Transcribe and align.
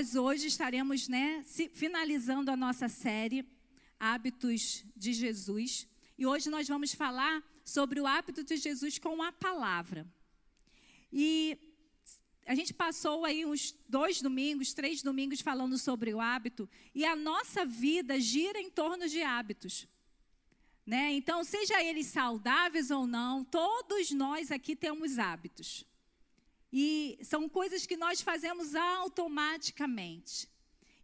Nós 0.00 0.14
hoje 0.14 0.46
estaremos 0.46 1.08
né, 1.08 1.44
finalizando 1.74 2.50
a 2.50 2.56
nossa 2.56 2.88
série 2.88 3.46
Hábitos 3.98 4.82
de 4.96 5.12
Jesus. 5.12 5.86
E 6.16 6.24
hoje 6.24 6.48
nós 6.48 6.66
vamos 6.66 6.94
falar 6.94 7.44
sobre 7.66 8.00
o 8.00 8.06
hábito 8.06 8.42
de 8.42 8.56
Jesus 8.56 8.98
com 8.98 9.22
a 9.22 9.30
palavra. 9.30 10.10
E 11.12 11.58
a 12.46 12.54
gente 12.54 12.72
passou 12.72 13.26
aí 13.26 13.44
uns 13.44 13.76
dois 13.86 14.22
domingos, 14.22 14.72
três 14.72 15.02
domingos 15.02 15.42
falando 15.42 15.76
sobre 15.76 16.14
o 16.14 16.20
hábito, 16.20 16.66
e 16.94 17.04
a 17.04 17.14
nossa 17.14 17.66
vida 17.66 18.18
gira 18.18 18.58
em 18.58 18.70
torno 18.70 19.06
de 19.06 19.20
hábitos. 19.22 19.86
Né? 20.86 21.12
Então, 21.12 21.44
seja 21.44 21.84
eles 21.84 22.06
saudáveis 22.06 22.90
ou 22.90 23.06
não, 23.06 23.44
todos 23.44 24.10
nós 24.12 24.50
aqui 24.50 24.74
temos 24.74 25.18
hábitos. 25.18 25.84
E 26.72 27.18
são 27.22 27.48
coisas 27.48 27.84
que 27.86 27.96
nós 27.96 28.20
fazemos 28.20 28.74
automaticamente. 28.74 30.48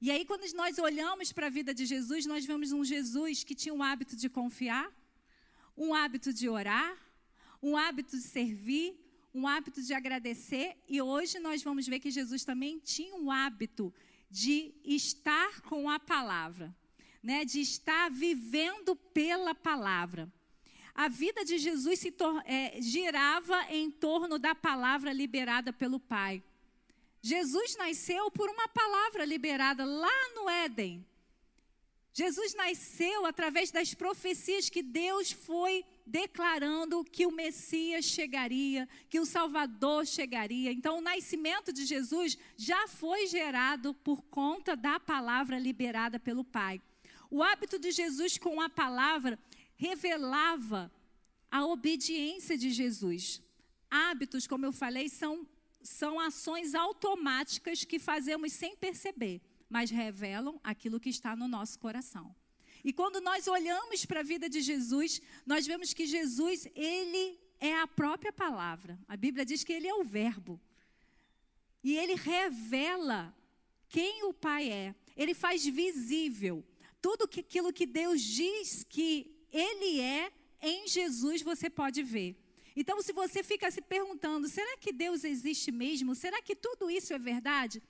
E 0.01 0.11
aí, 0.11 0.25
quando 0.25 0.45
nós 0.55 0.79
olhamos 0.79 1.33
para 1.33 1.47
a 1.47 1.51
vida 1.51 1.75
de 1.75 1.87
Jesus, 1.87 2.27
nós 2.27 2.45
vemos 2.45 2.71
um 2.71 2.85
Jesus 2.85 3.43
que 3.43 3.55
tinha 3.55 3.75
um 3.75 3.83
hábito 3.83 4.15
de 4.15 4.29
confiar, 4.29 4.93
um 5.77 5.95
hábito 5.95 6.33
de 6.33 6.49
orar, 6.49 6.97
um 7.63 7.77
hábito 7.77 8.17
de 8.17 8.23
servir, 8.23 8.95
um 9.35 9.49
hábito 9.49 9.83
de 9.83 9.93
agradecer. 9.93 10.77
E 10.89 11.01
hoje 11.03 11.39
nós 11.39 11.63
vamos 11.63 11.87
ver 11.87 11.99
que 11.99 12.11
Jesus 12.11 12.45
também 12.45 12.79
tinha 12.79 13.15
um 13.17 13.31
hábito 13.31 13.93
de 14.31 14.75
estar 14.85 15.63
com 15.63 15.89
a 15.89 15.99
palavra, 15.99 16.75
né? 17.23 17.45
de 17.45 17.61
estar 17.61 18.11
vivendo 18.11 18.95
pela 18.95 19.55
palavra 19.55 20.33
a 20.97 21.09
vida 21.09 21.45
de 21.45 21.59
Jesus 21.59 21.99
se 21.99 22.15
é, 22.47 22.81
girava 22.81 23.67
em 23.69 23.91
torno 23.91 24.39
da 24.39 24.55
palavra 24.55 25.13
liberada 25.13 25.71
pelo 25.71 26.01
Pai. 26.01 26.43
Jesus 27.21 27.77
nasceu 27.77 28.31
por 28.31 28.49
uma 28.49 28.67
palavra 28.69 29.27
liberada 29.27 29.85
lá 29.85 30.29
no 30.35 30.49
Éden. 30.49 31.05
Jesus 32.15 32.55
nasceu 32.55 33.27
através 33.27 33.71
das 33.71 33.93
profecias 33.93 34.71
que 34.71 34.83
Deus 34.83 35.33
foi 35.33 35.85
declarando 36.07 37.05
que 37.05 37.27
o 37.27 37.31
Messias 37.31 38.07
chegaria, 38.07 38.89
que 39.11 39.21
o 39.21 39.27
Salvador 39.27 40.07
chegaria. 40.07 40.73
Então, 40.73 40.97
o 40.97 41.03
nascimento 41.03 41.75
de 41.75 41.85
Jesus 41.85 42.39
já 42.57 42.89
foi 42.89 43.27
gerado 43.27 43.93
por 43.93 44.23
conta 44.23 44.75
da 44.75 44.99
palavra 44.99 45.59
liberada 45.59 46.19
pelo 46.19 46.43
Pai. 46.43 46.81
O 47.31 47.43
hábito 47.43 47.79
de 47.79 47.91
Jesus 47.91 48.39
com 48.39 48.63
a 48.63 48.69
palavra 48.71 49.39
revelava 49.77 50.91
a 51.51 51.65
obediência 51.65 52.57
de 52.57 52.71
Jesus. 52.71 53.43
Hábitos, 53.91 54.47
como 54.47 54.67
eu 54.67 54.73
falei, 54.73 55.09
são, 55.09 55.47
são 55.83 56.19
ações 56.19 56.75
automáticas 56.75 57.85
que 57.85 57.99
fazemos 57.99 58.53
sem 58.53 58.77
perceber, 58.77 59.41
mas 59.69 59.91
revelam 59.91 60.61
aquilo 60.65 61.01
que 61.01 61.11
está 61.11 61.37
no 61.37 61.47
nosso 61.47 61.79
coração. 61.79 62.35
E 62.83 62.93
quando 62.93 63.21
nós 63.21 63.49
olhamos 63.49 64.05
para 64.05 64.21
a 64.21 64.23
vida 64.23 64.49
de 64.49 64.61
Jesus, 64.61 65.21
nós 65.45 65.67
vemos 65.67 65.93
que 65.93 66.07
Jesus, 66.07 66.67
ele 66.75 67.39
é 67.59 67.79
a 67.81 67.87
própria 67.87 68.33
palavra. 68.33 68.99
A 69.09 69.17
Bíblia 69.17 69.45
diz 69.45 69.65
que 69.65 69.73
ele 69.73 69.89
é 69.89 69.95
o 69.95 70.05
Verbo. 70.05 70.61
E 71.83 71.97
ele 71.97 72.15
revela 72.15 73.37
quem 73.89 74.25
o 74.25 74.33
Pai 74.33 74.71
é. 74.71 74.95
Ele 75.17 75.35
faz 75.35 75.65
visível 75.65 76.65
tudo 77.01 77.25
aquilo 77.25 77.73
que 77.73 77.87
Deus 77.87 78.21
diz 78.21 78.85
que 78.85 79.36
ele 79.53 80.01
é, 80.01 80.33
em 80.61 80.87
Jesus 80.89 81.43
você 81.43 81.69
pode 81.69 82.03
ver. 82.03 82.37
Então, 82.75 83.01
se 83.01 83.13
você 83.13 83.43
fica 83.43 83.71
se 83.71 83.81
perguntando, 83.81 84.49
será 84.49 84.77
que 84.77 84.93
Deus 84.93 85.25
existe 85.25 85.73
mesmo? 85.73 86.15
Será 86.15 86.43
que 86.43 86.55
tudo 86.55 86.91
isso 86.91 87.15
é 87.15 87.19
verdade? 87.19 87.83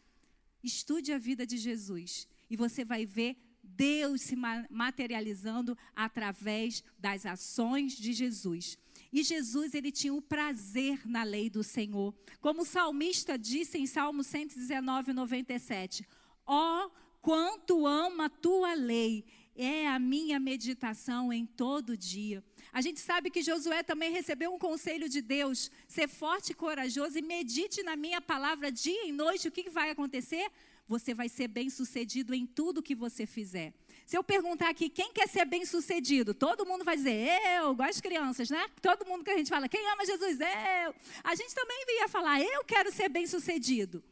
Estude 0.63 1.13
a 1.13 1.19
vida 1.19 1.45
de 1.47 1.57
Jesus 1.57 2.29
e 2.48 2.57
você 2.57 2.85
vai 2.85 3.05
ver 3.05 3.36
Deus 3.63 4.23
se 4.23 4.36
materializando 4.70 5.77
através 5.95 6.85
das 6.98 7.27
ações 7.27 7.95
de 7.97 8.13
Jesus. 8.13 8.79
E 9.13 9.23
Jesus, 9.23 9.75
ele 9.75 9.91
tinha 9.91 10.14
o 10.14 10.23
prazer 10.23 11.07
na 11.07 11.23
lei 11.23 11.51
do 11.51 11.64
Senhor. 11.64 12.14
Como 12.41 12.63
o 12.63 12.67
salmista 12.67 13.36
disse 13.36 13.79
em 13.79 13.86
Salmo 13.86 14.23
119, 14.23 15.13
97: 15.13 16.07
Ó, 16.47 16.86
oh, 16.86 16.91
quanto 17.20 17.86
ama 17.86 18.27
a 18.27 18.30
tua 18.30 18.75
lei! 18.75 19.25
É 19.56 19.86
a 19.86 19.98
minha 19.98 20.39
meditação 20.39 21.33
em 21.33 21.46
todo 21.46 21.96
dia. 21.96 22.42
A 22.72 22.80
gente 22.80 23.00
sabe 23.00 23.30
que 23.30 23.42
Josué 23.42 23.83
também 23.83 24.12
recebeu 24.12 24.52
um 24.52 24.58
conselho 24.58 25.08
de 25.08 25.20
Deus: 25.20 25.70
ser 25.89 26.08
forte 26.08 26.50
e 26.50 26.55
corajoso 26.55 27.18
e 27.18 27.22
medite 27.22 27.83
na 27.83 27.96
minha 27.96 28.20
palavra 28.20 28.70
dia 28.70 29.06
e 29.06 29.12
noite. 29.12 29.48
O 29.48 29.52
que 29.52 29.70
vai 29.70 29.90
acontecer? 29.90 30.50
Você 30.89 31.12
vai 31.12 31.28
ser 31.28 31.48
bem 31.48 31.68
sucedido 31.68 32.33
em 32.33 32.46
tudo 32.46 32.83
que 32.83 32.94
você 32.94 33.27
fizer. 33.27 33.74
Se 34.05 34.17
eu 34.17 34.22
perguntar 34.22 34.68
aqui 34.68 34.89
quem 34.89 35.12
quer 35.12 35.28
ser 35.28 35.44
bem 35.44 35.64
sucedido, 35.67 36.33
todo 36.33 36.64
mundo 36.64 36.84
vai 36.84 36.96
dizer 36.96 37.28
eu, 37.56 37.73
igual 37.73 37.88
as 37.88 38.00
crianças, 38.00 38.48
né? 38.48 38.68
Todo 38.80 39.05
mundo 39.05 39.24
que 39.24 39.30
a 39.30 39.36
gente 39.36 39.50
fala, 39.50 39.68
quem 39.68 39.84
ama 39.88 40.06
Jesus? 40.06 40.38
Eu. 40.38 40.94
A 41.24 41.34
gente 41.34 41.52
também 41.52 41.77
ia 41.98 42.08
falar, 42.08 42.40
eu 42.40 42.62
quero 42.62 42.92
ser 42.92 43.08
bem 43.08 43.27
sucedido. 43.27 44.02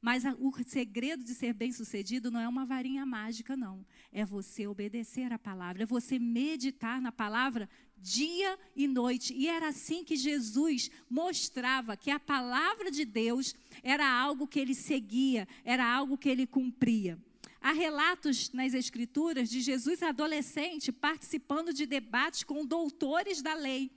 Mas 0.00 0.24
o 0.38 0.50
segredo 0.64 1.22
de 1.22 1.34
ser 1.34 1.52
bem-sucedido 1.52 2.30
não 2.30 2.40
é 2.40 2.48
uma 2.48 2.64
varinha 2.64 3.04
mágica, 3.04 3.54
não. 3.54 3.84
É 4.10 4.24
você 4.24 4.66
obedecer 4.66 5.30
a 5.32 5.38
palavra, 5.38 5.82
é 5.82 5.86
você 5.86 6.18
meditar 6.18 7.00
na 7.02 7.12
palavra 7.12 7.68
dia 7.98 8.58
e 8.74 8.88
noite. 8.88 9.34
E 9.34 9.46
era 9.46 9.68
assim 9.68 10.02
que 10.02 10.16
Jesus 10.16 10.90
mostrava 11.08 11.96
que 11.96 12.10
a 12.10 12.18
palavra 12.18 12.90
de 12.90 13.04
Deus 13.04 13.54
era 13.82 14.08
algo 14.10 14.46
que 14.46 14.58
ele 14.58 14.74
seguia, 14.74 15.46
era 15.64 15.84
algo 15.84 16.16
que 16.16 16.28
ele 16.28 16.46
cumpria. 16.46 17.18
Há 17.60 17.72
relatos 17.72 18.50
nas 18.52 18.72
Escrituras 18.72 19.50
de 19.50 19.60
Jesus 19.60 20.02
adolescente 20.02 20.90
participando 20.90 21.74
de 21.74 21.84
debates 21.84 22.42
com 22.42 22.64
doutores 22.64 23.42
da 23.42 23.52
lei. 23.52 23.90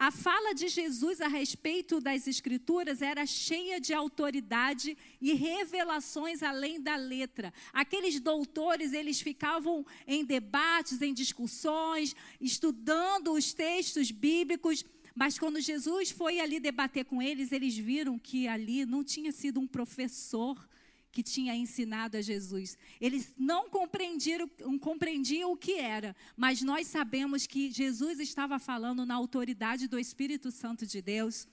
A 0.00 0.10
fala 0.10 0.54
de 0.54 0.66
Jesus 0.68 1.20
a 1.20 1.28
respeito 1.28 2.00
das 2.00 2.26
Escrituras 2.26 3.02
era 3.02 3.26
cheia 3.26 3.78
de 3.78 3.92
autoridade 3.92 4.96
e 5.20 5.34
revelações 5.34 6.42
além 6.42 6.80
da 6.80 6.96
letra. 6.96 7.52
Aqueles 7.70 8.18
doutores, 8.18 8.94
eles 8.94 9.20
ficavam 9.20 9.84
em 10.06 10.24
debates, 10.24 11.02
em 11.02 11.12
discussões, 11.12 12.16
estudando 12.40 13.34
os 13.34 13.52
textos 13.52 14.10
bíblicos. 14.10 14.86
Mas 15.14 15.38
quando 15.38 15.60
Jesus 15.60 16.10
foi 16.10 16.40
ali 16.40 16.58
debater 16.58 17.04
com 17.04 17.20
eles, 17.20 17.52
eles 17.52 17.76
viram 17.76 18.18
que 18.18 18.48
ali 18.48 18.86
não 18.86 19.04
tinha 19.04 19.30
sido 19.30 19.60
um 19.60 19.66
professor 19.66 20.66
que 21.12 21.22
tinha 21.22 21.54
ensinado 21.54 22.16
a 22.16 22.22
Jesus. 22.22 22.78
Eles 23.00 23.34
não 23.36 23.68
compreendiam, 23.68 24.48
compreendiam 24.80 25.52
o 25.52 25.56
que 25.56 25.74
era, 25.74 26.14
mas 26.36 26.62
nós 26.62 26.86
sabemos 26.86 27.46
que 27.46 27.70
Jesus 27.70 28.20
estava 28.20 28.58
falando 28.58 29.04
na 29.04 29.14
autoridade 29.14 29.88
do 29.88 29.98
Espírito 29.98 30.50
Santo 30.50 30.86
de 30.86 31.02
Deus. 31.02 31.48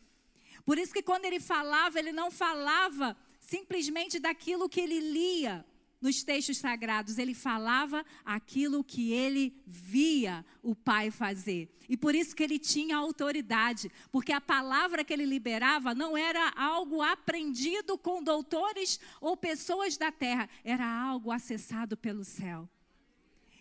Por 0.65 0.77
isso 0.77 0.93
que 0.93 1.01
quando 1.01 1.25
ele 1.25 1.39
falava, 1.39 1.97
ele 1.97 2.11
não 2.11 2.29
falava 2.29 3.17
simplesmente 3.39 4.19
daquilo 4.19 4.69
que 4.69 4.81
ele 4.81 4.99
lia, 4.99 5.65
nos 6.01 6.23
textos 6.23 6.57
sagrados, 6.57 7.17
ele 7.17 7.33
falava 7.33 8.05
aquilo 8.23 8.83
que 8.83 9.11
ele 9.11 9.61
via 9.65 10.45
o 10.61 10.75
Pai 10.75 11.09
fazer. 11.09 11.69
E 11.89 11.95
por 11.95 12.13
isso 12.13 12.35
que 12.35 12.43
ele 12.43 12.59
tinha 12.59 12.97
autoridade, 12.97 13.91
porque 14.11 14.31
a 14.31 14.41
palavra 14.41 15.03
que 15.03 15.13
ele 15.13 15.25
liberava 15.25 15.95
não 15.95 16.17
era 16.17 16.51
algo 16.55 17.01
aprendido 17.01 17.97
com 17.97 18.21
doutores 18.21 18.99
ou 19.21 19.35
pessoas 19.37 19.97
da 19.97 20.11
terra, 20.11 20.49
era 20.63 20.85
algo 20.85 21.31
acessado 21.31 21.95
pelo 21.95 22.23
céu. 22.23 22.69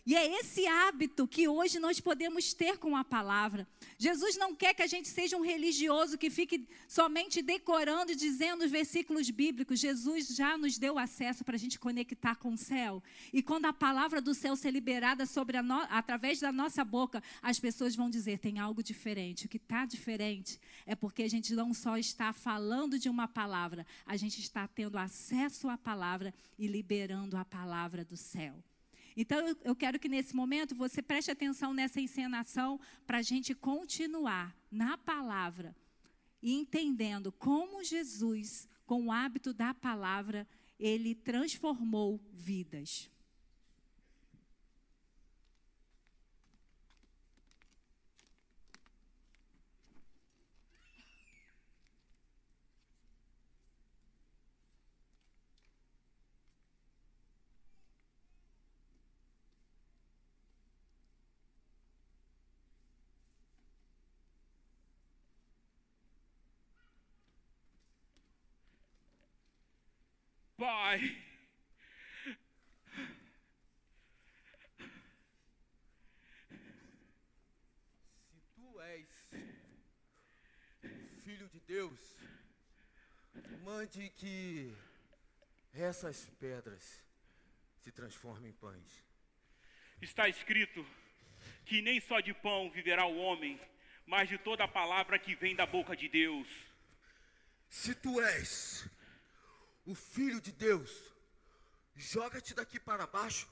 E 0.07 0.15
é 0.15 0.39
esse 0.39 0.65
hábito 0.69 1.27
que 1.27 1.49
hoje 1.49 1.81
nós 1.81 1.99
podemos 1.99 2.55
ter 2.55 2.79
com 2.79 2.97
a 2.97 3.03
palavra. 3.03 3.67
Jesus 3.99 4.37
não 4.37 4.55
quer 4.55 4.73
que 4.73 4.83
a 4.83 4.87
gente 4.87 5.09
seja 5.09 5.37
um 5.37 5.41
religioso 5.41 6.17
que 6.17 6.31
fique 6.31 6.69
somente 6.87 7.43
decorando 7.43 8.13
e 8.13 8.15
dizendo 8.15 8.65
os 8.65 8.71
versículos 8.71 9.29
bíblicos. 9.31 9.81
Jesus 9.81 10.29
já 10.29 10.57
nos 10.57 10.79
deu 10.79 10.97
acesso 10.97 11.45
para 11.45 11.57
a 11.57 11.59
gente 11.59 11.77
conectar 11.77 12.37
com 12.37 12.53
o 12.53 12.57
céu. 12.57 13.03
E 13.33 13.43
quando 13.43 13.67
a 13.67 13.73
palavra 13.73 14.23
do 14.23 14.33
céu 14.33 14.55
ser 14.55 14.71
liberada 14.71 15.27
sobre 15.27 15.61
no... 15.61 15.81
através 15.91 16.39
da 16.39 16.53
nossa 16.53 16.85
boca, 16.85 17.21
as 17.43 17.59
pessoas 17.59 17.97
vão 17.97 18.09
dizer: 18.09 18.39
tem 18.39 18.61
algo 18.61 18.85
diferente. 18.85 19.47
O 19.47 19.49
que 19.49 19.57
está 19.57 19.85
diferente 19.85 20.61
é 20.87 20.95
porque 20.95 21.25
a 21.25 21.29
gente 21.29 21.53
não 21.53 21.75
só 21.75 21.99
está 21.99 22.33
falando 22.33 22.97
de 22.97 23.09
uma 23.09 23.27
palavra, 23.27 23.85
a 24.07 24.17
gente 24.17 24.41
está 24.41 24.69
tendo 24.69 24.99
acesso 24.99 25.69
à 25.69 25.77
palavra 25.77 26.33
e 26.57 26.69
liberando 26.69 27.37
a 27.37 27.45
palavra 27.45 28.05
do 28.05 28.17
céu. 28.17 28.63
Então, 29.17 29.57
eu 29.65 29.75
quero 29.75 29.99
que 29.99 30.09
nesse 30.09 30.37
momento 30.37 30.75
você 30.75 31.01
preste 31.01 31.31
atenção 31.31 31.73
nessa 31.73 32.01
encenação 32.01 32.79
para 33.07 33.19
a 33.19 33.23
gente 33.23 33.55
continuar 33.55 34.55
na 34.71 34.99
palavra 34.99 35.75
e 36.43 36.53
entendendo 36.53 37.33
como 37.33 37.83
Jesus, 37.83 38.69
com 38.85 39.07
o 39.07 39.13
hábito 39.13 39.55
da 39.55 39.73
palavra, 39.73 40.47
ele 40.79 41.15
transformou 41.15 42.21
vidas. 42.33 43.11
Pai. 70.67 70.99
Se 78.19 78.41
tu 78.57 78.81
és 78.81 79.07
filho 81.23 81.49
de 81.51 81.61
Deus, 81.61 82.01
mande 83.63 84.11
que 84.11 84.75
essas 85.73 86.29
pedras 86.41 87.01
se 87.85 87.93
transformem 87.93 88.51
em 88.51 88.55
pães. 88.55 89.05
Está 90.03 90.29
escrito 90.29 90.85
que 91.65 91.81
nem 91.81 92.01
só 92.01 92.19
de 92.19 92.35
pão 92.35 92.73
viverá 92.73 93.07
o 93.07 93.19
homem, 93.19 93.61
mas 94.05 94.29
de 94.29 94.37
toda 94.37 94.65
a 94.65 94.69
palavra 94.83 95.17
que 95.17 95.37
vem 95.37 95.55
da 95.55 95.65
boca 95.65 95.95
de 95.95 96.09
Deus. 96.09 96.49
Se 97.69 97.95
tu 97.95 98.21
és 98.21 98.96
o 99.87 99.95
filho 99.95 100.41
de 100.41 100.53
Deus, 100.53 100.91
joga-te 101.95 102.53
daqui 102.53 102.79
para 102.79 103.07
baixo, 103.07 103.49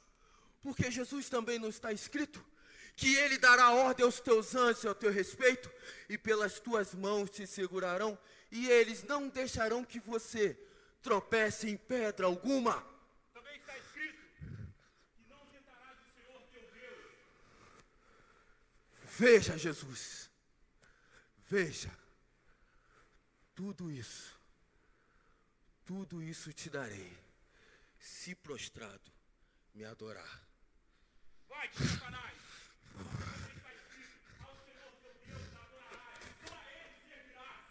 porque 0.61 0.91
Jesus 0.91 1.31
também 1.31 1.59
não 1.59 1.69
está 1.69 1.93
escrito 1.93 2.45
que 2.97 3.15
ele 3.17 3.39
dará 3.39 3.71
ordem 3.71 4.05
aos 4.05 4.21
teus 4.21 4.55
anjos 4.55 4.85
ao 4.87 4.95
teu 4.95 5.11
respeito, 5.11 5.71
e 6.09 6.17
pelas 6.17 6.61
tuas 6.61 6.95
mãos 6.95 7.31
te 7.31 7.47
segurarão, 7.47 8.19
e 8.51 8.69
eles 8.69 9.03
não 9.03 9.29
deixarão 9.29 9.85
que 9.85 9.99
você 9.99 10.59
tropece 11.03 11.69
em 11.69 11.77
pedra 11.77 12.27
alguma. 12.27 12.81
Também 13.33 13.57
está 13.57 13.77
escrito 13.79 14.23
que 15.17 15.29
não 15.29 15.45
tentarás 15.47 15.99
o 15.99 16.15
Senhor 16.15 16.43
teu 16.53 16.63
Deus. 16.73 17.11
Veja, 19.19 19.59
Jesus, 19.59 20.31
veja, 21.49 21.91
tudo 23.55 23.91
isso, 23.91 24.34
tudo 25.85 26.23
isso 26.23 26.53
te 26.53 26.71
darei, 26.71 27.17
se 27.99 28.35
prostrado 28.35 29.13
me 29.75 29.85
adorar. 29.85 30.43
Vai, 31.49 31.71
Satanás. 31.73 32.35
Também 32.93 33.57
está 33.57 33.75
escrito, 33.75 34.31
ao 34.41 34.57
Senhor 34.65 34.93
teu 35.03 35.15
Deus 35.27 35.43
adorarás, 35.57 36.25
só 36.49 36.55
a 36.55 36.71
ele 36.73 36.99
servirás. 37.09 37.65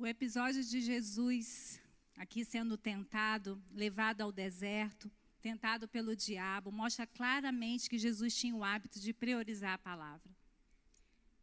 O 0.00 0.06
episódio 0.06 0.62
de 0.62 0.80
Jesus 0.80 1.80
aqui 2.16 2.44
sendo 2.44 2.76
tentado, 2.76 3.60
levado 3.72 4.20
ao 4.20 4.30
deserto, 4.30 5.10
tentado 5.40 5.88
pelo 5.88 6.14
diabo, 6.14 6.70
mostra 6.70 7.04
claramente 7.04 7.90
que 7.90 7.98
Jesus 7.98 8.32
tinha 8.36 8.54
o 8.54 8.62
hábito 8.62 9.00
de 9.00 9.12
priorizar 9.12 9.72
a 9.72 9.78
palavra. 9.78 10.30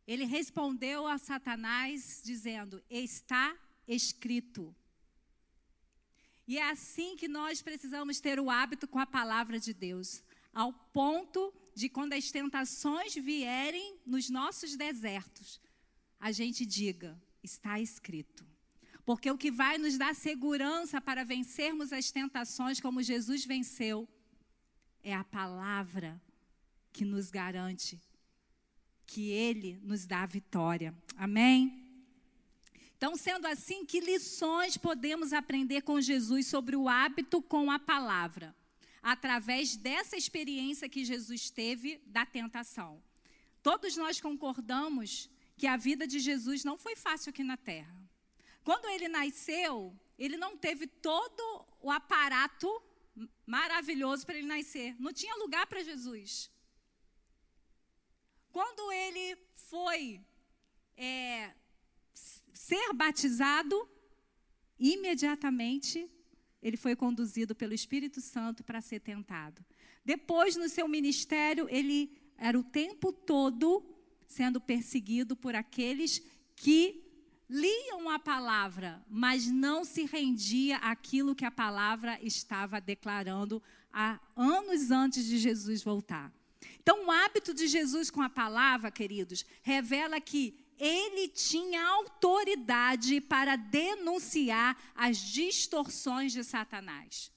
Ele 0.08 0.24
respondeu 0.24 1.06
a 1.06 1.18
Satanás 1.18 2.22
dizendo: 2.24 2.82
Está 2.90 3.58
escrito. 3.86 4.74
E 6.48 6.58
é 6.58 6.70
assim 6.70 7.18
que 7.18 7.28
nós 7.28 7.62
precisamos 7.62 8.22
ter 8.22 8.40
o 8.40 8.50
hábito 8.50 8.88
com 8.88 9.00
a 9.00 9.06
palavra 9.06 9.60
de 9.60 9.74
Deus, 9.74 10.24
ao 10.54 10.72
ponto 10.72 11.54
de 11.76 11.90
quando 11.90 12.14
as 12.14 12.32
tentações 12.32 13.16
vierem 13.16 14.00
nos 14.06 14.30
nossos 14.30 14.78
desertos, 14.78 15.60
a 16.18 16.32
gente 16.32 16.66
diga: 16.66 17.22
está 17.46 17.80
escrito. 17.80 18.46
Porque 19.06 19.30
o 19.32 19.38
que 19.38 19.52
vai 19.52 19.78
nos 19.78 19.98
dar 19.98 20.14
segurança 20.16 21.00
para 21.00 21.24
vencermos 21.24 21.94
as 21.94 22.12
tentações 22.12 22.82
como 22.82 23.04
Jesus 23.04 23.46
venceu 23.46 24.10
é 25.04 25.14
a 25.14 25.24
palavra 25.24 26.20
que 26.92 27.06
nos 27.06 27.30
garante 27.30 28.02
que 29.06 29.30
Ele 29.30 29.80
nos 29.84 30.06
dá 30.06 30.24
a 30.24 30.26
vitória. 30.26 30.94
Amém? 31.16 31.84
Então, 32.98 33.16
sendo 33.16 33.46
assim, 33.46 33.86
que 33.86 34.00
lições 34.00 34.78
podemos 34.78 35.34
aprender 35.34 35.82
com 35.82 36.02
Jesus 36.02 36.48
sobre 36.48 36.76
o 36.76 36.90
hábito 36.90 37.42
com 37.42 37.70
a 37.70 37.78
palavra? 37.78 38.56
Através 39.04 39.76
dessa 39.76 40.18
experiência 40.18 40.90
que 40.90 41.06
Jesus 41.06 41.50
teve 41.50 42.02
da 42.08 42.26
tentação. 42.26 43.02
Todos 43.62 43.96
nós 43.96 44.20
concordamos 44.20 45.30
que 45.58 45.68
a 45.68 45.78
vida 45.78 46.06
de 46.06 46.20
Jesus 46.20 46.64
não 46.64 46.78
foi 46.78 46.96
fácil 46.96 47.30
aqui 47.30 47.44
na 47.44 47.58
terra. 47.58 47.96
Quando 48.64 48.90
ele 48.90 49.08
nasceu, 49.08 49.98
ele 50.18 50.38
não 50.38 50.58
teve 50.58 50.88
todo 50.88 51.66
o 51.80 51.92
aparato 51.92 52.70
maravilhoso 53.46 54.26
para 54.26 54.38
ele 54.38 54.48
nascer. 54.48 54.96
Não 55.00 55.14
tinha 55.14 55.36
lugar 55.36 55.66
para 55.68 55.84
Jesus. 55.84 56.52
Quando 58.52 58.92
ele 58.92 59.38
foi 59.54 60.22
é, 60.98 61.54
ser 62.54 62.94
batizado, 62.94 63.88
imediatamente 64.80 66.10
ele 66.62 66.78
foi 66.78 66.96
conduzido 66.96 67.54
pelo 67.54 67.74
Espírito 67.74 68.20
Santo 68.20 68.64
para 68.64 68.82
ser 68.82 69.00
tentado. 69.00 69.64
Depois, 70.04 70.56
no 70.56 70.68
seu 70.68 70.88
ministério, 70.88 71.68
ele 71.70 72.18
era 72.38 72.58
o 72.58 72.64
tempo 72.64 73.14
todo 73.14 73.95
sendo 74.28 74.60
perseguido 74.60 75.36
por 75.36 75.56
aqueles 75.56 76.22
que 76.56 77.04
liam 77.50 78.10
a 78.10 78.18
palavra, 78.18 79.04
mas 79.10 79.48
não 79.48 79.86
se 79.86 80.06
rendia 80.06 80.78
àquilo 80.78 81.36
que 81.36 81.46
a 81.46 81.52
palavra 81.52 82.20
estava 82.22 82.82
declarando 82.82 83.62
há 83.94 84.20
anos 84.36 84.92
antes 84.92 85.26
de 85.26 85.38
Jesus 85.38 85.84
voltar. 85.84 86.34
Então, 86.80 87.06
o 87.06 87.12
hábito 87.12 87.54
de 87.54 87.68
Jesus 87.68 88.10
com 88.10 88.22
a 88.22 88.30
palavra, 88.30 88.92
queridos, 88.92 89.46
revela 89.62 90.20
que 90.20 90.58
ele 90.78 91.28
tinha 91.30 91.84
autoridade 91.88 93.22
para 93.22 93.56
denunciar 93.56 94.78
as 94.94 95.18
distorções 95.18 96.34
de 96.34 96.44
Satanás. 96.44 97.32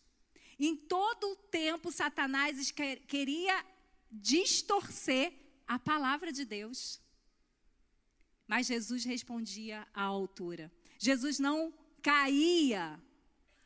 Em 0.59 0.75
todo 0.75 1.33
o 1.33 1.37
tempo, 1.37 1.92
Satanás 1.92 2.73
queria 3.07 3.64
distorcer 4.11 5.33
a 5.69 5.79
palavra 5.79 6.33
de 6.33 6.45
Deus. 6.45 7.01
Mas 8.47 8.67
Jesus 8.67 9.05
respondia 9.05 9.87
à 9.93 10.03
altura. 10.03 10.73
Jesus 10.99 11.39
não 11.39 11.73
caía 12.03 12.99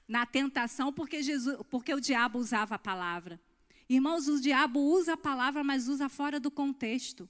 na 0.09 0.27
tentação 0.27 0.93
porque, 0.93 1.23
Jesus, 1.23 1.57
porque 1.71 1.95
o 1.95 2.01
diabo 2.01 2.41
usava 2.41 2.75
a 2.75 2.79
palavra. 2.79 3.41
Irmãos, 3.89 4.27
o 4.27 4.41
diabo 4.41 4.81
usa 4.81 5.13
a 5.13 5.17
palavra, 5.17 5.63
mas 5.63 5.87
usa 5.87 6.09
fora 6.09 6.41
do 6.41 6.51
contexto. 6.51 7.29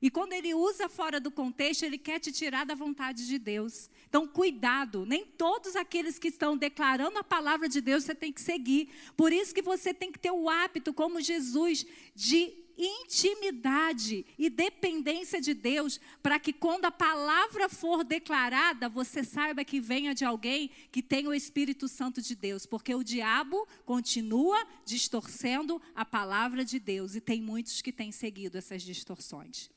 E 0.00 0.10
quando 0.10 0.32
ele 0.32 0.52
usa 0.52 0.88
fora 0.88 1.20
do 1.20 1.30
contexto, 1.30 1.84
ele 1.84 1.96
quer 1.96 2.18
te 2.18 2.32
tirar 2.32 2.66
da 2.66 2.74
vontade 2.74 3.26
de 3.26 3.38
Deus. 3.38 3.88
Então, 4.08 4.26
cuidado, 4.26 5.06
nem 5.06 5.24
todos 5.24 5.76
aqueles 5.76 6.18
que 6.18 6.26
estão 6.28 6.56
declarando 6.56 7.18
a 7.18 7.24
palavra 7.24 7.68
de 7.68 7.80
Deus 7.80 8.02
você 8.02 8.14
tem 8.14 8.32
que 8.32 8.40
seguir. 8.40 8.88
Por 9.16 9.32
isso 9.32 9.54
que 9.54 9.62
você 9.62 9.94
tem 9.94 10.10
que 10.10 10.18
ter 10.18 10.32
o 10.32 10.48
hábito, 10.48 10.92
como 10.92 11.20
Jesus, 11.20 11.86
de 12.16 12.61
intimidade 12.76 14.24
e 14.38 14.48
dependência 14.48 15.40
de 15.40 15.54
Deus, 15.54 16.00
para 16.22 16.38
que 16.38 16.52
quando 16.52 16.84
a 16.84 16.90
palavra 16.90 17.68
for 17.68 18.04
declarada, 18.04 18.88
você 18.88 19.22
saiba 19.24 19.64
que 19.64 19.80
venha 19.80 20.14
de 20.14 20.24
alguém 20.24 20.70
que 20.90 21.02
tem 21.02 21.26
o 21.26 21.34
Espírito 21.34 21.88
Santo 21.88 22.20
de 22.20 22.34
Deus, 22.34 22.66
porque 22.66 22.94
o 22.94 23.02
diabo 23.02 23.66
continua 23.84 24.66
distorcendo 24.84 25.80
a 25.94 26.04
palavra 26.04 26.64
de 26.64 26.78
Deus 26.78 27.14
e 27.14 27.20
tem 27.20 27.40
muitos 27.40 27.82
que 27.82 27.92
têm 27.92 28.12
seguido 28.12 28.58
essas 28.58 28.82
distorções. 28.82 29.70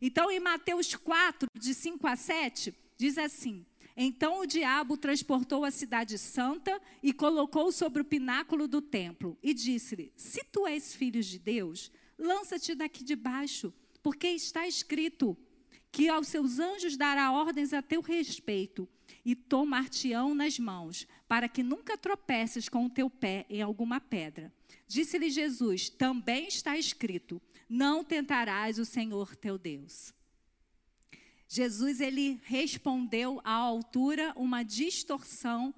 Então, 0.00 0.30
em 0.30 0.40
Mateus 0.40 0.94
4, 0.94 1.48
de 1.58 1.74
5 1.74 2.06
a 2.06 2.16
7, 2.16 2.74
diz 2.96 3.18
assim: 3.18 3.64
então 3.96 4.40
o 4.40 4.46
diabo 4.46 4.96
transportou 4.96 5.64
a 5.64 5.70
cidade 5.70 6.16
santa 6.16 6.80
e 7.02 7.12
colocou 7.12 7.70
sobre 7.70 8.00
o 8.00 8.04
pináculo 8.04 8.66
do 8.66 8.80
templo 8.80 9.36
e 9.42 9.52
disse-lhe: 9.52 10.12
Se 10.16 10.42
tu 10.44 10.66
és 10.66 10.94
filho 10.94 11.22
de 11.22 11.38
Deus, 11.38 11.90
lança-te 12.18 12.74
daqui 12.74 13.02
de 13.04 13.16
baixo, 13.16 13.72
porque 14.02 14.28
está 14.28 14.66
escrito 14.66 15.36
que 15.90 16.08
aos 16.08 16.28
seus 16.28 16.58
anjos 16.58 16.96
dará 16.96 17.30
ordens 17.30 17.72
a 17.72 17.82
teu 17.82 18.00
respeito 18.00 18.88
e 19.24 19.36
tomar-te-ão 19.36 20.34
nas 20.34 20.58
mãos, 20.58 21.06
para 21.28 21.48
que 21.48 21.62
nunca 21.62 21.98
tropeces 21.98 22.68
com 22.68 22.86
o 22.86 22.90
teu 22.90 23.10
pé 23.10 23.46
em 23.48 23.60
alguma 23.60 24.00
pedra. 24.00 24.52
Disse-lhe 24.86 25.30
Jesus: 25.30 25.90
Também 25.90 26.48
está 26.48 26.78
escrito: 26.78 27.40
Não 27.68 28.02
tentarás 28.02 28.78
o 28.78 28.84
Senhor 28.84 29.36
teu 29.36 29.58
Deus. 29.58 30.14
Jesus 31.46 32.00
ele 32.00 32.40
respondeu 32.44 33.38
à 33.44 33.52
altura 33.52 34.32
uma 34.36 34.62
distorção 34.62 35.74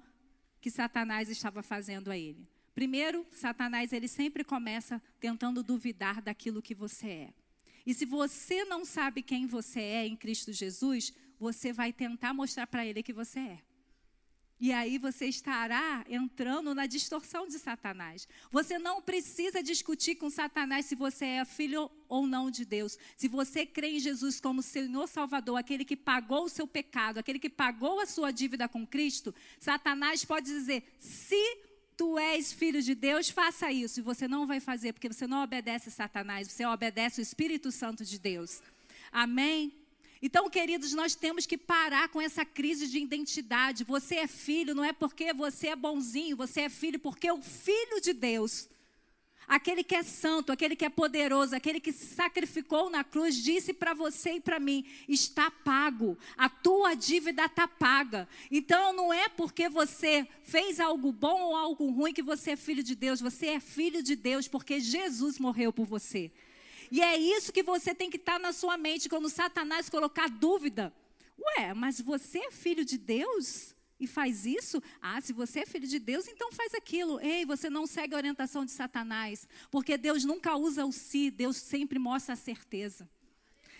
que 0.61 0.71
Satanás 0.71 1.29
estava 1.29 1.61
fazendo 1.61 2.09
a 2.09 2.17
ele. 2.17 2.47
Primeiro, 2.75 3.25
Satanás 3.31 3.93
ele 3.93 4.07
sempre 4.07 4.43
começa 4.43 5.01
tentando 5.19 5.63
duvidar 5.63 6.21
daquilo 6.21 6.61
que 6.61 6.75
você 6.75 7.07
é. 7.07 7.33
E 7.85 7.93
se 7.93 8.05
você 8.05 8.65
não 8.65 8.83
sabe 8.83 9.21
quem 9.21 9.47
você 9.47 9.79
é 9.79 10.05
em 10.05 10.15
Cristo 10.15 10.51
Jesus, 10.51 11.13
você 11.39 11.71
vai 11.71 11.93
tentar 11.93 12.33
mostrar 12.33 12.67
para 12.67 12.85
ele 12.85 13.01
que 13.01 13.13
você 13.13 13.39
é. 13.39 13.61
E 14.59 14.71
aí 14.71 14.97
você 14.97 15.25
estará 15.25 16.05
entrando 16.09 16.73
na 16.73 16.85
distorção 16.85 17.47
de 17.47 17.59
Satanás. 17.59 18.27
Você 18.51 18.77
não 18.79 19.01
precisa 19.01 19.61
discutir 19.61 20.15
com 20.15 20.29
Satanás 20.29 20.85
se 20.85 20.95
você 20.95 21.25
é 21.25 21.45
filho 21.45 21.89
ou 22.07 22.25
não 22.25 22.49
de 22.49 22.65
Deus. 22.65 22.97
Se 23.15 23.27
você 23.27 23.65
crê 23.65 23.97
em 23.97 23.99
Jesus 23.99 24.39
como 24.39 24.61
Senhor 24.61 25.07
Salvador, 25.07 25.57
aquele 25.57 25.83
que 25.83 25.97
pagou 25.97 26.45
o 26.45 26.49
seu 26.49 26.65
pecado, 26.65 27.19
aquele 27.19 27.39
que 27.39 27.49
pagou 27.49 27.99
a 27.99 28.05
sua 28.05 28.31
dívida 28.31 28.67
com 28.67 28.87
Cristo, 28.87 29.35
Satanás 29.59 30.23
pode 30.23 30.45
dizer: 30.45 30.83
se 30.97 31.35
tu 31.97 32.17
és 32.17 32.51
filho 32.51 32.81
de 32.81 32.93
Deus, 32.95 33.29
faça 33.29 33.71
isso. 33.71 33.99
E 33.99 34.03
você 34.03 34.27
não 34.27 34.45
vai 34.45 34.59
fazer, 34.59 34.93
porque 34.93 35.11
você 35.11 35.27
não 35.27 35.43
obedece 35.43 35.89
Satanás, 35.91 36.51
você 36.51 36.65
obedece 36.65 37.19
o 37.19 37.23
Espírito 37.23 37.71
Santo 37.71 38.03
de 38.03 38.19
Deus. 38.19 38.61
Amém? 39.11 39.73
Então, 40.21 40.49
queridos, 40.49 40.93
nós 40.93 41.13
temos 41.13 41.45
que 41.45 41.57
parar 41.57 42.09
com 42.09 42.21
essa 42.21 42.43
crise 42.43 42.87
de 42.87 42.97
identidade. 42.99 43.83
Você 43.83 44.15
é 44.15 44.27
filho, 44.27 44.73
não 44.73 44.83
é 44.83 44.93
porque 44.93 45.33
você 45.33 45.67
é 45.67 45.75
bonzinho, 45.75 46.37
você 46.37 46.61
é 46.61 46.69
filho 46.69 46.99
porque 46.99 47.31
o 47.31 47.41
filho 47.41 48.01
de 48.01 48.13
Deus, 48.13 48.67
aquele 49.47 49.83
que 49.83 49.95
é 49.95 50.03
santo, 50.03 50.51
aquele 50.51 50.75
que 50.75 50.85
é 50.85 50.89
poderoso, 50.89 51.55
aquele 51.55 51.79
que 51.79 51.91
se 51.91 52.13
sacrificou 52.15 52.89
na 52.89 53.03
cruz, 53.03 53.35
disse 53.35 53.73
para 53.73 53.93
você 53.93 54.33
e 54.33 54.41
para 54.41 54.59
mim: 54.59 54.85
está 55.07 55.49
pago, 55.51 56.17
a 56.37 56.49
tua 56.49 56.93
dívida 56.95 57.45
está 57.45 57.67
paga. 57.67 58.27
Então, 58.49 58.93
não 58.93 59.13
é 59.13 59.29
porque 59.29 59.69
você 59.69 60.27
fez 60.43 60.79
algo 60.79 61.11
bom 61.11 61.41
ou 61.41 61.55
algo 61.55 61.89
ruim 61.91 62.13
que 62.13 62.23
você 62.23 62.51
é 62.51 62.55
filho 62.55 62.83
de 62.83 62.95
Deus, 62.95 63.21
você 63.21 63.47
é 63.47 63.59
filho 63.59 64.01
de 64.01 64.15
Deus 64.15 64.47
porque 64.47 64.79
Jesus 64.79 65.37
morreu 65.39 65.71
por 65.71 65.85
você. 65.85 66.31
E 66.91 67.01
é 67.01 67.17
isso 67.17 67.51
que 67.51 67.63
você 67.63 67.93
tem 67.93 68.09
que 68.09 68.17
estar 68.17 68.33
tá 68.33 68.39
na 68.39 68.53
sua 68.53 68.77
mente 68.77 69.09
quando 69.09 69.29
Satanás 69.29 69.89
colocar 69.89 70.29
dúvida. 70.29 70.93
Ué, 71.37 71.73
mas 71.73 71.99
você 71.99 72.39
é 72.39 72.51
filho 72.51 72.85
de 72.85 72.97
Deus? 72.97 73.74
E 73.99 74.07
faz 74.07 74.45
isso? 74.45 74.83
Ah, 75.01 75.21
se 75.21 75.31
você 75.31 75.61
é 75.61 75.65
filho 75.65 75.87
de 75.87 75.99
Deus, 75.99 76.27
então 76.27 76.51
faz 76.51 76.73
aquilo. 76.73 77.19
Ei, 77.21 77.45
você 77.45 77.69
não 77.69 77.87
segue 77.87 78.13
a 78.13 78.17
orientação 78.17 78.65
de 78.65 78.71
Satanás. 78.71 79.47
Porque 79.71 79.97
Deus 79.97 80.25
nunca 80.25 80.55
usa 80.55 80.85
o 80.85 80.91
si, 80.91 81.31
Deus 81.31 81.57
sempre 81.57 81.97
mostra 81.97 82.33
a 82.33 82.37
certeza. 82.37 83.09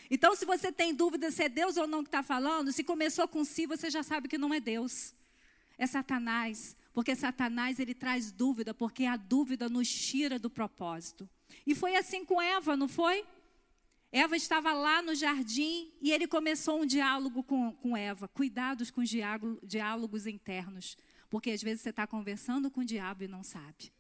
Então, 0.10 0.36
se 0.36 0.46
você 0.46 0.72
tem 0.72 0.94
dúvida 0.94 1.32
se 1.32 1.44
é 1.44 1.50
Deus 1.50 1.78
ou 1.78 1.88
não 1.88 2.04
que 2.04 2.08
está 2.08 2.24
falando, 2.24 2.72
se 2.72 2.84
começou 2.84 3.28
com 3.28 3.44
si, 3.44 3.66
você 3.66 3.90
já 3.90 4.04
sabe 4.04 4.28
que 4.28 4.38
não 4.38 4.54
é 4.54 4.60
Deus. 4.60 5.14
É 5.78 5.86
Satanás. 5.86 6.78
Porque 6.94 7.14
Satanás, 7.14 7.80
ele 7.80 7.94
traz 7.94 8.32
dúvida, 8.32 8.74
porque 8.74 9.06
a 9.06 9.18
dúvida 9.18 9.68
nos 9.68 9.90
tira 9.90 10.40
do 10.40 10.50
propósito. 10.50 11.30
E 11.68 11.76
foi 11.76 11.98
assim 11.98 12.24
com 12.24 12.42
Eva, 12.42 12.78
não 12.78 12.88
foi? 12.88 13.26
Eva 14.18 14.38
estava 14.38 14.72
lá 14.72 15.02
no 15.02 15.14
jardim 15.14 15.92
e 16.02 16.10
ele 16.10 16.26
começou 16.26 16.82
um 16.82 16.86
diálogo 16.86 17.44
com, 17.44 17.74
com 17.74 17.98
Eva. 17.98 18.30
Cuidados 18.30 18.90
com 18.90 19.02
os 19.02 19.10
diálogos 19.62 20.26
internos. 20.26 20.98
Porque 21.30 21.52
às 21.52 21.62
vezes 21.62 21.82
você 21.82 21.90
está 21.90 22.08
conversando 22.08 22.72
com 22.72 22.80
o 22.80 22.86
diabo 22.86 23.26
e 23.26 23.28
não 23.28 23.44
sabe. 23.44 23.92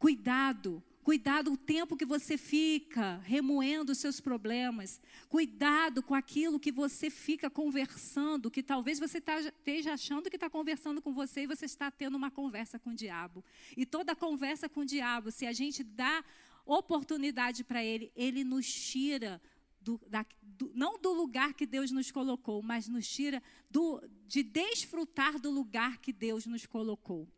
Cuidado 0.00 0.82
Cuidado 1.02 1.52
o 1.52 1.56
tempo 1.56 1.96
que 1.96 2.04
você 2.04 2.38
fica 2.38 3.20
remoendo 3.24 3.90
os 3.90 3.98
seus 3.98 4.20
problemas. 4.20 5.00
Cuidado 5.28 6.00
com 6.00 6.14
aquilo 6.14 6.60
que 6.60 6.70
você 6.70 7.10
fica 7.10 7.50
conversando, 7.50 8.48
que 8.48 8.62
talvez 8.62 9.00
você 9.00 9.20
tá, 9.20 9.40
esteja 9.40 9.94
achando 9.94 10.30
que 10.30 10.36
está 10.36 10.48
conversando 10.48 11.02
com 11.02 11.12
você 11.12 11.40
e 11.40 11.46
você 11.48 11.64
está 11.64 11.90
tendo 11.90 12.16
uma 12.16 12.30
conversa 12.30 12.78
com 12.78 12.90
o 12.90 12.94
diabo. 12.94 13.44
E 13.76 13.84
toda 13.84 14.14
conversa 14.14 14.68
com 14.68 14.82
o 14.82 14.84
diabo, 14.84 15.32
se 15.32 15.44
a 15.44 15.52
gente 15.52 15.82
dá 15.82 16.24
oportunidade 16.64 17.64
para 17.64 17.84
ele, 17.84 18.12
ele 18.14 18.44
nos 18.44 18.72
tira 18.72 19.40
do, 19.80 20.00
da, 20.08 20.24
do, 20.40 20.70
não 20.74 20.98
do 20.98 21.12
lugar 21.12 21.54
que 21.54 21.66
Deus 21.66 21.90
nos 21.90 22.10
colocou, 22.10 22.62
mas 22.62 22.88
nos 22.88 23.08
tira 23.08 23.42
do, 23.70 24.02
de 24.26 24.42
desfrutar 24.42 25.38
do 25.38 25.50
lugar 25.50 25.98
que 25.98 26.12
Deus 26.12 26.46
nos 26.46 26.66
colocou. 26.66 27.28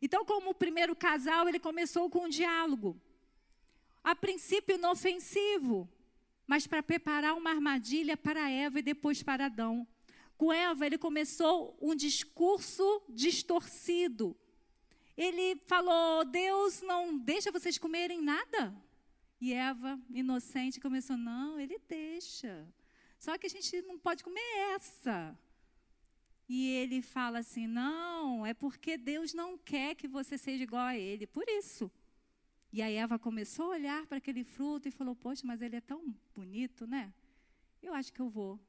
Então, 0.00 0.24
como 0.24 0.50
o 0.50 0.54
primeiro 0.54 0.94
casal, 0.94 1.48
ele 1.48 1.58
começou 1.58 2.08
com 2.10 2.26
um 2.26 2.28
diálogo. 2.28 3.00
A 4.02 4.14
princípio 4.14 4.76
inofensivo, 4.76 5.88
mas 6.46 6.66
para 6.66 6.82
preparar 6.82 7.34
uma 7.34 7.50
armadilha 7.50 8.16
para 8.16 8.50
Eva 8.50 8.78
e 8.78 8.82
depois 8.82 9.22
para 9.22 9.46
Adão. 9.46 9.86
Com 10.36 10.52
Eva, 10.52 10.84
ele 10.84 10.98
começou 10.98 11.76
um 11.80 11.94
discurso 11.94 13.02
distorcido. 13.08 14.36
Ele 15.16 15.56
falou: 15.66 16.24
Deus 16.24 16.82
não 16.82 17.16
deixa 17.16 17.52
vocês 17.52 17.78
comerem 17.78 18.20
nada. 18.20 18.74
E 19.40 19.52
Eva, 19.52 20.00
inocente, 20.10 20.80
começou: 20.80 21.16
Não, 21.16 21.58
ele 21.58 21.78
deixa. 21.88 22.66
Só 23.18 23.38
que 23.38 23.46
a 23.46 23.50
gente 23.50 23.80
não 23.82 23.98
pode 23.98 24.22
comer 24.22 24.74
essa. 24.74 25.38
E 26.48 26.68
ele 26.70 27.00
fala 27.00 27.38
assim: 27.38 27.66
não, 27.66 28.44
é 28.44 28.52
porque 28.52 28.98
Deus 28.98 29.32
não 29.32 29.56
quer 29.56 29.94
que 29.94 30.06
você 30.06 30.36
seja 30.36 30.62
igual 30.62 30.86
a 30.86 30.96
ele, 30.96 31.26
por 31.26 31.48
isso. 31.48 31.90
E 32.72 32.82
aí 32.82 32.94
Eva 32.96 33.18
começou 33.18 33.66
a 33.66 33.76
olhar 33.76 34.06
para 34.06 34.18
aquele 34.18 34.44
fruto 34.44 34.88
e 34.88 34.90
falou: 34.90 35.16
Poxa, 35.16 35.46
mas 35.46 35.62
ele 35.62 35.76
é 35.76 35.80
tão 35.80 36.14
bonito, 36.34 36.86
né? 36.86 37.12
Eu 37.82 37.94
acho 37.94 38.12
que 38.12 38.20
eu 38.20 38.28
vou 38.28 38.60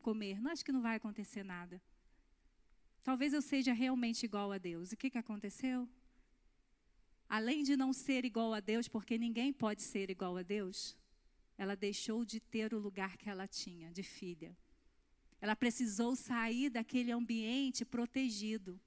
comer, 0.00 0.40
não 0.40 0.50
acho 0.50 0.64
que 0.64 0.72
não 0.72 0.82
vai 0.82 0.96
acontecer 0.96 1.42
nada. 1.42 1.82
Talvez 3.06 3.32
eu 3.32 3.40
seja 3.40 3.72
realmente 3.72 4.24
igual 4.24 4.50
a 4.50 4.58
Deus. 4.58 4.90
E 4.90 4.94
o 4.94 4.96
que, 4.96 5.08
que 5.08 5.16
aconteceu? 5.16 5.88
Além 7.28 7.62
de 7.62 7.76
não 7.76 7.92
ser 7.92 8.24
igual 8.24 8.52
a 8.52 8.58
Deus, 8.58 8.88
porque 8.88 9.16
ninguém 9.16 9.52
pode 9.52 9.80
ser 9.82 10.10
igual 10.10 10.36
a 10.36 10.42
Deus, 10.42 10.96
ela 11.56 11.76
deixou 11.76 12.24
de 12.24 12.40
ter 12.40 12.74
o 12.74 12.80
lugar 12.80 13.16
que 13.16 13.30
ela 13.30 13.46
tinha 13.46 13.92
de 13.92 14.02
filha. 14.02 14.58
Ela 15.40 15.54
precisou 15.54 16.16
sair 16.16 16.68
daquele 16.68 17.12
ambiente 17.12 17.84
protegido 17.84 18.80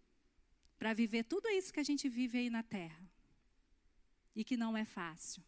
para 0.77 0.93
viver 0.93 1.23
tudo 1.23 1.47
isso 1.47 1.71
que 1.71 1.79
a 1.79 1.89
gente 1.91 2.09
vive 2.09 2.39
aí 2.39 2.49
na 2.49 2.61
terra. 2.61 3.09
E 4.35 4.43
que 4.43 4.57
não 4.57 4.75
é 4.75 4.83
fácil. 4.83 5.41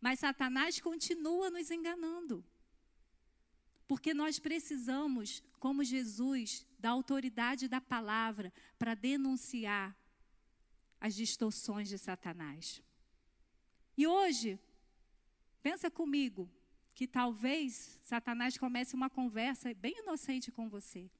Mas 0.00 0.20
Satanás 0.20 0.78
continua 0.78 1.50
nos 1.50 1.68
enganando. 1.68 2.44
Porque 3.86 4.14
nós 4.14 4.38
precisamos, 4.38 5.42
como 5.58 5.84
Jesus, 5.84 6.66
da 6.78 6.90
autoridade 6.90 7.68
da 7.68 7.80
palavra 7.80 8.52
para 8.78 8.94
denunciar 8.94 9.96
as 11.00 11.14
distorções 11.14 11.88
de 11.88 11.98
Satanás. 11.98 12.82
E 13.96 14.06
hoje, 14.06 14.58
pensa 15.62 15.90
comigo, 15.90 16.50
que 16.94 17.06
talvez 17.06 17.98
Satanás 18.02 18.56
comece 18.56 18.94
uma 18.94 19.10
conversa 19.10 19.74
bem 19.74 19.98
inocente 19.98 20.52
com 20.52 20.68
você. 20.68 21.10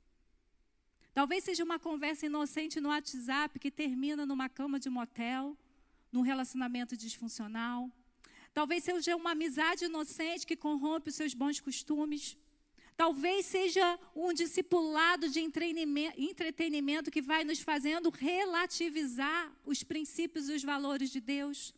Talvez 1.13 1.45
seja 1.45 1.65
uma 1.65 1.79
conversa 1.79 2.27
inocente 2.27 2.81
no 2.81 2.89
WhatsApp 2.89 3.59
que 3.59 3.71
termina 3.71 4.25
numa 4.25 4.49
cama 4.49 4.79
de 4.79 4.89
motel, 4.89 5.57
num 6.11 6.23
relacionamento 6.23 6.97
disfuncional. 6.97 7.91
Talvez 8.53 8.85
seja 8.85 9.17
uma 9.17 9.33
amizade 9.33 9.85
inocente 9.85 10.47
que 10.47 10.57
corrompe 10.57 11.11
os 11.11 11.17
seus 11.17 11.35
bons 11.35 11.61
costumes. 11.61 12.37
Talvez 12.97 13.47
seja 13.47 13.99
um 14.15 14.33
discipulado 14.33 15.29
de 15.29 15.41
entretenimento 15.41 17.11
que 17.11 17.21
vai 17.21 17.43
nos 17.43 17.61
fazendo 17.61 18.09
relativizar 18.11 19.53
os 19.65 19.83
princípios 19.83 20.49
e 20.49 20.53
os 20.53 20.63
valores 20.63 21.11
de 21.11 21.21
Deus. 21.21 21.75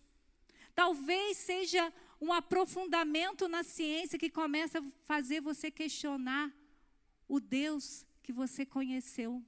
Talvez 0.74 1.38
seja 1.38 1.90
um 2.20 2.32
aprofundamento 2.32 3.48
na 3.48 3.62
ciência 3.62 4.18
que 4.18 4.28
começa 4.28 4.78
a 4.78 4.84
fazer 5.04 5.40
você 5.40 5.70
questionar 5.70 6.52
o 7.26 7.40
Deus 7.40 8.06
que 8.22 8.32
você 8.32 8.66
conheceu. 8.66 9.42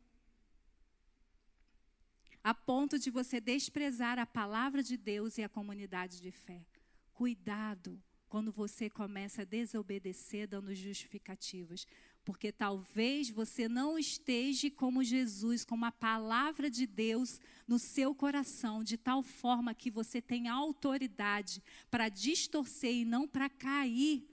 A 2.43 2.55
ponto 2.55 2.99
de 2.99 3.11
você 3.11 3.41
desprezar 3.41 4.19
a 4.19 4.25
palavra 4.25 4.83
de 4.83 4.97
Deus 4.97 5.37
e 5.37 5.43
a 5.43 5.49
comunidade 5.51 6.19
de 6.23 6.31
fé. 6.31 6.65
Cuidado 7.13 8.03
quando 8.29 8.53
você 8.53 8.91
começa 8.91 9.43
a 9.43 9.45
desobedecer 9.45 10.47
dando 10.47 10.75
justificativas. 10.75 11.87
Porque 12.25 12.53
talvez 12.53 13.31
você 13.31 13.69
não 13.69 13.99
esteja 13.99 14.71
como 14.71 15.03
Jesus, 15.03 15.65
com 15.65 15.83
a 15.85 15.91
palavra 15.91 16.71
de 16.71 16.87
Deus 16.87 17.41
no 17.67 17.79
seu 17.79 18.15
coração, 18.15 18.85
de 18.85 18.99
tal 18.99 19.23
forma 19.23 19.75
que 19.75 19.91
você 19.91 20.21
tenha 20.21 20.53
autoridade 20.53 21.63
para 21.91 22.09
distorcer 22.09 22.93
e 22.93 23.05
não 23.05 23.27
para 23.27 23.49
cair 23.49 24.29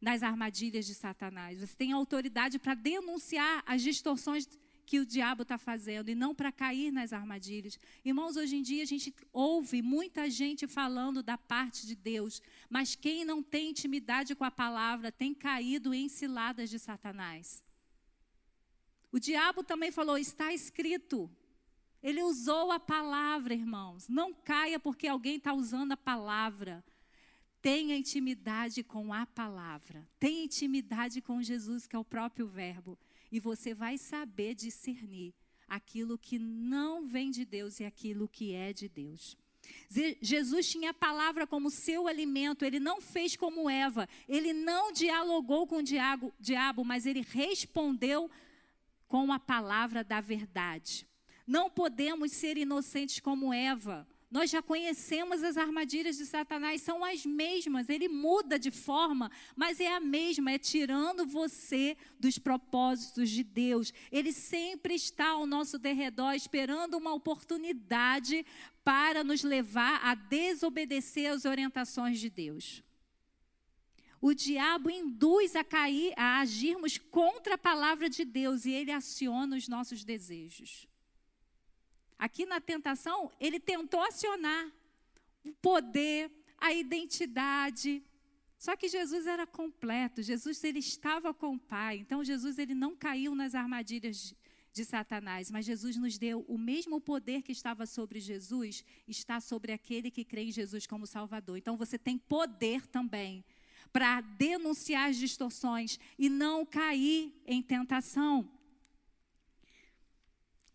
nas 0.00 0.22
armadilhas 0.22 0.86
de 0.86 0.94
Satanás. 0.94 1.60
Você 1.60 1.76
tem 1.76 1.92
autoridade 1.92 2.58
para 2.58 2.74
denunciar 2.74 3.62
as 3.66 3.82
distorções 3.82 4.48
que 4.88 4.98
o 4.98 5.04
diabo 5.04 5.42
está 5.42 5.58
fazendo 5.58 6.08
e 6.08 6.14
não 6.14 6.34
para 6.34 6.50
cair 6.50 6.90
nas 6.90 7.12
armadilhas. 7.12 7.78
Irmãos, 8.02 8.38
hoje 8.38 8.56
em 8.56 8.62
dia 8.62 8.82
a 8.82 8.86
gente 8.86 9.14
ouve 9.30 9.82
muita 9.82 10.30
gente 10.30 10.66
falando 10.66 11.22
da 11.22 11.36
parte 11.36 11.86
de 11.86 11.94
Deus, 11.94 12.40
mas 12.70 12.94
quem 12.94 13.22
não 13.22 13.42
tem 13.42 13.68
intimidade 13.68 14.34
com 14.34 14.44
a 14.44 14.50
palavra 14.50 15.12
tem 15.12 15.34
caído 15.34 15.92
em 15.92 16.08
ciladas 16.08 16.70
de 16.70 16.78
Satanás. 16.78 17.62
O 19.12 19.18
diabo 19.18 19.62
também 19.62 19.92
falou: 19.92 20.16
está 20.16 20.54
escrito. 20.54 21.30
Ele 22.02 22.22
usou 22.22 22.72
a 22.72 22.80
palavra, 22.80 23.52
irmãos. 23.52 24.08
Não 24.08 24.32
caia 24.32 24.80
porque 24.80 25.06
alguém 25.06 25.36
está 25.36 25.52
usando 25.52 25.92
a 25.92 25.98
palavra. 25.98 26.82
Tenha 27.60 27.94
intimidade 27.94 28.82
com 28.82 29.12
a 29.12 29.26
palavra. 29.26 30.08
Tenha 30.18 30.44
intimidade 30.44 31.20
com 31.20 31.42
Jesus, 31.42 31.86
que 31.86 31.94
é 31.94 31.98
o 31.98 32.04
próprio 32.04 32.46
Verbo. 32.46 32.98
E 33.30 33.40
você 33.40 33.74
vai 33.74 33.98
saber 33.98 34.54
discernir 34.54 35.34
aquilo 35.68 36.16
que 36.16 36.38
não 36.38 37.06
vem 37.06 37.30
de 37.30 37.44
Deus 37.44 37.78
e 37.80 37.84
aquilo 37.84 38.26
que 38.28 38.54
é 38.54 38.72
de 38.72 38.88
Deus. 38.88 39.36
Jesus 40.22 40.70
tinha 40.70 40.90
a 40.90 40.94
palavra 40.94 41.46
como 41.46 41.70
seu 41.70 42.06
alimento, 42.06 42.64
ele 42.64 42.80
não 42.80 43.00
fez 43.00 43.36
como 43.36 43.68
Eva, 43.68 44.08
ele 44.28 44.52
não 44.52 44.92
dialogou 44.92 45.66
com 45.66 45.76
o 45.76 45.82
diabo, 45.82 46.32
diabo, 46.40 46.84
mas 46.84 47.04
ele 47.04 47.20
respondeu 47.20 48.30
com 49.06 49.32
a 49.32 49.38
palavra 49.38 50.02
da 50.02 50.20
verdade. 50.20 51.06
Não 51.46 51.70
podemos 51.70 52.32
ser 52.32 52.56
inocentes 52.56 53.20
como 53.20 53.52
Eva. 53.52 54.06
Nós 54.30 54.50
já 54.50 54.60
conhecemos 54.60 55.42
as 55.42 55.56
armadilhas 55.56 56.18
de 56.18 56.26
Satanás, 56.26 56.82
são 56.82 57.02
as 57.02 57.24
mesmas. 57.24 57.88
Ele 57.88 58.08
muda 58.08 58.58
de 58.58 58.70
forma, 58.70 59.30
mas 59.56 59.80
é 59.80 59.94
a 59.94 60.00
mesma, 60.00 60.52
é 60.52 60.58
tirando 60.58 61.26
você 61.26 61.96
dos 62.20 62.38
propósitos 62.38 63.30
de 63.30 63.42
Deus. 63.42 63.92
Ele 64.12 64.30
sempre 64.30 64.94
está 64.94 65.28
ao 65.28 65.46
nosso 65.46 65.78
derredor, 65.78 66.34
esperando 66.34 66.98
uma 66.98 67.14
oportunidade 67.14 68.44
para 68.84 69.24
nos 69.24 69.42
levar 69.42 69.98
a 70.04 70.14
desobedecer 70.14 71.30
às 71.30 71.46
orientações 71.46 72.20
de 72.20 72.28
Deus. 72.28 72.82
O 74.20 74.34
diabo 74.34 74.90
induz 74.90 75.56
a 75.56 75.64
cair, 75.64 76.12
a 76.16 76.40
agirmos 76.40 76.98
contra 76.98 77.54
a 77.54 77.58
palavra 77.58 78.10
de 78.10 78.26
Deus 78.26 78.66
e 78.66 78.72
ele 78.72 78.90
aciona 78.90 79.56
os 79.56 79.68
nossos 79.68 80.04
desejos. 80.04 80.86
Aqui 82.18 82.44
na 82.44 82.60
tentação, 82.60 83.30
ele 83.38 83.60
tentou 83.60 84.00
acionar 84.00 84.72
o 85.44 85.52
poder, 85.52 86.30
a 86.58 86.72
identidade. 86.72 88.02
Só 88.58 88.74
que 88.74 88.88
Jesus 88.88 89.26
era 89.26 89.46
completo, 89.46 90.22
Jesus 90.22 90.62
ele 90.64 90.80
estava 90.80 91.32
com 91.32 91.54
o 91.54 91.58
Pai. 91.58 91.98
Então 91.98 92.24
Jesus 92.24 92.58
ele 92.58 92.74
não 92.74 92.96
caiu 92.96 93.34
nas 93.34 93.54
armadilhas 93.54 94.16
de, 94.16 94.36
de 94.72 94.84
Satanás, 94.84 95.48
mas 95.48 95.64
Jesus 95.64 95.96
nos 95.96 96.18
deu 96.18 96.44
o 96.48 96.58
mesmo 96.58 97.00
poder 97.00 97.42
que 97.42 97.52
estava 97.52 97.86
sobre 97.86 98.18
Jesus, 98.18 98.84
está 99.06 99.40
sobre 99.40 99.72
aquele 99.72 100.10
que 100.10 100.24
crê 100.24 100.42
em 100.42 100.52
Jesus 100.52 100.86
como 100.86 101.06
Salvador. 101.06 101.56
Então 101.56 101.76
você 101.76 101.96
tem 101.96 102.18
poder 102.18 102.84
também 102.88 103.44
para 103.92 104.20
denunciar 104.20 105.08
as 105.08 105.16
distorções 105.16 105.98
e 106.18 106.28
não 106.28 106.66
cair 106.66 107.32
em 107.46 107.62
tentação. 107.62 108.50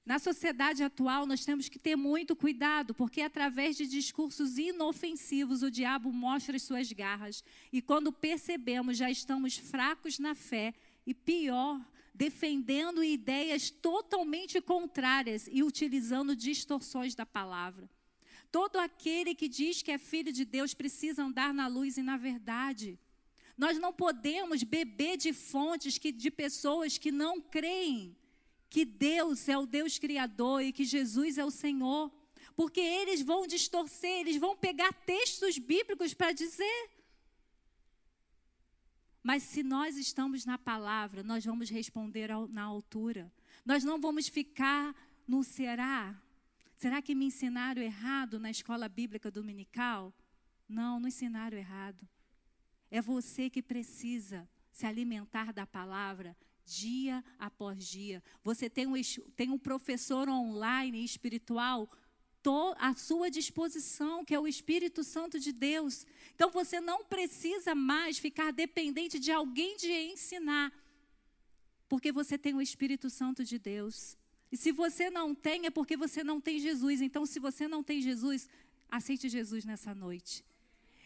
Na 0.05 0.19
sociedade 0.19 0.83
atual, 0.83 1.25
nós 1.25 1.45
temos 1.45 1.69
que 1.69 1.79
ter 1.79 1.95
muito 1.95 2.35
cuidado, 2.35 2.93
porque 2.93 3.21
através 3.21 3.77
de 3.77 3.87
discursos 3.87 4.57
inofensivos 4.57 5.63
o 5.63 5.71
diabo 5.71 6.11
mostra 6.11 6.57
as 6.57 6.63
suas 6.63 6.91
garras. 6.91 7.41
E 7.71 7.81
quando 7.81 8.11
percebemos, 8.11 8.97
já 8.97 9.09
estamos 9.09 9.55
fracos 9.55 10.19
na 10.19 10.35
fé 10.35 10.73
e 11.07 11.13
pior, 11.13 11.79
defendendo 12.13 13.01
ideias 13.01 13.69
totalmente 13.69 14.59
contrárias 14.59 15.47
e 15.49 15.63
utilizando 15.63 16.35
distorções 16.35 17.15
da 17.15 17.25
palavra. 17.25 17.89
Todo 18.51 18.77
aquele 18.79 19.33
que 19.33 19.47
diz 19.47 19.81
que 19.81 19.91
é 19.91 19.97
filho 19.97 20.33
de 20.33 20.43
Deus 20.43 20.73
precisa 20.73 21.23
andar 21.23 21.53
na 21.53 21.67
luz 21.67 21.97
e 21.97 22.03
na 22.03 22.17
verdade. 22.17 22.99
Nós 23.57 23.79
não 23.79 23.93
podemos 23.93 24.63
beber 24.63 25.15
de 25.15 25.31
fontes 25.31 25.97
que, 25.97 26.11
de 26.11 26.29
pessoas 26.29 26.97
que 26.97 27.11
não 27.11 27.39
creem 27.39 28.17
que 28.73 28.85
Deus 28.85 29.47
é 29.47 29.55
o 29.55 29.67
Deus 29.67 29.99
Criador 29.99 30.63
e 30.63 30.73
que 30.73 30.83
Jesus 30.83 31.37
é 31.37 31.45
o 31.45 31.51
Senhor. 31.51 32.11
Porque 32.55 32.79
eles 32.79 33.21
vão 33.21 33.45
distorcer, 33.45 34.21
eles 34.21 34.37
vão 34.37 34.57
pegar 34.57 34.91
textos 34.91 35.59
bíblicos 35.59 36.15
para 36.15 36.31
dizer. 36.31 36.89
Mas 39.21 39.43
se 39.43 39.61
nós 39.61 39.95
estamos 39.95 40.43
na 40.43 40.57
palavra, 40.57 41.21
nós 41.21 41.45
vamos 41.45 41.69
responder 41.69 42.31
na 42.49 42.63
altura. 42.63 43.31
Nós 43.63 43.83
não 43.83 44.01
vamos 44.01 44.27
ficar 44.27 44.95
no 45.27 45.43
será. 45.43 46.19
Será 46.75 46.99
que 46.99 47.13
me 47.13 47.25
ensinaram 47.25 47.79
errado 47.79 48.39
na 48.39 48.49
escola 48.49 48.89
bíblica 48.89 49.29
dominical? 49.29 50.11
Não, 50.67 50.99
não 50.99 51.07
ensinaram 51.07 51.55
errado. 51.55 52.09
É 52.89 52.99
você 52.99 53.51
que 53.51 53.61
precisa 53.61 54.49
se 54.71 54.87
alimentar 54.87 55.53
da 55.53 55.67
palavra 55.67 56.35
dia 56.65 57.23
após 57.37 57.85
dia. 57.85 58.23
Você 58.43 58.69
tem 58.69 58.87
um, 58.87 58.93
tem 59.35 59.49
um 59.51 59.57
professor 59.57 60.29
online 60.29 61.03
espiritual 61.03 61.89
à 62.77 62.93
sua 62.93 63.31
disposição, 63.31 64.25
que 64.25 64.35
é 64.35 64.39
o 64.39 64.47
Espírito 64.47 65.03
Santo 65.03 65.39
de 65.39 65.53
Deus. 65.53 66.05
Então 66.35 66.49
você 66.51 66.81
não 66.81 67.05
precisa 67.05 67.73
mais 67.73 68.17
ficar 68.17 68.51
dependente 68.51 69.17
de 69.17 69.31
alguém 69.31 69.77
de 69.77 69.91
ensinar, 69.91 70.71
porque 71.87 72.11
você 72.11 72.37
tem 72.37 72.53
o 72.53 72.61
Espírito 72.61 73.09
Santo 73.09 73.43
de 73.45 73.57
Deus. 73.57 74.17
E 74.51 74.57
se 74.57 74.71
você 74.71 75.09
não 75.09 75.33
tem, 75.33 75.65
é 75.65 75.71
porque 75.71 75.97
você 75.97 76.23
não 76.23 76.39
tem 76.39 76.59
Jesus. 76.59 77.01
Então, 77.01 77.25
se 77.25 77.39
você 77.39 77.67
não 77.67 77.81
tem 77.81 78.01
Jesus, 78.01 78.47
aceite 78.87 79.27
Jesus 79.27 79.65
nessa 79.65 79.95
noite. 79.95 80.45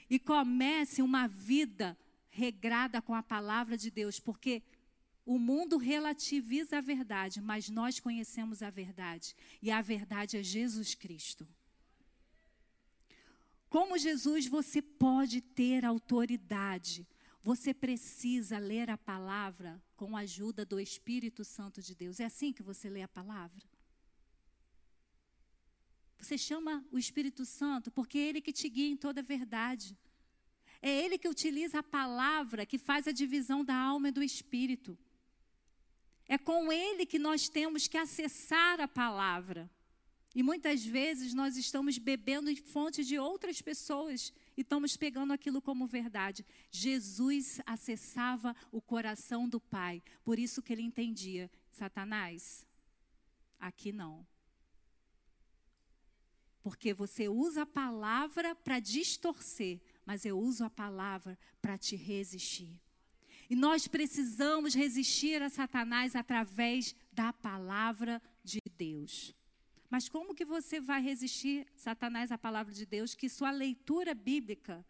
E 0.09 0.19
comece 0.19 1.01
uma 1.01 1.27
vida 1.27 1.97
regrada 2.29 3.01
com 3.01 3.15
a 3.15 3.23
palavra 3.23 3.77
de 3.77 3.89
Deus, 3.89 4.19
porque 4.19 4.61
o 5.27 5.37
mundo 5.37 5.75
relativiza 5.75 6.77
a 6.77 6.81
verdade, 6.81 7.41
mas 7.41 7.67
nós 7.67 7.99
conhecemos 7.99 8.63
a 8.63 8.69
verdade. 8.69 9.35
E 9.61 9.69
a 9.69 9.81
verdade 9.81 10.37
é 10.37 10.41
Jesus 10.41 10.95
Cristo. 10.95 11.45
Como 13.69 13.97
Jesus, 13.97 14.47
você 14.47 14.81
pode 14.81 15.41
ter 15.41 15.83
autoridade. 15.83 17.05
Você 17.43 17.73
precisa 17.73 18.57
ler 18.57 18.89
a 18.89 18.97
palavra 18.97 19.83
com 19.97 20.15
a 20.15 20.21
ajuda 20.21 20.63
do 20.63 20.79
Espírito 20.79 21.43
Santo 21.43 21.81
de 21.81 21.93
Deus. 21.93 22.21
É 22.21 22.25
assim 22.25 22.53
que 22.53 22.63
você 22.63 22.89
lê 22.89 23.01
a 23.01 23.07
palavra? 23.09 23.65
Você 26.17 26.37
chama 26.37 26.85
o 26.89 26.97
Espírito 26.97 27.43
Santo 27.43 27.91
porque 27.91 28.17
é 28.17 28.29
ele 28.29 28.39
que 28.39 28.53
te 28.53 28.69
guia 28.69 28.89
em 28.89 28.95
toda 28.95 29.19
a 29.19 29.23
verdade. 29.23 29.97
É 30.81 30.89
ele 30.89 31.17
que 31.17 31.27
utiliza 31.27 31.79
a 31.79 31.83
palavra 31.83 32.65
que 32.65 32.77
faz 32.77 33.09
a 33.09 33.11
divisão 33.11 33.65
da 33.65 33.75
alma 33.75 34.07
e 34.07 34.11
do 34.13 34.23
espírito. 34.23 34.97
É 36.27 36.37
com 36.37 36.71
ele 36.71 37.05
que 37.05 37.17
nós 37.17 37.47
temos 37.47 37.87
que 37.87 37.97
acessar 37.97 38.81
a 38.81 38.87
palavra. 38.87 39.69
E 40.35 40.43
muitas 40.43 40.85
vezes 40.85 41.33
nós 41.33 41.57
estamos 41.57 41.97
bebendo 41.97 42.49
em 42.49 42.55
fonte 42.55 43.03
de 43.03 43.17
outras 43.17 43.61
pessoas 43.61 44.31
e 44.55 44.61
estamos 44.61 44.95
pegando 44.95 45.33
aquilo 45.33 45.61
como 45.61 45.87
verdade. 45.87 46.45
Jesus 46.69 47.59
acessava 47.65 48.55
o 48.71 48.79
coração 48.81 49.49
do 49.49 49.59
Pai, 49.59 50.03
por 50.23 50.37
isso 50.37 50.61
que 50.61 50.73
ele 50.73 50.83
entendia: 50.83 51.49
Satanás, 51.71 52.67
aqui 53.59 53.91
não. 53.91 54.27
Porque 56.61 56.93
você 56.93 57.27
usa 57.27 57.63
a 57.63 57.65
palavra 57.65 58.53
para 58.53 58.79
distorcer, 58.79 59.81
mas 60.05 60.25
eu 60.25 60.37
uso 60.37 60.65
a 60.65 60.69
palavra 60.69 61.39
para 61.61 61.77
te 61.77 61.95
resistir. 61.95 62.79
E 63.49 63.55
nós 63.55 63.87
precisamos 63.87 64.75
resistir 64.75 65.41
a 65.41 65.49
Satanás 65.49 66.15
através 66.15 66.95
da 67.11 67.31
palavra 67.31 68.21
de 68.43 68.59
Deus. 68.77 69.33
Mas 69.89 70.09
como 70.09 70.35
que 70.35 70.43
você 70.43 70.81
vai 70.81 71.01
resistir 71.01 71.65
Satanás 71.75 72.31
à 72.31 72.37
palavra 72.37 72.73
de 72.73 72.85
Deus 72.85 73.15
que 73.15 73.29
sua 73.29 73.51
leitura 73.51 74.13
bíblica 74.13 74.85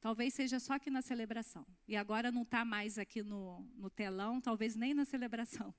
talvez 0.00 0.34
seja 0.34 0.58
só 0.58 0.74
aqui 0.74 0.90
na 0.90 1.00
celebração. 1.00 1.64
E 1.86 1.96
agora 1.96 2.32
não 2.32 2.42
está 2.42 2.64
mais 2.64 2.98
aqui 2.98 3.22
no, 3.22 3.60
no 3.76 3.88
telão, 3.88 4.40
talvez 4.40 4.74
nem 4.74 4.92
na 4.92 5.04
celebração. 5.04 5.72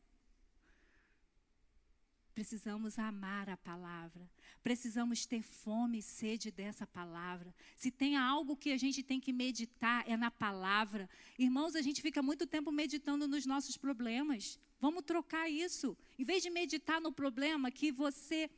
Precisamos 2.34 2.98
amar 2.98 3.48
a 3.48 3.56
palavra. 3.56 4.28
Precisamos 4.64 5.26
ter 5.26 5.44
fome 5.44 6.00
e 6.00 6.02
sede 6.02 6.50
dessa 6.50 6.88
palavra. 6.88 7.54
Se 7.76 7.92
tem 7.92 8.16
algo 8.18 8.56
que 8.56 8.72
a 8.72 8.78
gente 8.78 9.04
tem 9.04 9.20
que 9.20 9.32
meditar, 9.32 10.04
é 10.08 10.18
na 10.18 10.32
palavra. 10.32 11.08
Irmãos, 11.38 11.76
a 11.76 11.82
gente 11.82 12.02
fica 12.02 12.24
muito 12.24 12.48
tempo 12.48 12.72
meditando 12.72 13.28
nos 13.28 13.46
nossos 13.46 13.78
problemas. 13.78 14.60
Vamos 14.80 15.04
trocar 15.04 15.48
isso. 15.48 15.96
Em 16.18 16.24
vez 16.24 16.42
de 16.42 16.50
meditar 16.50 17.00
no 17.00 17.12
problema 17.12 17.70
que 17.70 17.92
você 17.92 18.50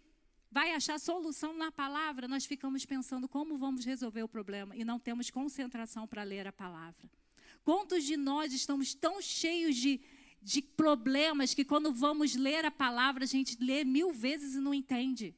vai 0.50 0.72
achar 0.72 0.98
solução 0.98 1.54
na 1.54 1.70
palavra, 1.70 2.30
nós 2.30 2.46
ficamos 2.46 2.86
pensando 2.86 3.28
como 3.28 3.58
vamos 3.58 3.84
resolver 3.84 4.24
o 4.24 4.28
problema 4.28 4.74
e 4.74 4.86
não 4.86 4.98
temos 4.98 5.30
concentração 5.30 6.08
para 6.08 6.24
ler 6.24 6.48
a 6.48 6.54
palavra. 6.54 7.10
Quantos 7.66 8.06
de 8.06 8.16
nós 8.16 8.54
estamos 8.54 8.94
tão 8.94 9.22
cheios 9.22 9.76
de 9.76 10.00
de 10.46 10.62
problemas 10.62 11.56
que 11.56 11.66
quando 11.66 11.92
vamos 11.92 12.36
ler 12.36 12.66
a 12.66 12.70
palavra, 12.70 13.24
a 13.24 13.28
gente 13.28 13.58
lê 13.60 13.84
mil 13.84 14.14
vezes 14.14 14.54
e 14.54 14.60
não 14.60 14.76
entende. 14.76 15.34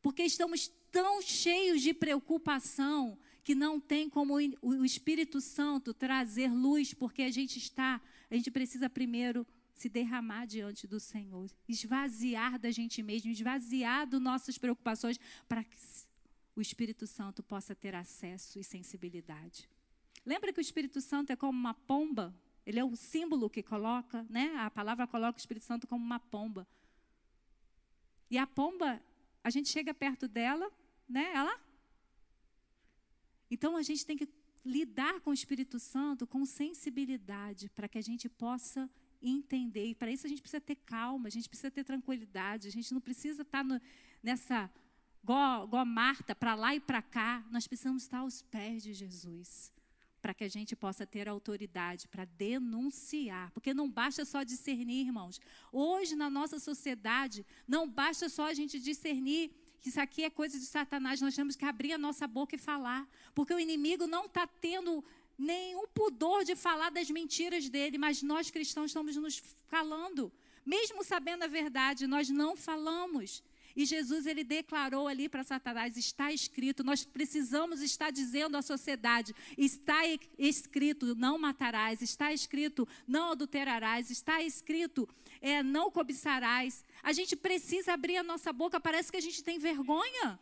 Porque 0.00 0.22
estamos 0.22 0.72
tão 0.90 1.20
cheios 1.20 1.82
de 1.82 1.92
preocupação 1.92 3.18
que 3.44 3.54
não 3.54 3.78
tem 3.78 4.08
como 4.08 4.36
o 4.62 4.82
Espírito 4.82 5.42
Santo 5.42 5.92
trazer 5.92 6.50
luz, 6.50 6.94
porque 6.94 7.20
a 7.20 7.30
gente 7.30 7.58
está, 7.58 8.00
a 8.30 8.34
gente 8.34 8.50
precisa 8.50 8.88
primeiro 8.88 9.46
se 9.74 9.90
derramar 9.90 10.46
diante 10.46 10.86
do 10.86 10.98
Senhor, 10.98 11.50
esvaziar 11.68 12.58
da 12.58 12.70
gente 12.70 13.02
mesmo, 13.02 13.30
esvaziar 13.30 14.06
das 14.06 14.22
nossas 14.22 14.56
preocupações 14.56 15.20
para 15.46 15.62
o 16.56 16.62
Espírito 16.62 17.06
Santo 17.06 17.42
possa 17.42 17.74
ter 17.74 17.94
acesso 17.94 18.58
e 18.58 18.64
sensibilidade. 18.64 19.68
Lembra 20.24 20.50
que 20.50 20.60
o 20.60 20.62
Espírito 20.62 21.02
Santo 21.02 21.30
é 21.30 21.36
como 21.36 21.58
uma 21.58 21.74
pomba? 21.74 22.34
Ele 22.66 22.78
é 22.78 22.84
o 22.84 22.96
símbolo 22.96 23.50
que 23.50 23.62
coloca, 23.62 24.24
né? 24.30 24.56
A 24.56 24.70
palavra 24.70 25.06
coloca 25.06 25.36
o 25.36 25.40
Espírito 25.40 25.64
Santo 25.64 25.86
como 25.86 26.04
uma 26.04 26.18
pomba. 26.18 26.66
E 28.30 28.38
a 28.38 28.46
pomba, 28.46 29.02
a 29.42 29.50
gente 29.50 29.68
chega 29.68 29.92
perto 29.92 30.26
dela, 30.26 30.70
né? 31.08 31.30
Ela. 31.34 31.60
Então 33.50 33.76
a 33.76 33.82
gente 33.82 34.06
tem 34.06 34.16
que 34.16 34.28
lidar 34.64 35.20
com 35.20 35.30
o 35.30 35.34
Espírito 35.34 35.78
Santo 35.78 36.26
com 36.26 36.46
sensibilidade 36.46 37.68
para 37.68 37.86
que 37.86 37.98
a 37.98 38.02
gente 38.02 38.30
possa 38.30 38.88
entender. 39.20 39.88
E 39.88 39.94
para 39.94 40.10
isso 40.10 40.26
a 40.26 40.30
gente 40.30 40.40
precisa 40.40 40.60
ter 40.60 40.76
calma, 40.76 41.28
a 41.28 41.30
gente 41.30 41.48
precisa 41.48 41.70
ter 41.70 41.84
tranquilidade, 41.84 42.68
a 42.68 42.72
gente 42.72 42.92
não 42.94 43.00
precisa 43.00 43.42
estar 43.42 43.62
no, 43.62 43.78
nessa 44.22 44.70
igual 45.22 45.84
Marta, 45.84 46.34
para 46.34 46.54
lá 46.54 46.74
e 46.74 46.80
para 46.80 47.02
cá. 47.02 47.44
Nós 47.50 47.66
precisamos 47.66 48.04
estar 48.04 48.18
aos 48.18 48.40
pés 48.40 48.82
de 48.82 48.94
Jesus 48.94 49.73
para 50.24 50.32
que 50.32 50.42
a 50.42 50.48
gente 50.48 50.74
possa 50.74 51.04
ter 51.04 51.28
autoridade 51.28 52.08
para 52.08 52.24
denunciar, 52.24 53.50
porque 53.52 53.74
não 53.74 53.86
basta 53.90 54.24
só 54.24 54.42
discernir, 54.42 55.04
irmãos. 55.04 55.38
Hoje 55.70 56.16
na 56.16 56.30
nossa 56.30 56.58
sociedade 56.58 57.44
não 57.68 57.86
basta 57.86 58.30
só 58.30 58.46
a 58.46 58.54
gente 58.54 58.80
discernir 58.80 59.50
que 59.82 59.90
isso 59.90 60.00
aqui 60.00 60.24
é 60.24 60.30
coisa 60.30 60.58
de 60.58 60.64
Satanás, 60.64 61.20
nós 61.20 61.36
temos 61.36 61.56
que 61.56 61.66
abrir 61.66 61.92
a 61.92 61.98
nossa 61.98 62.26
boca 62.26 62.54
e 62.54 62.58
falar, 62.58 63.06
porque 63.34 63.52
o 63.52 63.60
inimigo 63.60 64.06
não 64.06 64.24
está 64.24 64.46
tendo 64.46 65.04
nenhum 65.36 65.86
pudor 65.88 66.42
de 66.42 66.56
falar 66.56 66.90
das 66.90 67.10
mentiras 67.10 67.68
dele, 67.68 67.98
mas 67.98 68.22
nós 68.22 68.50
cristãos 68.50 68.92
estamos 68.92 69.14
nos 69.16 69.42
calando, 69.68 70.32
mesmo 70.64 71.04
sabendo 71.04 71.42
a 71.42 71.48
verdade, 71.48 72.06
nós 72.06 72.30
não 72.30 72.56
falamos. 72.56 73.42
E 73.76 73.84
Jesus 73.84 74.26
ele 74.26 74.44
declarou 74.44 75.08
ali 75.08 75.28
para 75.28 75.42
Satanás: 75.42 75.96
está 75.96 76.32
escrito, 76.32 76.84
nós 76.84 77.04
precisamos 77.04 77.80
estar 77.80 78.10
dizendo 78.10 78.56
à 78.56 78.62
sociedade: 78.62 79.34
está 79.58 80.02
escrito, 80.38 81.14
não 81.14 81.38
matarás, 81.38 82.00
está 82.00 82.32
escrito, 82.32 82.86
não 83.06 83.32
adulterarás, 83.32 84.10
está 84.10 84.42
escrito, 84.42 85.08
é, 85.40 85.62
não 85.62 85.90
cobiçarás. 85.90 86.84
A 87.02 87.12
gente 87.12 87.34
precisa 87.36 87.92
abrir 87.92 88.16
a 88.16 88.22
nossa 88.22 88.52
boca, 88.52 88.80
parece 88.80 89.10
que 89.10 89.18
a 89.18 89.22
gente 89.22 89.42
tem 89.42 89.58
vergonha. 89.58 90.38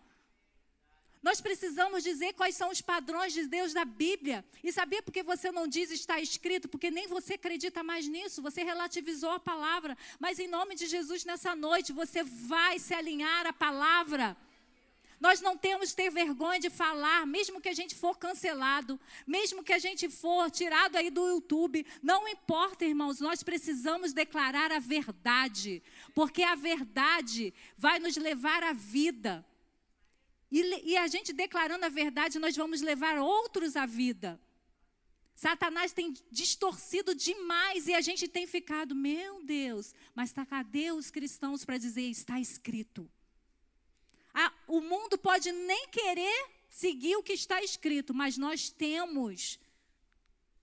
Nós 1.22 1.40
precisamos 1.40 2.02
dizer 2.02 2.32
quais 2.32 2.56
são 2.56 2.70
os 2.70 2.80
padrões 2.80 3.32
de 3.32 3.46
Deus 3.46 3.72
da 3.72 3.84
Bíblia. 3.84 4.44
E 4.62 4.72
saber 4.72 5.02
porque 5.02 5.22
você 5.22 5.52
não 5.52 5.68
diz 5.68 5.90
está 5.92 6.20
escrito, 6.20 6.68
porque 6.68 6.90
nem 6.90 7.06
você 7.06 7.34
acredita 7.34 7.82
mais 7.84 8.08
nisso, 8.08 8.42
você 8.42 8.64
relativizou 8.64 9.30
a 9.30 9.38
palavra. 9.38 9.96
Mas 10.18 10.40
em 10.40 10.48
nome 10.48 10.74
de 10.74 10.86
Jesus, 10.86 11.24
nessa 11.24 11.54
noite, 11.54 11.92
você 11.92 12.24
vai 12.24 12.78
se 12.80 12.92
alinhar 12.92 13.46
à 13.46 13.52
palavra. 13.52 14.36
Nós 15.20 15.40
não 15.40 15.56
temos 15.56 15.90
que 15.90 15.96
ter 15.98 16.10
vergonha 16.10 16.58
de 16.58 16.68
falar, 16.68 17.24
mesmo 17.24 17.60
que 17.60 17.68
a 17.68 17.72
gente 17.72 17.94
for 17.94 18.18
cancelado, 18.18 18.98
mesmo 19.24 19.62
que 19.62 19.72
a 19.72 19.78
gente 19.78 20.08
for 20.08 20.50
tirado 20.50 20.96
aí 20.96 21.10
do 21.10 21.24
YouTube. 21.28 21.86
Não 22.02 22.26
importa, 22.26 22.84
irmãos, 22.84 23.20
nós 23.20 23.44
precisamos 23.44 24.12
declarar 24.12 24.72
a 24.72 24.80
verdade, 24.80 25.80
porque 26.12 26.42
a 26.42 26.56
verdade 26.56 27.54
vai 27.78 28.00
nos 28.00 28.16
levar 28.16 28.64
à 28.64 28.72
vida. 28.72 29.46
E, 30.52 30.90
e 30.90 30.96
a 30.98 31.06
gente 31.06 31.32
declarando 31.32 31.86
a 31.86 31.88
verdade, 31.88 32.38
nós 32.38 32.54
vamos 32.54 32.82
levar 32.82 33.18
outros 33.18 33.74
à 33.74 33.86
vida. 33.86 34.38
Satanás 35.34 35.94
tem 35.94 36.14
distorcido 36.30 37.14
demais 37.14 37.88
e 37.88 37.94
a 37.94 38.02
gente 38.02 38.28
tem 38.28 38.46
ficado, 38.46 38.94
meu 38.94 39.42
Deus, 39.42 39.94
mas 40.14 40.30
tá, 40.30 40.44
cadê 40.44 40.92
os 40.92 41.10
cristãos 41.10 41.64
para 41.64 41.78
dizer 41.78 42.02
está 42.02 42.38
escrito? 42.38 43.10
Ah, 44.34 44.52
o 44.68 44.82
mundo 44.82 45.16
pode 45.16 45.50
nem 45.50 45.88
querer 45.88 46.50
seguir 46.68 47.16
o 47.16 47.22
que 47.22 47.32
está 47.32 47.62
escrito, 47.62 48.12
mas 48.12 48.36
nós 48.36 48.68
temos 48.68 49.58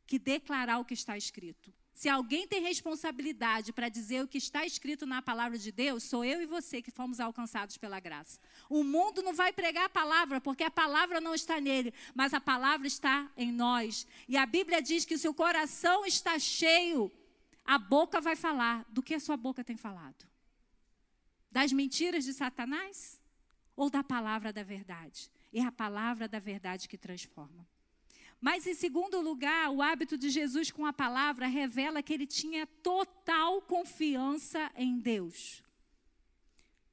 que 0.05 0.19
declarar 0.19 0.77
o 0.77 0.85
que 0.85 0.93
está 0.93 1.17
escrito. 1.17 1.73
Se 1.99 2.07
alguém 2.07 2.47
tem 2.47 2.61
responsabilidade 2.61 3.73
para 3.73 3.89
dizer 3.89 4.23
o 4.23 4.27
que 4.27 4.37
está 4.37 4.65
escrito 4.65 5.05
na 5.05 5.21
palavra 5.21 5.57
de 5.57 5.69
Deus, 5.69 6.01
sou 6.01 6.23
eu 6.23 6.41
e 6.41 6.45
você 6.45 6.81
que 6.81 6.89
fomos 6.89 7.19
alcançados 7.19 7.75
pela 7.75 7.99
graça. 7.99 8.39
O 8.69 8.85
mundo 8.85 9.21
não 9.21 9.33
vai 9.33 9.51
pregar 9.51 9.83
a 9.83 9.89
palavra, 9.89 10.39
porque 10.39 10.63
a 10.63 10.71
palavra 10.71 11.19
não 11.19 11.35
está 11.35 11.59
nele, 11.59 11.93
mas 12.15 12.33
a 12.33 12.39
palavra 12.39 12.87
está 12.87 13.29
em 13.35 13.51
nós. 13.51 14.07
E 14.29 14.37
a 14.37 14.45
Bíblia 14.45 14.81
diz 14.81 15.03
que 15.03 15.17
se 15.17 15.27
o 15.27 15.33
coração 15.33 16.05
está 16.05 16.39
cheio, 16.39 17.11
a 17.65 17.77
boca 17.77 18.21
vai 18.21 18.37
falar. 18.37 18.85
Do 18.87 19.03
que 19.03 19.15
a 19.15 19.19
sua 19.19 19.35
boca 19.35 19.61
tem 19.61 19.75
falado? 19.75 20.25
Das 21.51 21.73
mentiras 21.73 22.23
de 22.23 22.31
Satanás? 22.31 23.21
Ou 23.75 23.89
da 23.89 24.05
palavra 24.05 24.53
da 24.53 24.63
verdade? 24.63 25.29
É 25.53 25.63
a 25.63 25.71
palavra 25.71 26.29
da 26.29 26.39
verdade 26.39 26.87
que 26.87 26.97
transforma. 26.97 27.67
Mas, 28.41 28.65
em 28.65 28.73
segundo 28.73 29.19
lugar, 29.19 29.69
o 29.69 29.81
hábito 29.81 30.17
de 30.17 30.29
Jesus 30.29 30.71
com 30.71 30.85
a 30.85 30.93
palavra 30.93 31.47
revela 31.47 32.01
que 32.01 32.13
ele 32.13 32.25
tinha 32.25 32.65
total 32.65 33.61
confiança 33.61 34.71
em 34.75 34.97
Deus. 34.97 35.61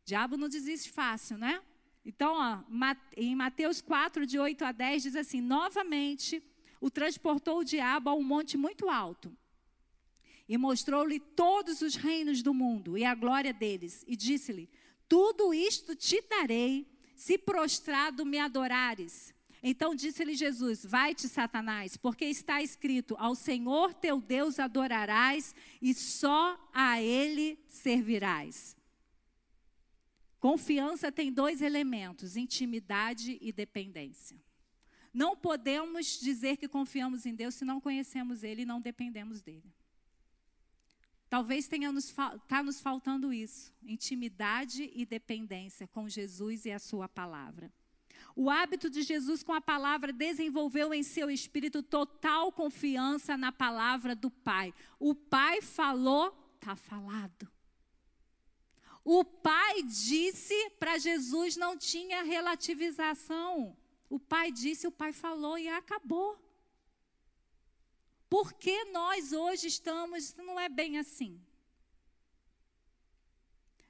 O 0.03 0.07
diabo 0.07 0.37
não 0.37 0.49
desiste 0.49 0.91
fácil, 0.91 1.39
né? 1.39 1.63
Então, 2.05 2.35
ó, 2.35 2.63
em 3.17 3.35
Mateus 3.35 3.81
4, 3.81 4.27
de 4.27 4.39
8 4.39 4.65
a 4.65 4.73
10, 4.73 5.03
diz 5.05 5.17
assim: 5.17 5.41
Novamente 5.41 6.43
o 6.81 6.91
transportou 6.91 7.59
o 7.59 7.65
diabo 7.65 8.11
a 8.11 8.15
um 8.15 8.23
monte 8.23 8.57
muito 8.57 8.89
alto 8.89 9.37
e 10.49 10.57
mostrou-lhe 10.57 11.19
todos 11.19 11.81
os 11.81 11.97
reinos 11.97 12.43
do 12.43 12.55
mundo 12.55 12.97
e 12.97 13.05
a 13.05 13.15
glória 13.15 13.53
deles, 13.53 14.05
e 14.07 14.17
disse-lhe: 14.17 14.71
Tudo 15.09 15.53
isto 15.53 15.95
te 15.95 16.21
darei 16.23 16.87
se 17.15 17.39
prostrado 17.39 18.25
me 18.25 18.39
adorares. 18.39 19.35
Então 19.69 19.97
disse-lhe 19.97 20.37
Jesus: 20.37 20.87
Vai-te, 20.87 21.29
Satanás, 21.29 21.97
porque 21.97 22.25
está 22.25 22.63
escrito: 22.63 23.17
Ao 23.19 23.35
Senhor 23.35 23.93
teu 23.93 24.21
Deus 24.21 24.61
adorarás 24.61 25.57
e 25.83 25.93
só 25.93 26.57
a 26.73 27.03
Ele 27.03 27.59
servirás. 27.67 28.77
Confiança 30.39 31.11
tem 31.11 31.33
dois 31.33 31.61
elementos: 31.63 32.37
intimidade 32.37 33.39
e 33.41 33.51
dependência. 33.51 34.41
Não 35.13 35.37
podemos 35.37 36.21
dizer 36.21 36.59
que 36.59 36.69
confiamos 36.69 37.27
em 37.27 37.35
Deus 37.35 37.57
se 37.57 37.65
não 37.65 37.81
conhecemos 37.81 38.45
Ele 38.45 38.63
e 38.63 38.67
não 38.67 38.81
dependemos 38.81 39.43
dele. 39.43 39.75
Talvez 41.29 41.67
tenha 41.67 41.91
nos, 41.91 42.15
tá 42.47 42.63
nos 42.63 42.81
faltando 42.81 43.33
isso: 43.33 43.75
intimidade 43.83 44.93
e 44.95 45.05
dependência 45.05 45.89
com 45.89 46.09
Jesus 46.09 46.67
e 46.67 46.71
a 46.71 46.79
Sua 46.79 47.09
palavra. 47.09 47.69
O 48.39 48.51
hábito 48.51 48.91
de 48.91 49.01
Jesus 49.01 49.43
com 49.43 49.55
a 49.55 49.63
palavra 49.63 50.13
desenvolveu 50.13 50.93
em 50.93 51.03
seu 51.03 51.31
espírito 51.31 51.83
total 51.83 52.53
confiança 52.53 53.35
na 53.35 53.51
palavra 53.51 54.15
do 54.15 54.31
Pai. 54.31 54.75
O 55.01 55.15
Pai 55.15 55.63
falou, 55.63 56.37
está 56.55 56.77
falado. 56.77 57.51
O 59.03 59.25
Pai 59.25 59.83
disse 59.85 60.69
para 60.79 60.99
Jesus, 60.99 61.57
não 61.57 61.79
tinha 61.79 62.25
relativização. 62.25 63.75
O 64.11 64.19
Pai 64.19 64.53
disse, 64.53 64.87
o 64.87 64.93
Pai 64.93 65.15
falou 65.15 65.57
e 65.57 65.69
acabou. 65.69 66.39
Por 68.29 68.53
que 68.53 68.85
nós 68.87 69.33
hoje 69.33 69.69
estamos, 69.69 70.35
não 70.35 70.61
é 70.61 70.69
bem 70.69 70.99
assim. 70.99 71.41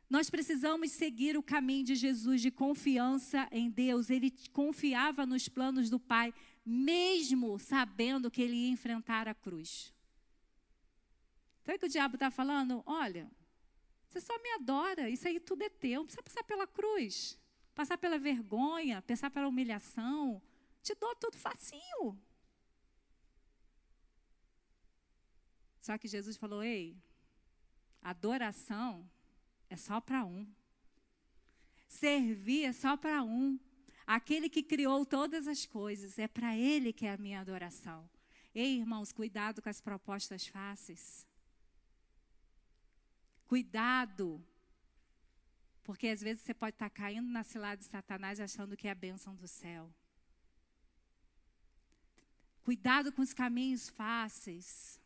Nós 0.09 0.31
precisamos 0.31 0.93
seguir 0.93 1.37
o 1.37 1.43
caminho 1.43 1.85
de 1.85 1.97
Jesus 1.97 2.41
de 2.41 2.51
confiança 2.51 3.49
em 3.51 3.69
Deus. 3.69 4.09
Ele 4.09 4.31
confiava 4.53 5.27
nos 5.27 5.49
planos 5.49 5.91
do 5.91 5.99
Pai, 5.99 6.33
mesmo 6.65 7.59
sabendo 7.59 8.31
que 8.31 8.41
ele 8.41 8.55
ia 8.55 8.71
enfrentar 8.71 9.27
a 9.27 9.35
cruz. 9.35 9.93
Então 11.63 11.75
é 11.75 11.79
que 11.79 11.87
o 11.87 11.89
diabo 11.89 12.15
está 12.15 12.31
falando: 12.31 12.85
olha, 12.87 13.29
você 14.07 14.21
só 14.21 14.39
me 14.41 14.51
adora, 14.53 15.11
isso 15.11 15.27
aí 15.27 15.41
tudo 15.41 15.63
é 15.63 15.69
teu. 15.69 16.01
Não 16.01 16.07
precisa 16.07 16.23
passar 16.23 16.45
pela 16.45 16.67
cruz, 16.67 17.37
passar 17.75 17.99
pela 17.99 18.17
vergonha, 18.17 19.03
passar 19.03 19.31
pela 19.31 19.49
humilhação. 19.49 20.41
Te 20.83 20.95
dou 20.95 21.17
tudo 21.17 21.37
facinho. 21.37 22.17
Só 25.81 25.99
que 25.99 26.07
Jesus 26.07 26.37
falou: 26.37 26.63
ei, 26.63 26.97
adoração 28.01 29.09
é 29.69 29.77
só 29.77 30.01
para 30.01 30.25
um. 30.25 30.47
Servir 31.89 32.65
é 32.65 32.73
só 32.73 32.97
para 32.97 33.23
um. 33.23 33.59
Aquele 34.07 34.49
que 34.49 34.63
criou 34.63 35.05
todas 35.05 35.49
as 35.49 35.67
coisas, 35.67 36.19
é 36.19 36.29
para 36.29 36.57
ele 36.57 36.93
que 36.93 37.07
é 37.07 37.13
a 37.13 37.17
minha 37.17 37.41
adoração. 37.41 38.09
Ei, 38.55 38.79
irmãos, 38.79 39.13
cuidado 39.13 39.61
com 39.61 39.69
as 39.69 39.81
propostas 39.81 40.47
fáceis. 40.47 41.27
Cuidado. 43.47 44.45
Porque 45.83 46.09
às 46.09 46.21
vezes 46.21 46.43
você 46.43 46.55
pode 46.55 46.75
estar 46.75 46.91
caindo 46.91 47.29
na 47.29 47.43
cilada 47.43 47.77
de 47.77 47.85
Satanás 47.85 48.41
achando 48.41 48.77
que 48.77 48.89
é 48.89 48.91
a 48.91 48.95
bênção 48.95 49.35
do 49.35 49.47
céu. 49.47 49.93
Cuidado 52.63 53.13
com 53.13 53.23
os 53.23 53.33
caminhos 53.33 53.89
fáceis. 53.89 55.01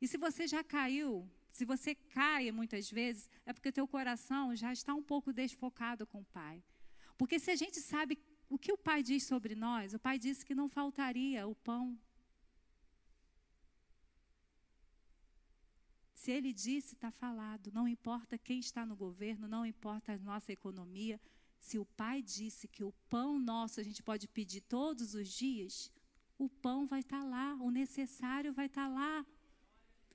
E 0.00 0.08
se 0.08 0.18
você 0.18 0.46
já 0.46 0.62
caiu, 0.64 1.26
se 1.52 1.66
você 1.66 1.94
cai 1.94 2.50
muitas 2.50 2.90
vezes, 2.90 3.28
é 3.44 3.52
porque 3.52 3.70
teu 3.70 3.86
coração 3.86 4.56
já 4.56 4.72
está 4.72 4.94
um 4.94 5.02
pouco 5.02 5.32
desfocado 5.32 6.06
com 6.06 6.20
o 6.20 6.24
Pai. 6.24 6.64
Porque 7.18 7.38
se 7.38 7.50
a 7.50 7.56
gente 7.56 7.78
sabe 7.78 8.18
o 8.48 8.58
que 8.58 8.72
o 8.72 8.78
Pai 8.78 9.02
diz 9.02 9.24
sobre 9.24 9.54
nós, 9.54 9.92
o 9.92 9.98
Pai 9.98 10.18
disse 10.18 10.44
que 10.46 10.54
não 10.54 10.66
faltaria 10.66 11.46
o 11.46 11.54
pão. 11.54 11.98
Se 16.14 16.30
ele 16.30 16.52
disse, 16.54 16.94
está 16.94 17.10
falado. 17.10 17.70
Não 17.70 17.86
importa 17.86 18.38
quem 18.38 18.58
está 18.58 18.86
no 18.86 18.96
governo, 18.96 19.46
não 19.46 19.66
importa 19.66 20.12
a 20.12 20.18
nossa 20.18 20.52
economia. 20.52 21.20
Se 21.58 21.78
o 21.78 21.84
Pai 21.84 22.22
disse 22.22 22.66
que 22.66 22.82
o 22.82 22.92
pão 23.10 23.38
nosso 23.38 23.78
a 23.78 23.82
gente 23.82 24.02
pode 24.02 24.26
pedir 24.26 24.62
todos 24.62 25.14
os 25.14 25.28
dias, 25.28 25.92
o 26.38 26.48
pão 26.48 26.86
vai 26.86 27.00
estar 27.00 27.20
tá 27.20 27.24
lá, 27.24 27.54
o 27.60 27.70
necessário 27.70 28.54
vai 28.54 28.66
estar 28.66 28.88
tá 28.88 28.94
lá. 28.94 29.26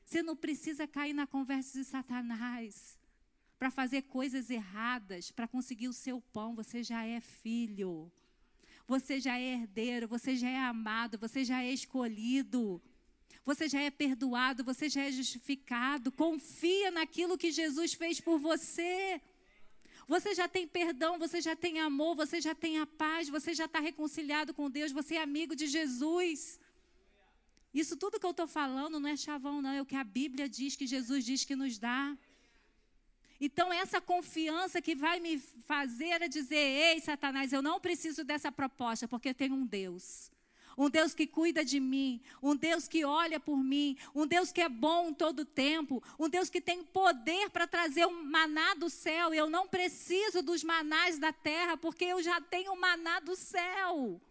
Você 0.08 0.24
não 0.24 0.38
precisa 0.38 0.88
cair 0.88 1.12
na 1.12 1.28
conversa 1.28 1.78
de 1.78 1.84
Satanás 1.84 2.98
para 3.60 3.70
fazer 3.70 4.04
coisas 4.04 4.50
erradas, 4.50 5.32
para 5.32 5.50
conseguir 5.50 5.89
o 5.89 5.93
seu 5.93 6.22
pão. 6.22 6.56
Você 6.56 6.82
já 6.82 7.04
é 7.04 7.20
filho. 7.20 8.10
Você 8.88 9.20
já 9.20 9.38
é 9.38 9.56
herdeiro, 9.56 10.08
você 10.08 10.38
já 10.38 10.48
é 10.48 10.60
amado, 10.60 11.17
você 11.17 11.43
já 11.43 11.62
é 11.62 11.74
escolhido. 11.74 12.82
Você 13.43 13.67
já 13.67 13.82
é 13.82 13.91
perdoado, 13.91 14.63
você 14.63 14.88
já 14.88 15.02
é 15.02 15.12
justificado. 15.12 16.10
Confia 16.10 16.89
naquilo 16.89 17.38
que 17.38 17.52
Jesus 17.52 17.93
fez 17.93 18.22
por 18.22 18.39
você. 18.39 19.22
Você 20.08 20.34
já 20.34 20.48
tem 20.48 20.65
perdão, 20.65 21.20
você 21.20 21.41
já 21.41 21.54
tem 21.54 21.82
amor, 21.82 22.15
você 22.15 22.39
já 22.39 22.56
tem 22.56 22.80
a 22.80 22.86
paz, 22.86 23.28
você 23.28 23.54
já 23.54 23.65
está 23.65 23.82
reconciliado 23.82 24.54
com 24.54 24.70
Deus, 24.70 24.93
você 24.93 25.15
é 25.15 25.22
amigo 25.22 25.54
de 25.54 25.67
Jesus. 25.67 26.62
Isso 27.81 27.95
tudo 27.95 28.19
que 28.19 28.25
eu 28.25 28.31
estou 28.31 28.47
falando 28.47 28.99
não 28.99 29.09
é 29.09 29.15
chavão, 29.15 29.61
não, 29.61 29.71
é 29.71 29.81
o 29.81 29.85
que 29.85 29.95
a 29.95 30.03
Bíblia 30.03 30.49
diz, 30.49 30.75
que 30.75 30.87
Jesus 30.87 31.23
diz 31.23 31.45
que 31.45 31.55
nos 31.55 31.77
dá. 31.77 32.17
Então, 33.39 33.71
essa 33.71 34.01
confiança 34.01 34.81
que 34.81 34.95
vai 34.95 35.19
me 35.19 35.37
fazer 35.71 36.23
a 36.23 36.27
dizer: 36.27 36.55
Ei, 36.55 36.99
Satanás, 36.99 37.53
eu 37.53 37.61
não 37.61 37.79
preciso 37.79 38.23
dessa 38.23 38.51
proposta, 38.51 39.07
porque 39.07 39.29
eu 39.29 39.35
tenho 39.35 39.53
um 39.53 39.65
Deus 39.65 40.31
um 40.77 40.89
Deus 40.91 41.13
que 41.15 41.25
cuida 41.25 41.65
de 41.65 41.79
mim, 41.79 42.21
um 42.41 42.55
Deus 42.55 42.87
que 42.87 43.03
olha 43.03 43.39
por 43.39 43.57
mim, 43.57 43.97
um 44.13 44.27
Deus 44.27 44.51
que 44.51 44.61
é 44.61 44.69
bom 44.69 45.11
todo 45.11 45.43
tempo, 45.43 46.03
um 46.19 46.29
Deus 46.29 46.51
que 46.51 46.61
tem 46.61 46.83
poder 46.83 47.49
para 47.49 47.65
trazer 47.65 48.05
um 48.05 48.23
maná 48.23 48.75
do 48.75 48.87
céu. 48.87 49.33
Eu 49.33 49.49
não 49.49 49.67
preciso 49.67 50.43
dos 50.43 50.63
manás 50.63 51.17
da 51.17 51.33
terra, 51.33 51.75
porque 51.75 52.05
eu 52.05 52.21
já 52.21 52.39
tenho 52.39 52.73
o 52.73 52.79
maná 52.79 53.19
do 53.19 53.35
céu. 53.35 54.21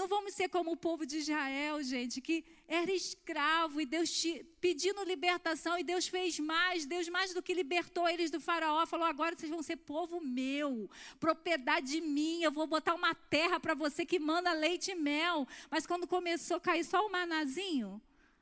Não 0.00 0.08
vamos 0.08 0.32
ser 0.32 0.48
como 0.48 0.72
o 0.72 0.76
povo 0.78 1.04
de 1.04 1.18
Israel, 1.18 1.82
gente, 1.82 2.22
que 2.22 2.42
era 2.66 2.90
escravo 2.90 3.82
e 3.82 3.84
Deus 3.84 4.10
te, 4.10 4.42
pedindo 4.58 5.04
libertação 5.04 5.78
e 5.78 5.84
Deus 5.84 6.08
fez 6.08 6.38
mais. 6.38 6.86
Deus, 6.86 7.06
mais 7.10 7.34
do 7.34 7.42
que 7.42 7.52
libertou 7.52 8.08
eles 8.08 8.30
do 8.30 8.40
Faraó, 8.40 8.86
falou: 8.86 9.04
agora 9.04 9.36
vocês 9.36 9.50
vão 9.50 9.62
ser 9.62 9.76
povo 9.76 10.18
meu, 10.18 10.88
propriedade 11.18 12.00
minha. 12.00 12.46
Eu 12.46 12.50
vou 12.50 12.66
botar 12.66 12.94
uma 12.94 13.14
terra 13.14 13.60
para 13.60 13.74
você 13.74 14.06
que 14.06 14.18
manda 14.18 14.50
leite 14.54 14.92
e 14.92 14.94
mel. 14.94 15.46
Mas 15.70 15.86
quando 15.86 16.06
começou 16.06 16.56
a 16.56 16.60
cair 16.60 16.82
só 16.82 17.06
o 17.06 17.12
manazinho, 17.12 18.00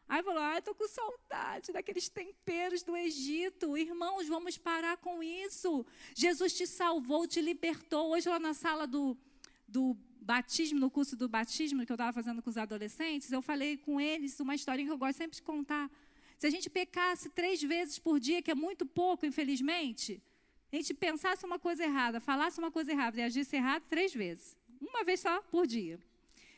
Aí 0.09 0.23
falou: 0.23 0.40
ah, 0.40 0.59
estou 0.59 0.77
com 0.77 0.87
saudade 0.87 1.73
daqueles 1.73 2.09
temperos 2.09 2.85
do 2.85 2.97
Egito. 2.97 3.77
Irmãos, 3.77 4.29
vamos 4.29 4.57
parar 4.57 4.97
com 4.99 5.21
isso. 5.25 5.85
Jesus 6.14 6.53
te 6.55 6.68
salvou, 6.68 7.27
te 7.27 7.40
libertou. 7.40 8.12
Hoje, 8.12 8.29
lá 8.29 8.38
na 8.38 8.55
sala 8.55 8.87
do, 8.87 9.18
do 9.66 9.97
batismo, 10.29 10.79
no 10.79 10.91
curso 10.91 11.17
do 11.17 11.27
batismo 11.27 11.87
que 11.87 11.93
eu 11.95 11.95
estava 11.95 12.12
fazendo 12.12 12.43
com 12.43 12.51
os 12.51 12.59
adolescentes, 12.59 13.33
eu 13.33 13.41
falei 13.41 13.79
com 13.79 13.99
eles 13.99 14.38
uma 14.41 14.55
historinha 14.55 14.87
que 14.88 14.93
eu 14.93 14.99
gosto 14.99 15.17
sempre 15.17 15.37
de 15.37 15.43
contar. 15.43 15.91
Se 16.37 16.47
a 16.47 16.51
gente 16.51 16.69
pecasse 16.69 17.31
três 17.31 17.62
vezes 17.62 17.99
por 17.99 18.21
dia, 18.21 18.43
que 18.43 18.51
é 18.51 18.55
muito 18.55 18.85
pouco, 18.85 19.25
infelizmente, 19.25 20.23
a 20.71 20.77
gente 20.77 20.93
pensasse 20.93 21.47
uma 21.47 21.59
coisa 21.59 21.83
errada, 21.83 22.21
falasse 22.21 22.59
uma 22.59 22.71
coisa 22.71 22.93
errada 22.93 23.19
e 23.19 23.23
agisse 23.23 23.57
errado 23.57 23.85
três 23.88 24.12
vezes. 24.12 24.55
Uma 24.79 25.03
vez 25.03 25.21
só 25.21 25.41
por 25.55 25.67
dia. 25.67 25.99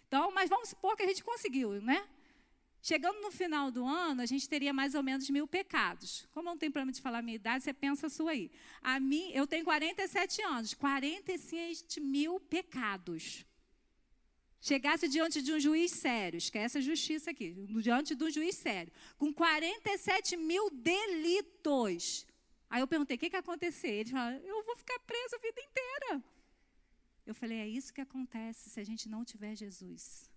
Então, 0.09 0.33
mas 0.33 0.51
vamos 0.51 0.71
supor 0.71 0.97
que 0.97 1.05
a 1.05 1.07
gente 1.07 1.23
conseguiu, 1.23 1.81
né? 1.81 2.05
Chegando 2.83 3.21
no 3.21 3.31
final 3.31 3.71
do 3.71 3.87
ano, 3.87 4.21
a 4.21 4.27
gente 4.27 4.49
teria 4.49 4.73
mais 4.73 4.97
ou 4.97 5.03
menos 5.05 5.31
mil 5.31 5.47
pecados. 5.47 6.27
Como 6.33 6.45
não 6.45 6.59
tem 6.59 6.73
problema 6.73 6.91
de 6.91 7.01
falar 7.01 7.19
a 7.19 7.23
minha 7.23 7.37
idade, 7.37 7.63
você 7.63 7.73
pensa 7.73 8.09
a 8.09 8.11
sua 8.11 8.33
aí. 8.33 8.51
A 8.83 8.99
mim, 8.99 9.31
eu 9.33 9.47
tenho 9.47 9.65
47 9.65 10.43
anos, 10.43 10.75
47 10.75 12.01
mil 12.01 12.41
pecados 12.41 13.49
chegasse 14.61 15.09
diante 15.09 15.41
de 15.41 15.53
um 15.53 15.61
juiz 15.61 15.91
sério, 15.93 16.37
esquece 16.37 16.79
a 16.79 16.81
justiça 16.81 17.31
aqui, 17.31 17.53
diante 17.81 18.15
de 18.15 18.25
um 18.25 18.31
juiz 18.31 18.57
sério, 18.57 18.93
com 19.17 19.33
47 19.33 20.37
mil 20.37 20.71
delitos. 20.71 22.27
Aí 22.69 22.81
eu 22.81 22.87
perguntei, 22.87 23.17
o 23.17 23.19
que, 23.19 23.31
que 23.31 23.37
ia 23.37 23.41
acontecer? 23.41 23.89
Ele 23.89 24.11
falou, 24.11 24.33
eu 24.33 24.63
vou 24.65 24.77
ficar 24.77 24.99
preso 25.01 25.35
a 25.35 25.39
vida 25.39 25.61
inteira. 25.61 26.23
Eu 27.27 27.35
falei, 27.35 27.59
é 27.59 27.69
isso 27.69 27.93
que 27.93 28.01
acontece 28.01 28.71
se 28.71 28.79
a 28.79 28.85
gente 28.85 29.09
não 29.09 29.25
tiver 29.25 29.57
Jesus. 29.57 30.31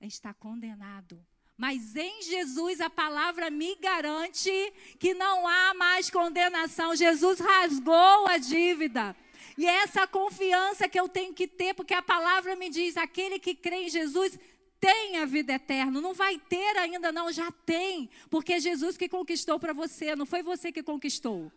A 0.00 0.04
gente 0.04 0.14
está 0.14 0.34
condenado. 0.34 1.24
Mas 1.56 1.94
em 1.94 2.22
Jesus 2.22 2.80
a 2.80 2.90
palavra 2.90 3.48
me 3.50 3.76
garante 3.76 4.50
que 4.98 5.14
não 5.14 5.46
há 5.46 5.72
mais 5.74 6.10
condenação. 6.10 6.96
Jesus 6.96 7.38
rasgou 7.38 8.26
a 8.26 8.36
dívida. 8.38 9.16
E 9.56 9.66
é 9.66 9.82
essa 9.82 10.06
confiança 10.06 10.88
que 10.88 10.98
eu 10.98 11.08
tenho 11.08 11.32
que 11.32 11.46
ter, 11.46 11.74
porque 11.74 11.94
a 11.94 12.02
palavra 12.02 12.56
me 12.56 12.68
diz: 12.68 12.96
aquele 12.96 13.38
que 13.38 13.54
crê 13.54 13.84
em 13.84 13.88
Jesus 13.88 14.38
tem 14.80 15.16
a 15.16 15.24
vida 15.24 15.54
eterna. 15.54 16.00
Não 16.00 16.12
vai 16.12 16.38
ter 16.38 16.76
ainda, 16.76 17.10
não, 17.10 17.32
já 17.32 17.50
tem. 17.50 18.10
Porque 18.28 18.54
é 18.54 18.60
Jesus 18.60 18.96
que 18.96 19.08
conquistou 19.08 19.58
para 19.58 19.72
você, 19.72 20.14
não 20.14 20.26
foi 20.26 20.42
você 20.42 20.70
que 20.70 20.82
conquistou. 20.82 21.50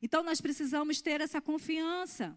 Então 0.00 0.22
nós 0.22 0.40
precisamos 0.40 1.02
ter 1.02 1.20
essa 1.20 1.40
confiança. 1.40 2.36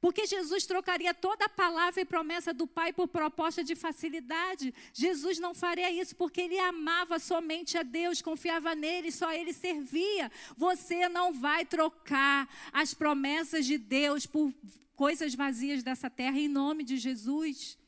Porque 0.00 0.26
Jesus 0.26 0.64
trocaria 0.64 1.12
toda 1.12 1.44
a 1.44 1.48
palavra 1.48 2.00
e 2.00 2.06
promessa 2.06 2.54
do 2.54 2.66
Pai 2.66 2.90
por 2.92 3.06
proposta 3.06 3.62
de 3.62 3.74
facilidade. 3.76 4.72
Jesus 4.94 5.38
não 5.38 5.54
faria 5.54 5.90
isso 5.90 6.16
porque 6.16 6.40
ele 6.40 6.58
amava 6.58 7.18
somente 7.18 7.76
a 7.76 7.82
Deus, 7.82 8.22
confiava 8.22 8.74
nele, 8.74 9.12
só 9.12 9.30
ele 9.32 9.52
servia. 9.52 10.32
Você 10.56 11.06
não 11.08 11.34
vai 11.34 11.66
trocar 11.66 12.48
as 12.72 12.94
promessas 12.94 13.66
de 13.66 13.76
Deus 13.76 14.24
por 14.24 14.54
coisas 14.96 15.34
vazias 15.34 15.82
dessa 15.82 16.08
terra 16.08 16.38
em 16.38 16.48
nome 16.48 16.82
de 16.82 16.96
Jesus. 16.96 17.78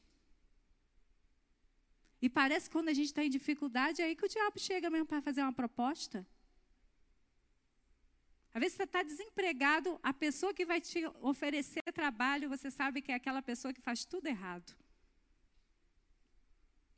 E 2.21 2.29
parece 2.29 2.69
que 2.69 2.73
quando 2.77 2.91
a 2.91 2.95
gente 2.95 3.07
está 3.07 3.25
em 3.25 3.31
dificuldade, 3.31 4.03
é 4.03 4.05
aí 4.05 4.15
que 4.15 4.25
o 4.25 4.29
diabo 4.29 4.59
chega 4.59 4.91
mesmo 4.91 5.07
para 5.07 5.23
fazer 5.23 5.41
uma 5.43 5.53
proposta. 5.53 6.27
Às 8.55 8.61
vezes 8.61 8.77
você 8.77 8.83
está 8.83 9.03
desempregado, 9.03 9.99
a 10.03 10.13
pessoa 10.13 10.53
que 10.53 10.67
vai 10.67 10.81
te 10.81 11.05
oferecer 11.21 11.83
trabalho, 11.95 12.49
você 12.49 12.71
sabe 12.71 13.01
que 13.01 13.11
é 13.11 13.15
aquela 13.15 13.41
pessoa 13.41 13.73
que 13.73 13.81
faz 13.81 14.05
tudo 14.05 14.27
errado. 14.27 14.75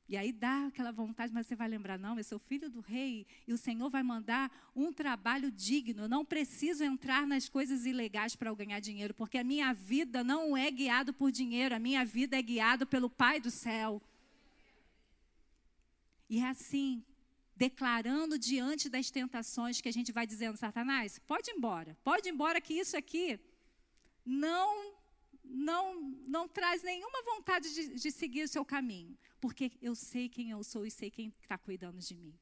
E 0.06 0.16
aí 0.16 0.32
dá 0.32 0.66
aquela 0.66 0.92
vontade, 0.92 1.32
mas 1.32 1.46
você 1.46 1.56
vai 1.56 1.66
lembrar: 1.66 1.98
não, 1.98 2.18
eu 2.18 2.24
sou 2.24 2.38
filho 2.38 2.68
do 2.68 2.80
rei 2.80 3.26
e 3.46 3.52
o 3.52 3.58
Senhor 3.58 3.88
vai 3.88 4.02
mandar 4.02 4.50
um 4.76 4.92
trabalho 4.92 5.50
digno. 5.50 6.02
Eu 6.02 6.08
não 6.08 6.24
preciso 6.24 6.84
entrar 6.84 7.26
nas 7.26 7.48
coisas 7.48 7.86
ilegais 7.86 8.36
para 8.36 8.50
eu 8.50 8.56
ganhar 8.56 8.80
dinheiro, 8.80 9.14
porque 9.14 9.38
a 9.38 9.44
minha 9.44 9.72
vida 9.72 10.22
não 10.22 10.56
é 10.56 10.70
guiada 10.70 11.12
por 11.12 11.30
dinheiro, 11.30 11.74
a 11.74 11.78
minha 11.78 12.04
vida 12.04 12.36
é 12.36 12.42
guiada 12.42 12.84
pelo 12.84 13.08
Pai 13.08 13.40
do 13.40 13.50
céu. 13.50 14.02
E 16.28 16.40
é 16.40 16.48
assim 16.48 17.02
declarando 17.56 18.38
diante 18.38 18.88
das 18.88 19.10
tentações 19.10 19.80
que 19.80 19.88
a 19.88 19.92
gente 19.92 20.12
vai 20.12 20.26
dizendo, 20.26 20.56
Satanás, 20.56 21.18
pode 21.20 21.50
ir 21.50 21.54
embora, 21.54 21.96
pode 22.02 22.28
ir 22.28 22.32
embora 22.32 22.60
que 22.60 22.74
isso 22.74 22.96
aqui 22.96 23.38
não 24.24 24.94
não 25.44 26.00
não 26.26 26.48
traz 26.48 26.82
nenhuma 26.82 27.22
vontade 27.22 27.72
de, 27.74 27.94
de 27.94 28.10
seguir 28.10 28.44
o 28.44 28.48
seu 28.48 28.64
caminho, 28.64 29.16
porque 29.40 29.72
eu 29.80 29.94
sei 29.94 30.28
quem 30.28 30.50
eu 30.50 30.64
sou 30.64 30.86
e 30.86 30.90
sei 30.90 31.10
quem 31.10 31.32
está 31.42 31.56
cuidando 31.58 31.98
de 31.98 32.16
mim. 32.16 32.34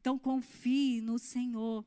Então 0.00 0.18
confie 0.18 1.00
no 1.00 1.18
Senhor. 1.18 1.84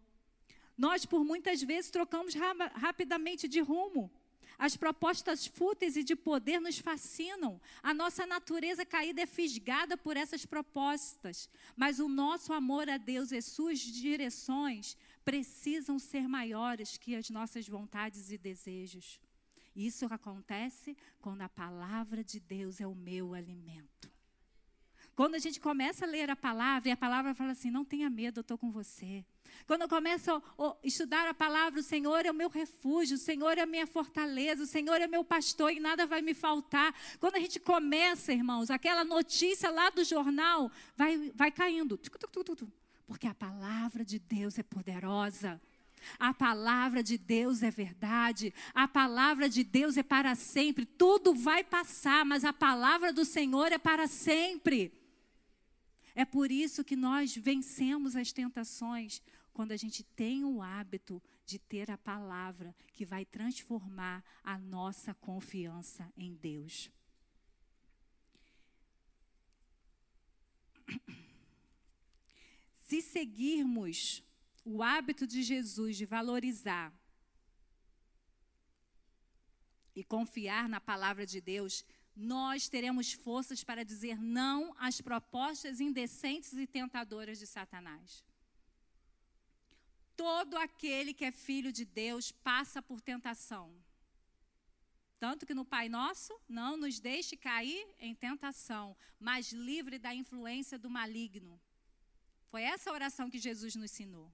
Nós 0.77 1.05
por 1.05 1.23
muitas 1.23 1.61
vezes 1.61 1.91
trocamos 1.91 2.33
ra 2.33 2.53
rapidamente 2.75 3.47
de 3.47 3.59
rumo. 3.59 4.11
As 4.57 4.77
propostas 4.77 5.45
fúteis 5.45 5.95
e 5.95 6.03
de 6.03 6.15
poder 6.15 6.59
nos 6.59 6.77
fascinam. 6.77 7.59
A 7.81 7.93
nossa 7.93 8.25
natureza 8.25 8.85
caída 8.85 9.21
é 9.21 9.25
fisgada 9.25 9.97
por 9.97 10.15
essas 10.15 10.45
propostas. 10.45 11.49
Mas 11.75 11.99
o 11.99 12.07
nosso 12.07 12.53
amor 12.53 12.89
a 12.89 12.97
Deus 12.97 13.31
e 13.31 13.41
suas 13.41 13.79
direções 13.79 14.97
precisam 15.25 15.97
ser 15.97 16.27
maiores 16.27 16.97
que 16.97 17.15
as 17.15 17.29
nossas 17.29 17.67
vontades 17.67 18.31
e 18.31 18.37
desejos. 18.37 19.19
Isso 19.75 20.05
acontece 20.05 20.95
quando 21.19 21.41
a 21.41 21.49
palavra 21.49 22.23
de 22.23 22.39
Deus 22.39 22.79
é 22.79 22.85
o 22.85 22.93
meu 22.93 23.33
alimento. 23.33 24.11
Quando 25.15 25.35
a 25.35 25.39
gente 25.39 25.59
começa 25.59 26.05
a 26.05 26.07
ler 26.07 26.29
a 26.29 26.35
palavra 26.35 26.89
e 26.89 26.91
a 26.91 26.97
palavra 26.97 27.33
fala 27.33 27.51
assim: 27.51 27.71
não 27.71 27.85
tenha 27.85 28.09
medo, 28.09 28.39
eu 28.39 28.41
estou 28.41 28.57
com 28.57 28.71
você. 28.71 29.25
Quando 29.65 29.83
eu 29.83 29.89
começo 29.89 30.31
a 30.31 30.75
estudar 30.83 31.27
a 31.27 31.33
palavra, 31.33 31.79
o 31.79 31.83
Senhor 31.83 32.25
é 32.25 32.31
o 32.31 32.33
meu 32.33 32.49
refúgio, 32.49 33.15
o 33.15 33.19
Senhor 33.19 33.57
é 33.57 33.61
a 33.61 33.65
minha 33.65 33.87
fortaleza, 33.87 34.63
o 34.63 34.67
Senhor 34.67 34.99
é 35.01 35.07
meu 35.07 35.23
pastor 35.23 35.71
e 35.71 35.79
nada 35.79 36.05
vai 36.05 36.21
me 36.21 36.33
faltar. 36.33 36.93
Quando 37.19 37.35
a 37.35 37.39
gente 37.39 37.59
começa, 37.59 38.33
irmãos, 38.33 38.69
aquela 38.69 39.03
notícia 39.03 39.69
lá 39.69 39.89
do 39.89 40.03
jornal 40.03 40.71
vai, 40.95 41.31
vai 41.33 41.51
caindo. 41.51 41.99
Porque 43.07 43.27
a 43.27 43.33
palavra 43.33 44.03
de 44.03 44.19
Deus 44.19 44.57
é 44.57 44.63
poderosa. 44.63 45.61
A 46.19 46.33
palavra 46.33 47.01
de 47.01 47.17
Deus 47.17 47.63
é 47.63 47.71
verdade. 47.71 48.53
A 48.73 48.87
palavra 48.87 49.49
de 49.49 49.63
Deus 49.63 49.97
é 49.97 50.03
para 50.03 50.35
sempre. 50.35 50.85
Tudo 50.85 51.33
vai 51.33 51.63
passar, 51.63 52.25
mas 52.25 52.43
a 52.43 52.53
palavra 52.53 53.13
do 53.13 53.25
Senhor 53.25 53.71
é 53.71 53.77
para 53.77 54.07
sempre. 54.07 54.91
É 56.15 56.25
por 56.25 56.51
isso 56.51 56.83
que 56.83 56.95
nós 56.95 57.35
vencemos 57.35 58.15
as 58.15 58.31
tentações 58.31 59.21
quando 59.53 59.71
a 59.71 59.77
gente 59.77 60.03
tem 60.03 60.43
o 60.43 60.61
hábito 60.61 61.21
de 61.45 61.59
ter 61.59 61.91
a 61.91 61.97
palavra 61.97 62.75
que 62.91 63.05
vai 63.05 63.23
transformar 63.23 64.23
a 64.43 64.57
nossa 64.57 65.13
confiança 65.13 66.11
em 66.17 66.33
Deus. 66.33 66.91
Se 72.87 73.01
seguirmos 73.01 74.23
o 74.65 74.81
hábito 74.83 75.25
de 75.27 75.43
Jesus 75.43 75.97
de 75.97 76.05
valorizar 76.05 76.93
e 79.95 80.03
confiar 80.03 80.67
na 80.67 80.81
palavra 80.81 81.25
de 81.25 81.39
Deus, 81.39 81.85
nós 82.15 82.69
teremos 82.69 83.13
forças 83.13 83.63
para 83.63 83.83
dizer 83.83 84.19
não 84.19 84.75
às 84.77 85.01
propostas 85.01 85.79
indecentes 85.79 86.53
e 86.53 86.67
tentadoras 86.67 87.39
de 87.39 87.47
Satanás. 87.47 88.23
Todo 90.23 90.55
aquele 90.57 91.13
que 91.13 91.25
é 91.25 91.33
filho 91.33 91.69
de 91.77 91.83
Deus 91.83 92.31
passa 92.31 92.81
por 92.81 93.01
tentação. 93.01 93.65
Tanto 95.19 95.45
que 95.45 95.53
no 95.53 95.65
Pai 95.65 95.89
Nosso, 95.89 96.33
não 96.47 96.77
nos 96.77 96.97
deixe 96.97 97.35
cair 97.35 97.85
em 97.99 98.15
tentação, 98.15 98.95
mas 99.19 99.51
livre 99.51 99.99
da 99.99 100.15
influência 100.15 100.79
do 100.79 100.89
maligno. 100.89 101.59
Foi 102.47 102.61
essa 102.61 102.89
oração 102.89 103.29
que 103.29 103.37
Jesus 103.37 103.75
nos 103.75 103.91
ensinou. 103.91 104.31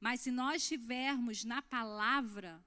Mas 0.00 0.20
se 0.22 0.32
nós 0.32 0.62
estivermos 0.62 1.44
na 1.44 1.62
palavra, 1.62 2.60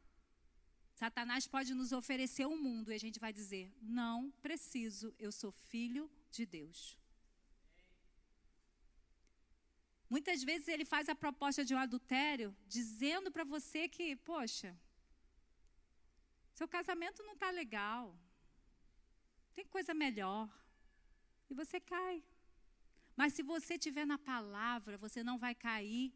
Satanás 0.95 1.45
pode 1.45 1.73
nos 1.73 1.91
oferecer 1.91 2.45
o 2.45 2.53
um 2.53 2.61
mundo 2.67 2.93
e 2.93 2.95
a 2.95 3.03
gente 3.05 3.19
vai 3.19 3.33
dizer: 3.33 3.65
não 3.81 4.31
preciso, 4.41 5.13
eu 5.19 5.33
sou 5.33 5.51
filho 5.51 6.09
de 6.31 6.45
Deus. 6.45 6.97
Muitas 10.09 10.43
vezes 10.49 10.67
ele 10.67 10.85
faz 10.93 11.07
a 11.07 11.15
proposta 11.23 11.63
de 11.63 11.73
um 11.75 11.77
adultério, 11.77 12.55
dizendo 12.67 13.31
para 13.31 13.43
você 13.43 13.87
que, 13.87 14.15
poxa, 14.31 14.69
seu 16.59 16.67
casamento 16.67 17.23
não 17.23 17.33
está 17.33 17.49
legal, 17.51 18.17
tem 19.55 19.65
coisa 19.65 19.93
melhor, 19.93 20.49
e 21.49 21.53
você 21.53 21.79
cai. 21.79 22.23
Mas 23.15 23.33
se 23.33 23.43
você 23.43 23.75
estiver 23.75 24.05
na 24.05 24.17
palavra, 24.17 24.97
você 24.97 25.21
não 25.29 25.37
vai 25.37 25.53
cair 25.53 26.13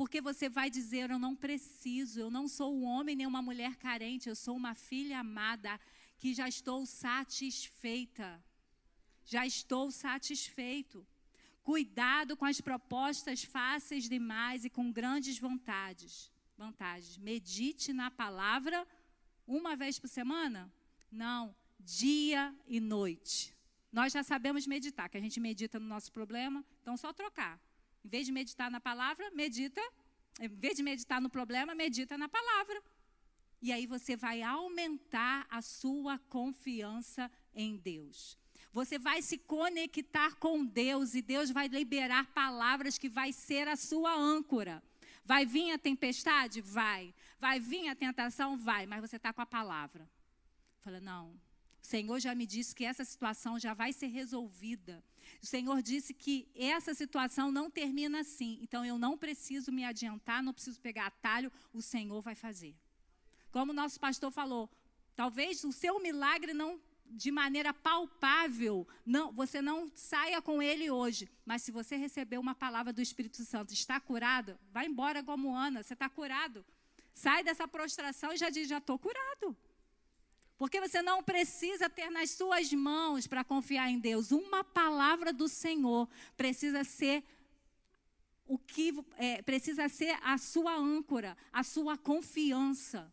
porque 0.00 0.18
você 0.28 0.48
vai 0.48 0.70
dizer: 0.70 1.10
Eu 1.10 1.18
não 1.18 1.36
preciso, 1.36 2.18
eu 2.18 2.30
não 2.30 2.48
sou 2.48 2.74
um 2.74 2.84
homem 2.84 3.14
nem 3.14 3.26
uma 3.26 3.42
mulher 3.42 3.76
carente, 3.76 4.30
eu 4.30 4.34
sou 4.34 4.56
uma 4.56 4.74
filha 4.74 5.18
amada 5.18 5.78
que 6.18 6.32
já 6.32 6.48
estou 6.48 6.86
satisfeita. 6.86 8.42
Já 9.26 9.44
estou 9.44 9.90
satisfeito. 9.90 11.06
Cuidado 11.62 12.36
com 12.36 12.44
as 12.44 12.60
propostas 12.60 13.44
fáceis 13.44 14.08
demais 14.08 14.64
e 14.64 14.70
com 14.70 14.90
grandes 14.90 15.38
vontades. 15.38 16.30
Vantagens. 16.56 17.18
Medite 17.18 17.92
na 17.92 18.10
palavra 18.10 18.86
uma 19.46 19.76
vez 19.76 19.98
por 19.98 20.08
semana? 20.08 20.72
Não, 21.10 21.54
dia 21.78 22.54
e 22.66 22.80
noite. 22.80 23.54
Nós 23.92 24.12
já 24.12 24.22
sabemos 24.22 24.66
meditar, 24.66 25.08
que 25.08 25.16
a 25.16 25.20
gente 25.20 25.40
medita 25.40 25.78
no 25.80 25.86
nosso 25.86 26.12
problema, 26.12 26.64
então 26.80 26.96
só 26.96 27.12
trocar. 27.12 27.60
Em 28.04 28.08
vez 28.08 28.26
de 28.26 28.32
meditar 28.32 28.70
na 28.70 28.80
palavra, 28.80 29.30
medita. 29.32 29.80
Em 30.40 30.48
vez 30.48 30.76
de 30.76 30.82
meditar 30.82 31.20
no 31.20 31.28
problema, 31.28 31.74
medita 31.74 32.16
na 32.16 32.28
palavra. 32.28 32.82
E 33.60 33.72
aí 33.72 33.86
você 33.86 34.16
vai 34.16 34.42
aumentar 34.42 35.46
a 35.50 35.60
sua 35.60 36.18
confiança 36.18 37.30
em 37.54 37.76
Deus. 37.76 38.38
Você 38.72 38.98
vai 38.98 39.20
se 39.20 39.36
conectar 39.36 40.36
com 40.36 40.64
Deus 40.64 41.14
e 41.14 41.22
Deus 41.22 41.50
vai 41.50 41.66
liberar 41.66 42.32
palavras 42.32 42.96
que 42.96 43.08
vai 43.08 43.32
ser 43.32 43.66
a 43.66 43.76
sua 43.76 44.14
âncora. 44.14 44.82
Vai 45.24 45.44
vir 45.44 45.72
a 45.72 45.78
tempestade? 45.78 46.60
Vai. 46.60 47.14
Vai 47.38 47.58
vir 47.58 47.88
a 47.88 47.94
tentação? 47.94 48.56
Vai. 48.56 48.86
Mas 48.86 49.00
você 49.00 49.16
está 49.16 49.32
com 49.32 49.42
a 49.42 49.46
palavra. 49.46 50.08
Fala, 50.80 51.00
não. 51.00 51.30
O 51.82 51.86
Senhor 51.86 52.20
já 52.20 52.34
me 52.34 52.46
disse 52.46 52.74
que 52.74 52.84
essa 52.84 53.04
situação 53.04 53.58
já 53.58 53.74
vai 53.74 53.92
ser 53.92 54.06
resolvida. 54.06 55.02
O 55.42 55.46
Senhor 55.46 55.82
disse 55.82 56.12
que 56.14 56.48
essa 56.54 56.94
situação 56.94 57.50
não 57.50 57.70
termina 57.70 58.20
assim. 58.20 58.58
Então 58.62 58.84
eu 58.84 58.98
não 58.98 59.16
preciso 59.16 59.72
me 59.72 59.84
adiantar, 59.84 60.42
não 60.42 60.52
preciso 60.52 60.80
pegar 60.80 61.06
atalho, 61.06 61.50
o 61.72 61.82
Senhor 61.82 62.20
vai 62.20 62.34
fazer. 62.34 62.74
Como 63.50 63.72
o 63.72 63.74
nosso 63.74 63.98
pastor 63.98 64.30
falou, 64.30 64.70
talvez 65.16 65.64
o 65.64 65.72
seu 65.72 66.00
milagre 66.00 66.52
não 66.52 66.80
de 67.10 67.30
maneira 67.30 67.72
palpável, 67.74 68.86
não, 69.04 69.32
você 69.32 69.60
não 69.60 69.90
saia 69.94 70.40
com 70.40 70.62
ele 70.62 70.90
hoje, 70.90 71.28
mas 71.44 71.62
se 71.62 71.70
você 71.70 71.96
receber 71.96 72.38
uma 72.38 72.54
palavra 72.54 72.92
do 72.92 73.02
Espírito 73.02 73.44
Santo, 73.44 73.72
está 73.72 74.00
curado, 74.00 74.58
vai 74.72 74.86
embora 74.86 75.22
como 75.22 75.54
Ana, 75.54 75.82
você 75.82 75.94
está 75.94 76.08
curado. 76.08 76.64
Sai 77.12 77.42
dessa 77.42 77.66
prostração 77.66 78.32
e 78.32 78.36
já 78.36 78.48
diz, 78.48 78.68
já 78.68 78.78
estou 78.78 78.98
curado. 78.98 79.56
Porque 80.56 80.80
você 80.80 81.02
não 81.02 81.22
precisa 81.22 81.88
ter 81.88 82.10
nas 82.10 82.30
suas 82.30 82.72
mãos 82.72 83.26
para 83.26 83.42
confiar 83.42 83.88
em 83.90 83.98
Deus. 83.98 84.30
Uma 84.30 84.62
palavra 84.62 85.32
do 85.32 85.48
Senhor 85.48 86.08
precisa 86.36 86.84
ser 86.84 87.24
o 88.46 88.58
que 88.58 88.92
é, 89.16 89.40
precisa 89.42 89.88
ser 89.88 90.18
a 90.22 90.36
sua 90.36 90.74
âncora, 90.74 91.36
a 91.52 91.62
sua 91.62 91.96
confiança. 91.96 93.12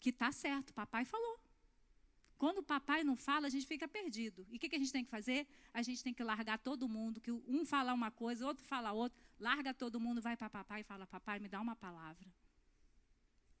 Que 0.00 0.10
está 0.10 0.32
certo, 0.32 0.72
papai 0.72 1.04
falou. 1.04 1.27
Quando 2.38 2.58
o 2.58 2.62
papai 2.62 3.02
não 3.02 3.16
fala, 3.16 3.48
a 3.48 3.50
gente 3.50 3.66
fica 3.66 3.88
perdido. 3.88 4.46
E 4.48 4.56
o 4.56 4.60
que, 4.60 4.68
que, 4.68 4.76
a 4.76 4.78
gente 4.78 4.92
tem 4.92 5.04
que 5.04 5.10
fazer? 5.10 5.46
A 5.74 5.82
gente 5.82 6.02
tem 6.04 6.14
que 6.14 6.22
largar 6.22 6.56
todo 6.58 6.88
mundo, 6.88 7.20
que 7.20 7.32
um 7.32 7.64
fala 7.66 7.92
uma 7.92 8.12
coisa, 8.12 8.46
outro 8.46 8.64
fala 8.64 8.92
outra, 8.92 9.18
larga 9.40 9.74
todo 9.74 9.98
mundo, 9.98 10.22
vai 10.22 10.36
para 10.36 10.48
papai 10.48 10.80
e 10.82 10.84
fala, 10.84 11.04
papai, 11.04 11.40
me 11.40 11.48
dá 11.48 11.60
uma 11.60 11.74
palavra. 11.74 12.26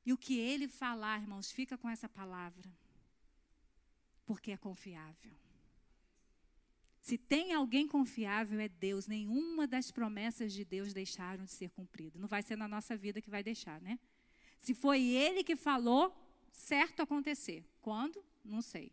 E 0.06 0.12
o 0.12 0.16
que 0.16 0.38
ele 0.38 0.68
falar, 0.68 1.20
irmãos, 1.20 1.50
fica 1.50 1.76
com 1.76 1.88
essa 1.88 2.08
palavra. 2.08 2.70
Porque 4.24 4.52
é 4.52 4.56
confiável. 4.56 5.32
Se 7.00 7.18
tem 7.18 7.52
alguém 7.52 7.88
confiável, 7.88 8.60
é 8.60 8.68
Deus. 8.68 9.06
Nenhuma 9.08 9.66
das 9.66 9.90
promessas 9.90 10.52
de 10.52 10.64
Deus 10.64 10.92
deixaram 10.92 11.44
de 11.44 11.50
ser 11.50 11.70
cumpridas. 11.70 12.20
Não 12.20 12.28
vai 12.28 12.42
ser 12.42 12.56
na 12.56 12.68
nossa 12.68 12.96
vida 12.96 13.20
que 13.20 13.30
vai 13.30 13.42
deixar, 13.42 13.80
né? 13.80 13.98
Se 14.56 14.72
foi 14.74 15.02
ele 15.02 15.42
que 15.42 15.56
falou, 15.56 16.14
certo 16.52 17.02
acontecer. 17.02 17.64
Quando? 17.80 18.22
Não 18.44 18.62
sei. 18.62 18.92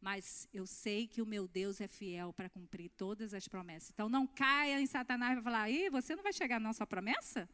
Mas 0.00 0.48
eu 0.52 0.66
sei 0.66 1.06
que 1.06 1.22
o 1.22 1.26
meu 1.26 1.46
Deus 1.46 1.80
é 1.80 1.86
fiel 1.86 2.32
para 2.32 2.50
cumprir 2.50 2.90
todas 2.90 3.32
as 3.32 3.46
promessas. 3.46 3.90
Então 3.90 4.08
não 4.08 4.26
caia 4.26 4.80
em 4.80 4.86
Satanás 4.86 5.38
e 5.38 5.42
falar: 5.42 5.70
Ih, 5.70 5.90
você 5.90 6.16
não 6.16 6.22
vai 6.22 6.32
chegar 6.32 6.60
na 6.60 6.72
sua 6.72 6.86
promessa? 6.86 7.48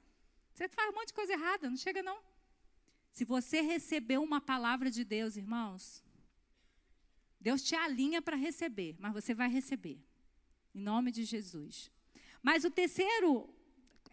Você 0.54 0.68
faz 0.68 0.90
um 0.90 0.94
monte 0.94 1.08
de 1.08 1.14
coisa 1.14 1.32
errada, 1.34 1.68
não 1.68 1.76
chega 1.76 2.02
não. 2.02 2.18
Se 3.12 3.24
você 3.24 3.60
recebeu 3.60 4.22
uma 4.22 4.40
palavra 4.40 4.90
de 4.90 5.04
Deus, 5.04 5.36
irmãos, 5.36 6.02
Deus 7.40 7.62
te 7.62 7.74
alinha 7.74 8.20
para 8.20 8.36
receber, 8.36 8.96
mas 8.98 9.12
você 9.12 9.34
vai 9.34 9.48
receber. 9.48 9.98
Em 10.74 10.80
nome 10.80 11.12
de 11.12 11.24
Jesus. 11.24 11.90
Mas 12.42 12.64
o 12.64 12.70
terceiro 12.70 13.48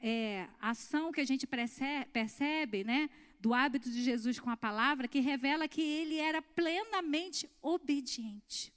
é, 0.01 0.47
ação 0.59 1.11
que 1.11 1.21
a 1.21 1.25
gente 1.25 1.47
percebe, 1.47 2.05
percebe, 2.11 2.83
né, 2.83 3.09
do 3.45 3.53
hábito 3.53 3.91
de 3.91 4.01
Jesus 4.01 4.39
com 4.39 4.49
a 4.49 4.57
palavra, 4.57 5.07
que 5.07 5.19
revela 5.19 5.67
que 5.67 5.79
ele 5.79 6.17
era 6.17 6.41
plenamente 6.41 7.47
obediente. 7.61 8.73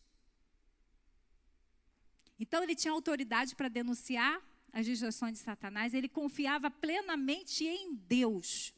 Então 2.39 2.63
ele 2.63 2.75
tinha 2.75 2.93
autoridade 2.93 3.57
para 3.57 3.69
denunciar 3.69 4.43
as 4.71 4.85
distrações 4.85 5.33
de 5.33 5.39
Satanás, 5.39 5.95
ele 5.95 6.07
confiava 6.07 6.71
plenamente 6.71 7.65
em 7.65 7.95
Deus. 7.95 8.75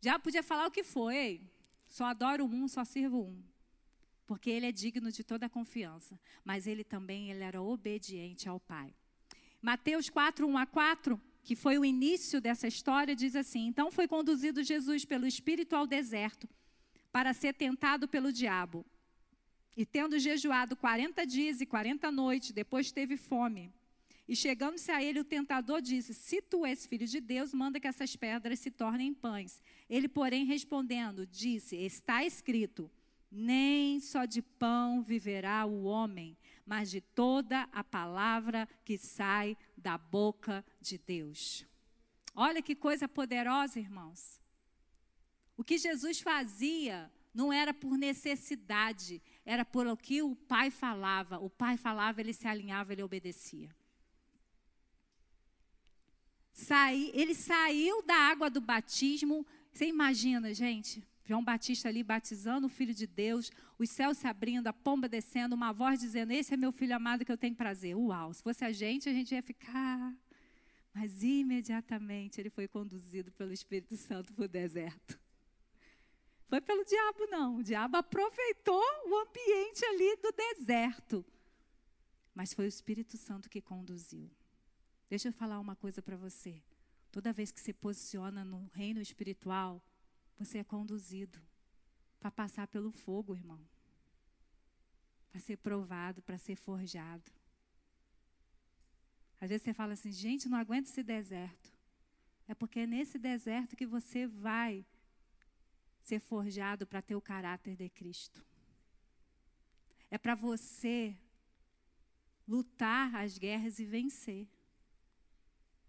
Já 0.00 0.20
podia 0.20 0.40
falar 0.40 0.68
o 0.68 0.70
que 0.70 0.84
foi. 0.84 1.40
Só 1.88 2.04
adoro 2.04 2.44
um, 2.44 2.68
só 2.68 2.84
sirvo 2.84 3.22
um. 3.24 3.42
Porque 4.24 4.50
ele 4.50 4.66
é 4.66 4.72
digno 4.72 5.10
de 5.10 5.24
toda 5.24 5.46
a 5.46 5.50
confiança. 5.50 6.16
Mas 6.44 6.68
ele 6.68 6.84
também 6.84 7.28
ele 7.28 7.42
era 7.42 7.60
obediente 7.60 8.48
ao 8.48 8.60
Pai. 8.60 8.94
Mateus 9.60 10.08
4, 10.08 10.46
1 10.46 10.58
a 10.58 10.64
4, 10.64 11.20
que 11.44 11.54
foi 11.54 11.78
o 11.78 11.84
início 11.84 12.40
dessa 12.40 12.66
história, 12.66 13.14
diz 13.14 13.36
assim: 13.36 13.66
Então 13.66 13.92
foi 13.92 14.08
conduzido 14.08 14.64
Jesus 14.64 15.04
pelo 15.04 15.26
Espírito 15.26 15.76
ao 15.76 15.86
deserto 15.86 16.48
para 17.12 17.32
ser 17.32 17.52
tentado 17.52 18.08
pelo 18.08 18.32
diabo. 18.32 18.84
E 19.76 19.84
tendo 19.84 20.18
jejuado 20.18 20.74
40 20.74 21.26
dias 21.26 21.60
e 21.60 21.66
40 21.66 22.10
noites, 22.10 22.50
depois 22.50 22.90
teve 22.90 23.16
fome. 23.16 23.70
E 24.26 24.34
chegando-se 24.34 24.90
a 24.90 25.02
ele, 25.02 25.20
o 25.20 25.24
tentador 25.24 25.82
disse: 25.82 26.14
Se 26.14 26.40
tu 26.40 26.64
és 26.64 26.86
filho 26.86 27.06
de 27.06 27.20
Deus, 27.20 27.52
manda 27.52 27.78
que 27.78 27.86
essas 27.86 28.16
pedras 28.16 28.58
se 28.58 28.70
tornem 28.70 29.12
pães. 29.12 29.62
Ele, 29.88 30.08
porém, 30.08 30.46
respondendo, 30.46 31.26
disse: 31.26 31.76
Está 31.76 32.24
escrito: 32.24 32.90
Nem 33.30 34.00
só 34.00 34.24
de 34.24 34.40
pão 34.40 35.02
viverá 35.02 35.66
o 35.66 35.84
homem, 35.84 36.38
mas 36.66 36.90
de 36.90 37.00
toda 37.00 37.68
a 37.72 37.84
palavra 37.84 38.68
que 38.84 38.96
sai 38.96 39.56
da 39.76 39.98
boca 39.98 40.64
de 40.80 40.98
Deus. 40.98 41.66
Olha 42.34 42.62
que 42.62 42.74
coisa 42.74 43.06
poderosa, 43.08 43.78
irmãos. 43.78 44.40
O 45.56 45.62
que 45.62 45.78
Jesus 45.78 46.20
fazia 46.20 47.10
não 47.32 47.52
era 47.52 47.74
por 47.74 47.96
necessidade, 47.98 49.22
era 49.44 49.64
por 49.64 49.86
o 49.86 49.96
que 49.96 50.22
o 50.22 50.34
Pai 50.34 50.70
falava. 50.70 51.38
O 51.38 51.50
Pai 51.50 51.76
falava, 51.76 52.20
ele 52.20 52.32
se 52.32 52.46
alinhava, 52.46 52.92
ele 52.92 53.02
obedecia. 53.02 53.74
Ele 57.12 57.34
saiu 57.34 58.02
da 58.02 58.14
água 58.14 58.48
do 58.48 58.60
batismo. 58.60 59.46
Você 59.72 59.86
imagina, 59.86 60.54
gente? 60.54 61.04
João 61.24 61.42
Batista 61.42 61.88
ali 61.88 62.02
batizando 62.02 62.66
o 62.66 62.70
Filho 62.70 62.94
de 62.94 63.06
Deus, 63.06 63.50
os 63.78 63.88
céus 63.88 64.18
se 64.18 64.26
abrindo, 64.26 64.66
a 64.66 64.72
pomba 64.72 65.08
descendo, 65.08 65.54
uma 65.54 65.72
voz 65.72 65.98
dizendo: 65.98 66.32
Esse 66.32 66.52
é 66.52 66.56
meu 66.56 66.70
filho 66.70 66.94
amado 66.94 67.24
que 67.24 67.32
eu 67.32 67.38
tenho 67.38 67.54
prazer. 67.54 67.96
Uau! 67.96 68.32
Se 68.34 68.42
fosse 68.42 68.64
a 68.64 68.72
gente, 68.72 69.08
a 69.08 69.12
gente 69.12 69.34
ia 69.34 69.42
ficar. 69.42 70.14
Mas 70.92 71.22
imediatamente 71.22 72.40
ele 72.40 72.50
foi 72.50 72.68
conduzido 72.68 73.32
pelo 73.32 73.52
Espírito 73.52 73.96
Santo 73.96 74.32
para 74.32 74.44
o 74.44 74.48
deserto. 74.48 75.18
Foi 76.46 76.60
pelo 76.60 76.84
diabo, 76.84 77.26
não. 77.26 77.56
O 77.56 77.62
diabo 77.62 77.96
aproveitou 77.96 78.84
o 79.06 79.16
ambiente 79.16 79.84
ali 79.86 80.16
do 80.16 80.30
deserto. 80.30 81.24
Mas 82.34 82.52
foi 82.52 82.66
o 82.66 82.68
Espírito 82.68 83.16
Santo 83.16 83.48
que 83.48 83.60
conduziu. 83.60 84.30
Deixa 85.08 85.28
eu 85.28 85.32
falar 85.32 85.58
uma 85.58 85.74
coisa 85.74 86.02
para 86.02 86.16
você. 86.16 86.62
Toda 87.10 87.32
vez 87.32 87.50
que 87.50 87.60
se 87.60 87.72
posiciona 87.72 88.44
no 88.44 88.70
reino 88.72 89.00
espiritual, 89.00 89.82
você 90.38 90.58
é 90.58 90.64
conduzido 90.64 91.40
para 92.18 92.30
passar 92.30 92.66
pelo 92.66 92.90
fogo, 92.90 93.34
irmão. 93.34 93.60
Para 95.30 95.40
ser 95.40 95.56
provado, 95.56 96.22
para 96.22 96.38
ser 96.38 96.56
forjado. 96.56 97.30
Às 99.40 99.50
vezes 99.50 99.62
você 99.62 99.74
fala 99.74 99.92
assim, 99.92 100.10
gente, 100.10 100.48
não 100.48 100.56
aguento 100.56 100.86
esse 100.86 101.02
deserto. 101.02 101.72
É 102.48 102.54
porque 102.54 102.80
é 102.80 102.86
nesse 102.86 103.18
deserto 103.18 103.76
que 103.76 103.86
você 103.86 104.26
vai 104.26 104.84
ser 106.00 106.20
forjado 106.20 106.86
para 106.86 107.02
ter 107.02 107.14
o 107.14 107.20
caráter 107.20 107.76
de 107.76 107.88
Cristo. 107.88 108.44
É 110.10 110.18
para 110.18 110.34
você 110.34 111.16
lutar 112.46 113.14
as 113.16 113.38
guerras 113.38 113.78
e 113.78 113.84
vencer. 113.84 114.46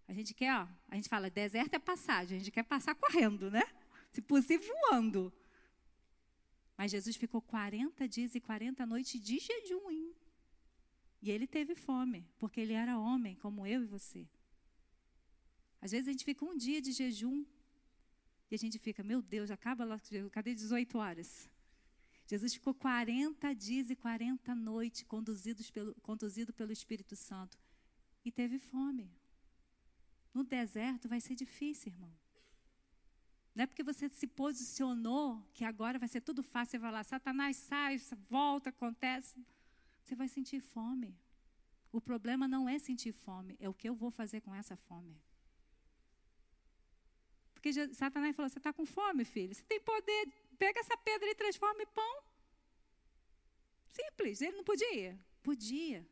A 0.08 0.12
gente 0.12 0.32
quer, 0.34 0.54
ó, 0.54 0.68
a 0.88 0.94
gente 0.94 1.08
fala, 1.08 1.28
deserto 1.28 1.74
é 1.74 1.78
passagem, 1.78 2.36
a 2.36 2.38
gente 2.38 2.50
quer 2.50 2.62
passar 2.62 2.94
correndo, 2.94 3.50
né? 3.50 3.62
Se 4.16 4.22
possível, 4.22 4.74
voando. 4.80 5.30
Mas 6.74 6.90
Jesus 6.90 7.16
ficou 7.16 7.42
40 7.42 8.08
dias 8.08 8.34
e 8.34 8.40
40 8.40 8.86
noites 8.86 9.20
de 9.20 9.38
jejum? 9.38 10.14
E 11.20 11.30
ele 11.30 11.46
teve 11.46 11.74
fome, 11.74 12.26
porque 12.38 12.58
ele 12.58 12.72
era 12.72 12.98
homem, 12.98 13.34
como 13.36 13.66
eu 13.66 13.82
e 13.82 13.86
você. 13.86 14.26
Às 15.82 15.90
vezes 15.90 16.08
a 16.08 16.12
gente 16.12 16.24
fica 16.24 16.46
um 16.46 16.56
dia 16.56 16.80
de 16.80 16.92
jejum 16.92 17.44
e 18.50 18.54
a 18.54 18.58
gente 18.58 18.78
fica, 18.78 19.02
meu 19.02 19.20
Deus, 19.20 19.50
acaba 19.50 19.84
lá, 19.84 20.00
cadê 20.32 20.54
18 20.54 20.96
horas? 20.96 21.46
Jesus 22.26 22.54
ficou 22.54 22.72
40 22.72 23.54
dias 23.54 23.90
e 23.90 23.96
40 23.96 24.54
noites 24.54 25.02
conduzidos 25.02 25.70
pelo, 25.70 25.94
conduzido 25.96 26.54
pelo 26.54 26.72
Espírito 26.72 27.14
Santo 27.14 27.58
e 28.24 28.32
teve 28.32 28.58
fome. 28.58 29.10
No 30.32 30.42
deserto 30.42 31.06
vai 31.06 31.20
ser 31.20 31.34
difícil, 31.34 31.92
irmão. 31.92 32.25
Não 33.56 33.62
é 33.62 33.66
porque 33.66 33.82
você 33.82 34.06
se 34.10 34.26
posicionou 34.26 35.42
que 35.54 35.64
agora 35.64 35.98
vai 35.98 36.08
ser 36.08 36.20
tudo 36.20 36.42
fácil. 36.42 36.72
Você 36.72 36.78
vai 36.78 36.92
lá, 36.92 37.02
Satanás 37.02 37.56
sai, 37.56 37.96
volta, 38.28 38.68
acontece. 38.68 39.42
Você 40.02 40.14
vai 40.14 40.28
sentir 40.28 40.60
fome. 40.60 41.18
O 41.90 41.98
problema 41.98 42.46
não 42.46 42.68
é 42.68 42.78
sentir 42.78 43.12
fome, 43.12 43.56
é 43.58 43.66
o 43.66 43.72
que 43.72 43.88
eu 43.88 43.94
vou 43.94 44.10
fazer 44.10 44.42
com 44.42 44.54
essa 44.54 44.76
fome. 44.76 45.18
Porque 47.54 47.72
Satanás 47.94 48.36
falou: 48.36 48.50
Você 48.50 48.58
está 48.58 48.74
com 48.74 48.84
fome, 48.84 49.24
filho? 49.24 49.54
Você 49.54 49.64
tem 49.64 49.80
poder, 49.80 50.28
pega 50.58 50.78
essa 50.78 50.94
pedra 50.98 51.26
e 51.26 51.34
transforma 51.34 51.82
em 51.82 51.86
pão. 51.86 52.22
Simples. 53.88 54.42
Ele 54.42 54.58
não 54.58 54.64
podia? 54.64 55.18
Podia. 55.42 56.06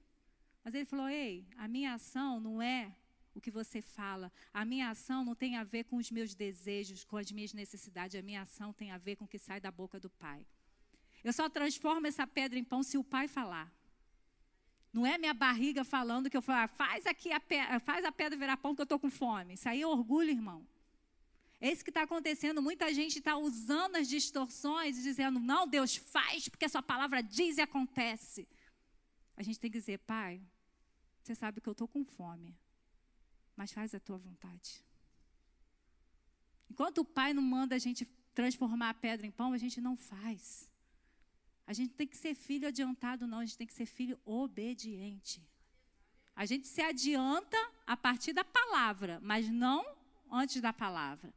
Mas 0.65 0.73
ele 0.75 0.87
falou: 0.87 1.11
Ei, 1.11 1.47
a 1.59 1.69
minha 1.69 1.93
ação 1.93 2.41
não 2.41 2.63
é 2.63 2.97
o 3.35 3.41
que 3.41 3.51
você 3.51 3.83
fala. 3.83 4.33
A 4.53 4.65
minha 4.65 4.91
ação 4.91 5.25
não 5.25 5.35
tem 5.35 5.57
a 5.57 5.65
ver 5.65 5.85
com 5.85 5.97
os 5.97 6.11
meus 6.11 6.35
desejos, 6.35 7.05
com 7.05 7.17
as 7.17 7.31
minhas 7.33 7.53
necessidades. 7.53 8.19
A 8.19 8.23
minha 8.23 8.43
ação 8.43 8.73
tem 8.73 8.93
a 8.93 8.99
ver 8.99 9.17
com 9.17 9.25
o 9.25 9.29
que 9.29 9.39
sai 9.39 9.61
da 9.61 9.71
boca 9.71 9.99
do 9.99 10.09
Pai. 10.09 10.47
Eu 11.23 11.33
só 11.33 11.49
transformo 11.49 12.07
essa 12.07 12.27
pedra 12.27 12.59
em 12.59 12.65
pão 12.65 12.83
se 12.83 12.97
o 12.97 13.05
Pai 13.05 13.27
falar. 13.27 13.73
Não 14.93 15.05
é 15.05 15.19
minha 15.19 15.35
barriga 15.35 15.85
falando 15.85 16.31
que 16.31 16.37
eu 16.37 16.43
falo, 16.43 16.65
ah, 16.65 16.69
faz 16.69 17.05
aqui 17.07 17.33
a 17.33 17.41
pedra, 17.41 17.81
faz 17.81 18.05
a 18.05 18.13
pedra 18.13 18.39
virar 18.39 18.57
pão 18.57 18.75
que 18.75 18.81
eu 18.81 18.85
estou 18.85 18.99
com 18.99 19.11
fome. 19.11 19.55
Isso 19.55 19.69
aí 19.69 19.83
é 19.83 19.87
orgulho, 19.87 20.31
irmão. 20.31 20.65
É 21.61 21.73
isso 21.73 21.83
que 21.83 21.91
está 21.91 22.03
acontecendo. 22.03 22.63
Muita 22.63 22.93
gente 22.95 23.19
está 23.19 23.37
usando 23.37 23.97
as 23.97 24.09
distorções 24.09 24.99
e 24.99 25.03
dizendo, 25.03 25.41
não, 25.41 25.67
Deus 25.67 25.97
faz, 25.97 26.49
porque 26.49 26.67
a 26.67 26.69
sua 26.69 26.83
palavra 26.83 27.23
diz 27.23 27.59
e 27.59 27.63
acontece. 27.63 28.47
A 29.37 29.43
gente 29.43 29.59
tem 29.59 29.71
que 29.71 29.79
dizer, 29.79 29.99
Pai, 30.01 30.41
você 31.23 31.35
sabe 31.35 31.61
que 31.61 31.69
eu 31.69 31.73
estou 31.73 31.89
com 31.89 32.05
fome 32.05 32.55
mas 33.57 33.73
faz 33.73 33.95
a 33.95 34.01
tua 34.01 34.19
vontade. 34.19 34.85
Enquanto 36.71 36.99
o 36.99 37.05
Pai 37.05 37.33
não 37.33 37.43
manda 37.43 37.75
a 37.75 37.79
gente 37.79 38.05
transformar 38.35 38.91
a 38.91 38.95
pedra 38.95 39.27
em 39.27 39.31
pão, 39.31 39.53
a 39.53 39.59
gente 39.59 39.81
não 39.81 39.97
faz. 39.97 40.69
A 41.67 41.73
gente 41.73 41.95
tem 41.95 42.07
que 42.07 42.17
ser 42.17 42.35
filho 42.35 42.69
adiantado, 42.69 43.27
não, 43.27 43.39
a 43.39 43.45
gente 43.45 43.57
tem 43.57 43.67
que 43.67 43.73
ser 43.73 43.87
filho 43.87 44.19
obediente. 44.25 45.43
A 46.37 46.45
gente 46.45 46.67
se 46.67 46.83
adianta 46.83 47.57
a 47.87 47.97
partir 47.97 48.33
da 48.33 48.45
palavra, 48.45 49.21
mas 49.23 49.49
não 49.49 49.85
antes 50.31 50.61
da 50.61 50.73
palavra. 50.73 51.33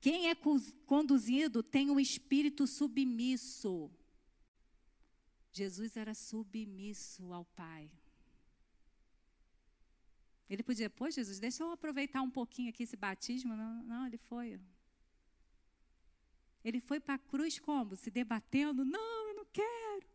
Quem 0.00 0.28
é 0.28 0.34
conduzido 0.84 1.62
tem 1.62 1.90
um 1.90 1.98
espírito 1.98 2.66
submisso. 2.66 3.90
Jesus 5.52 5.96
era 5.96 6.12
submisso 6.12 7.32
ao 7.32 7.44
Pai. 7.44 7.90
Ele 10.48 10.62
podia, 10.62 10.90
pô, 10.90 11.10
Jesus, 11.10 11.38
deixa 11.38 11.62
eu 11.62 11.70
aproveitar 11.70 12.20
um 12.22 12.30
pouquinho 12.30 12.68
aqui 12.70 12.82
esse 12.82 12.96
batismo. 12.96 13.56
Não, 13.56 13.82
não 13.82 14.06
ele 14.06 14.18
foi. 14.18 14.60
Ele 16.64 16.80
foi 16.80 17.00
para 17.00 17.14
a 17.14 17.18
cruz 17.18 17.58
como? 17.58 17.96
Se 17.96 18.10
debatendo? 18.10 18.84
Não, 18.84 19.28
eu 19.28 19.34
não 19.34 19.46
quero. 19.46 20.06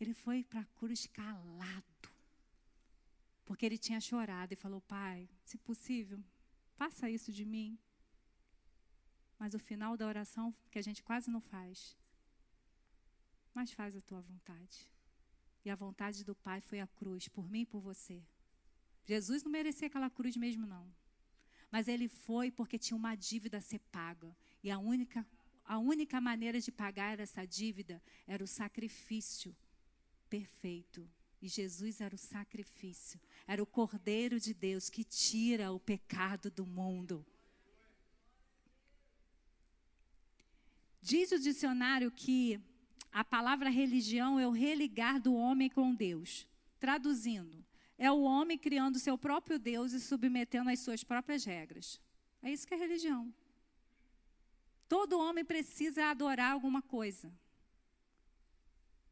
Ele 0.00 0.14
foi 0.14 0.44
para 0.44 0.60
a 0.60 0.64
cruz 0.64 1.06
calado. 1.06 1.84
Porque 3.44 3.66
ele 3.66 3.78
tinha 3.78 4.00
chorado 4.00 4.52
e 4.52 4.56
falou: 4.56 4.80
Pai, 4.80 5.28
se 5.44 5.58
possível, 5.58 6.22
faça 6.76 7.10
isso 7.10 7.32
de 7.32 7.44
mim. 7.44 7.78
Mas 9.38 9.54
o 9.54 9.58
final 9.58 9.96
da 9.96 10.06
oração, 10.06 10.54
que 10.70 10.78
a 10.78 10.82
gente 10.82 11.02
quase 11.02 11.30
não 11.30 11.40
faz, 11.40 11.96
mas 13.54 13.72
faz 13.72 13.96
a 13.96 14.00
tua 14.00 14.20
vontade. 14.20 14.90
E 15.64 15.70
a 15.70 15.74
vontade 15.74 16.24
do 16.24 16.34
Pai 16.34 16.60
foi 16.60 16.80
a 16.80 16.86
cruz, 16.86 17.28
por 17.28 17.48
mim 17.48 17.62
e 17.62 17.66
por 17.66 17.80
você. 17.80 18.22
Jesus 19.12 19.42
não 19.42 19.50
merecia 19.50 19.88
aquela 19.88 20.08
cruz 20.08 20.36
mesmo, 20.36 20.64
não. 20.64 20.86
Mas 21.68 21.88
ele 21.88 22.06
foi 22.06 22.48
porque 22.48 22.78
tinha 22.78 22.96
uma 22.96 23.16
dívida 23.16 23.58
a 23.58 23.60
ser 23.60 23.80
paga. 23.90 24.30
E 24.62 24.70
a 24.70 24.78
única, 24.78 25.26
a 25.64 25.78
única 25.78 26.20
maneira 26.20 26.60
de 26.60 26.70
pagar 26.70 27.18
essa 27.18 27.44
dívida 27.44 28.00
era 28.24 28.44
o 28.44 28.46
sacrifício 28.46 29.50
perfeito. 30.28 31.10
E 31.42 31.48
Jesus 31.48 32.00
era 32.00 32.14
o 32.14 32.18
sacrifício, 32.18 33.18
era 33.48 33.60
o 33.60 33.66
Cordeiro 33.66 34.38
de 34.38 34.54
Deus 34.54 34.88
que 34.88 35.02
tira 35.02 35.72
o 35.72 35.80
pecado 35.80 36.48
do 36.48 36.64
mundo. 36.64 37.26
Diz 41.02 41.32
o 41.32 41.38
dicionário 41.40 42.12
que 42.12 42.60
a 43.10 43.24
palavra 43.24 43.70
religião 43.70 44.38
é 44.38 44.46
o 44.46 44.52
religar 44.52 45.20
do 45.20 45.34
homem 45.34 45.68
com 45.68 45.92
Deus. 45.92 46.46
Traduzindo, 46.78 47.64
é 48.06 48.10
o 48.10 48.22
homem 48.22 48.56
criando 48.66 48.98
seu 48.98 49.16
próprio 49.26 49.58
Deus 49.58 49.92
e 49.92 50.00
submetendo 50.00 50.70
às 50.70 50.80
suas 50.80 51.02
próprias 51.04 51.44
regras. 51.44 52.00
É 52.42 52.50
isso 52.50 52.66
que 52.66 52.72
é 52.72 52.78
religião. 52.84 53.22
Todo 54.88 55.18
homem 55.24 55.44
precisa 55.44 56.06
adorar 56.06 56.50
alguma 56.52 56.80
coisa. 56.80 57.30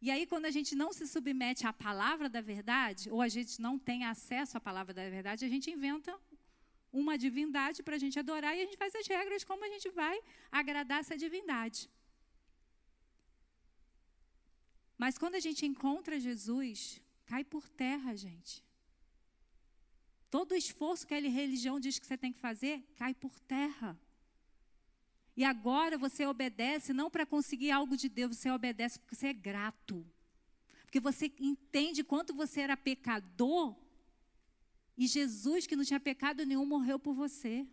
E 0.00 0.10
aí, 0.10 0.24
quando 0.26 0.46
a 0.46 0.54
gente 0.56 0.74
não 0.74 0.90
se 0.98 1.06
submete 1.06 1.66
à 1.66 1.72
palavra 1.72 2.30
da 2.30 2.40
verdade, 2.40 3.10
ou 3.10 3.20
a 3.20 3.28
gente 3.28 3.60
não 3.60 3.78
tem 3.78 4.06
acesso 4.12 4.56
à 4.56 4.60
palavra 4.68 4.94
da 4.94 5.06
verdade, 5.16 5.44
a 5.44 5.50
gente 5.54 5.70
inventa 5.70 6.18
uma 6.90 7.18
divindade 7.18 7.82
para 7.82 7.96
a 7.96 8.02
gente 8.04 8.18
adorar 8.18 8.56
e 8.56 8.62
a 8.62 8.64
gente 8.64 8.78
faz 8.78 8.94
as 8.94 9.06
regras 9.06 9.44
como 9.44 9.66
a 9.66 9.68
gente 9.74 9.90
vai 9.90 10.18
agradar 10.50 11.00
essa 11.00 11.16
divindade. 11.24 11.90
Mas 14.96 15.18
quando 15.18 15.34
a 15.34 15.44
gente 15.48 15.66
encontra 15.66 16.18
Jesus, 16.18 17.02
cai 17.26 17.44
por 17.44 17.68
terra, 17.68 18.16
gente. 18.16 18.66
Todo 20.30 20.52
o 20.52 20.56
esforço 20.56 21.06
que 21.06 21.14
a 21.14 21.20
religião 21.20 21.80
diz 21.80 21.98
que 21.98 22.06
você 22.06 22.16
tem 22.16 22.32
que 22.32 22.38
fazer 22.38 22.82
cai 22.96 23.14
por 23.14 23.38
terra. 23.40 23.98
E 25.36 25.44
agora 25.44 25.96
você 25.96 26.26
obedece 26.26 26.92
não 26.92 27.10
para 27.10 27.24
conseguir 27.24 27.70
algo 27.70 27.96
de 27.96 28.08
Deus, 28.08 28.36
você 28.36 28.50
obedece 28.50 28.98
porque 28.98 29.14
você 29.14 29.28
é 29.28 29.32
grato. 29.32 30.04
Porque 30.84 31.00
você 31.00 31.32
entende 31.38 32.02
quanto 32.02 32.34
você 32.34 32.60
era 32.60 32.76
pecador 32.76 33.76
e 34.98 35.06
Jesus, 35.06 35.64
que 35.64 35.76
não 35.76 35.84
tinha 35.84 36.00
pecado 36.00 36.44
nenhum, 36.44 36.66
morreu 36.66 36.98
por 36.98 37.14
você. 37.14 37.64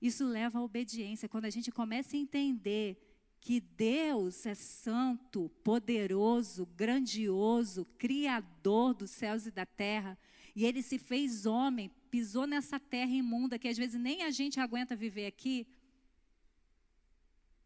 Isso 0.00 0.24
leva 0.24 0.60
à 0.60 0.62
obediência. 0.62 1.28
Quando 1.28 1.46
a 1.46 1.50
gente 1.50 1.72
começa 1.72 2.16
a 2.16 2.20
entender 2.20 3.13
que 3.44 3.60
Deus 3.60 4.46
é 4.46 4.54
santo, 4.54 5.50
poderoso, 5.62 6.64
grandioso, 6.64 7.84
criador 7.98 8.94
dos 8.94 9.10
céus 9.10 9.44
e 9.44 9.50
da 9.50 9.66
terra, 9.66 10.18
e 10.56 10.64
ele 10.64 10.82
se 10.82 10.98
fez 10.98 11.44
homem, 11.44 11.90
pisou 12.10 12.46
nessa 12.46 12.80
terra 12.80 13.12
imunda 13.12 13.58
que 13.58 13.68
às 13.68 13.76
vezes 13.76 14.00
nem 14.00 14.22
a 14.22 14.30
gente 14.30 14.58
aguenta 14.58 14.96
viver 14.96 15.26
aqui. 15.26 15.66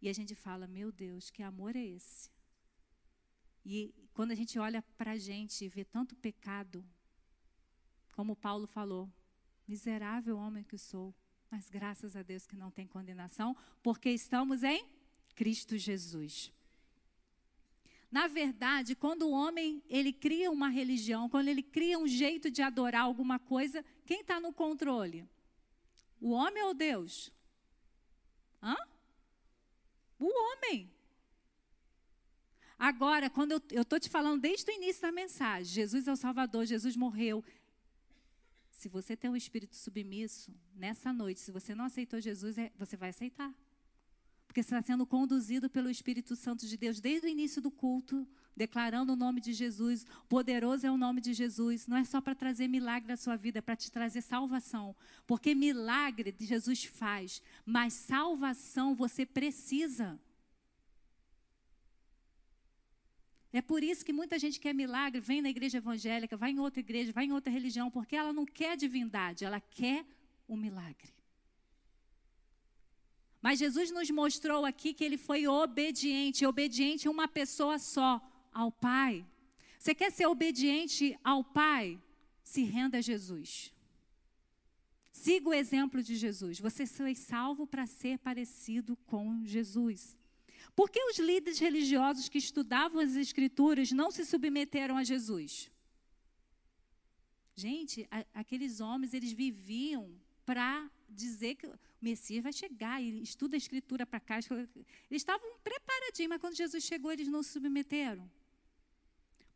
E 0.02 0.08
a 0.08 0.12
gente 0.12 0.34
fala: 0.34 0.66
Meu 0.66 0.90
Deus, 0.90 1.30
que 1.30 1.44
amor 1.44 1.76
é 1.76 1.84
esse? 1.84 2.28
E 3.64 3.94
quando 4.12 4.32
a 4.32 4.34
gente 4.34 4.58
olha 4.58 4.82
para 4.96 5.12
a 5.12 5.16
gente 5.16 5.64
e 5.64 5.68
vê 5.68 5.84
tanto 5.84 6.16
pecado, 6.16 6.84
como 8.16 8.34
Paulo 8.34 8.66
falou, 8.66 9.08
miserável 9.64 10.38
homem 10.38 10.64
que 10.64 10.76
sou, 10.76 11.14
mas 11.48 11.70
graças 11.70 12.16
a 12.16 12.22
Deus 12.24 12.48
que 12.48 12.56
não 12.56 12.72
tem 12.72 12.84
condenação, 12.84 13.56
porque 13.80 14.10
estamos 14.10 14.64
em 14.64 14.97
Cristo 15.38 15.78
Jesus. 15.78 16.52
Na 18.10 18.26
verdade, 18.26 18.96
quando 18.96 19.22
o 19.22 19.30
homem 19.30 19.80
ele 19.88 20.12
cria 20.12 20.50
uma 20.50 20.68
religião, 20.68 21.28
quando 21.28 21.46
ele 21.46 21.62
cria 21.62 21.96
um 21.96 22.08
jeito 22.08 22.50
de 22.50 22.60
adorar 22.60 23.02
alguma 23.02 23.38
coisa, 23.38 23.84
quem 24.04 24.22
está 24.22 24.40
no 24.40 24.52
controle? 24.52 25.24
O 26.20 26.30
homem 26.30 26.64
ou 26.64 26.74
Deus? 26.74 27.32
Hã? 28.60 28.74
O 30.18 30.26
homem. 30.26 30.90
Agora, 32.76 33.30
quando 33.30 33.52
eu 33.70 33.82
estou 33.82 34.00
te 34.00 34.08
falando 34.08 34.40
desde 34.40 34.68
o 34.68 34.74
início 34.74 35.02
da 35.02 35.12
mensagem, 35.12 35.72
Jesus 35.72 36.08
é 36.08 36.12
o 36.12 36.16
Salvador, 36.16 36.66
Jesus 36.66 36.96
morreu, 36.96 37.44
se 38.72 38.88
você 38.88 39.16
tem 39.16 39.30
um 39.30 39.36
espírito 39.36 39.76
submisso, 39.76 40.52
nessa 40.74 41.12
noite, 41.12 41.38
se 41.38 41.52
você 41.52 41.76
não 41.76 41.84
aceitou 41.84 42.20
Jesus, 42.20 42.58
é, 42.58 42.72
você 42.76 42.96
vai 42.96 43.10
aceitar. 43.10 43.54
Porque 44.48 44.62
você 44.62 44.74
está 44.74 44.82
sendo 44.82 45.06
conduzido 45.06 45.68
pelo 45.68 45.90
Espírito 45.90 46.34
Santo 46.34 46.66
de 46.66 46.76
Deus 46.76 47.00
desde 47.00 47.26
o 47.26 47.30
início 47.30 47.60
do 47.60 47.70
culto, 47.70 48.26
declarando 48.56 49.12
o 49.12 49.16
nome 49.16 49.42
de 49.42 49.52
Jesus. 49.52 50.06
Poderoso 50.26 50.86
é 50.86 50.90
o 50.90 50.96
nome 50.96 51.20
de 51.20 51.34
Jesus. 51.34 51.86
Não 51.86 51.98
é 51.98 52.04
só 52.04 52.18
para 52.18 52.34
trazer 52.34 52.66
milagre 52.66 53.12
à 53.12 53.16
sua 53.16 53.36
vida, 53.36 53.58
é 53.58 53.62
para 53.62 53.76
te 53.76 53.92
trazer 53.92 54.22
salvação. 54.22 54.96
Porque 55.26 55.54
milagre 55.54 56.34
Jesus 56.40 56.82
faz, 56.82 57.42
mas 57.64 57.92
salvação 57.92 58.94
você 58.94 59.26
precisa. 59.26 60.18
É 63.52 63.60
por 63.60 63.82
isso 63.82 64.04
que 64.04 64.12
muita 64.12 64.38
gente 64.38 64.58
quer 64.58 64.74
milagre, 64.74 65.20
vem 65.20 65.42
na 65.42 65.50
igreja 65.50 65.78
evangélica, 65.78 66.36
vai 66.36 66.50
em 66.50 66.58
outra 66.58 66.80
igreja, 66.80 67.12
vai 67.12 67.26
em 67.26 67.32
outra 67.32 67.52
religião, 67.52 67.90
porque 67.90 68.16
ela 68.16 68.32
não 68.32 68.46
quer 68.46 68.76
divindade, 68.76 69.44
ela 69.44 69.60
quer 69.60 70.06
o 70.46 70.56
milagre. 70.56 71.17
Mas 73.48 73.60
Jesus 73.60 73.90
nos 73.90 74.10
mostrou 74.10 74.66
aqui 74.66 74.92
que 74.92 75.02
ele 75.02 75.16
foi 75.16 75.48
obediente, 75.48 76.44
obediente 76.44 77.08
a 77.08 77.10
uma 77.10 77.26
pessoa 77.26 77.78
só, 77.78 78.20
ao 78.52 78.70
Pai. 78.70 79.24
Você 79.78 79.94
quer 79.94 80.12
ser 80.12 80.26
obediente 80.26 81.18
ao 81.24 81.42
Pai? 81.42 81.98
Se 82.42 82.62
renda 82.62 82.98
a 82.98 83.00
Jesus. 83.00 83.72
Siga 85.10 85.48
o 85.48 85.54
exemplo 85.54 86.02
de 86.02 86.14
Jesus. 86.14 86.60
Você 86.60 86.84
foi 86.84 87.14
salvo 87.14 87.66
para 87.66 87.86
ser 87.86 88.18
parecido 88.18 88.94
com 89.06 89.42
Jesus. 89.46 90.14
Por 90.76 90.90
que 90.90 91.02
os 91.04 91.18
líderes 91.18 91.58
religiosos 91.58 92.28
que 92.28 92.36
estudavam 92.36 93.00
as 93.00 93.16
Escrituras 93.16 93.90
não 93.92 94.10
se 94.10 94.26
submeteram 94.26 94.98
a 94.98 95.04
Jesus? 95.04 95.70
Gente, 97.56 98.06
a, 98.10 98.26
aqueles 98.34 98.80
homens, 98.80 99.14
eles 99.14 99.32
viviam 99.32 100.14
para 100.44 100.90
dizer 101.08 101.54
que 101.54 101.66
o 102.00 102.04
Messias 102.04 102.42
vai 102.42 102.52
chegar, 102.52 103.02
e 103.02 103.22
estuda 103.22 103.56
a 103.56 103.58
Escritura 103.58 104.06
para 104.06 104.20
cá. 104.20 104.38
Eles 104.38 104.76
estavam 105.10 105.58
preparadinhos, 105.62 106.30
mas 106.30 106.40
quando 106.40 106.56
Jesus 106.56 106.84
chegou, 106.84 107.10
eles 107.12 107.28
não 107.28 107.42
se 107.42 107.50
submeteram. 107.50 108.30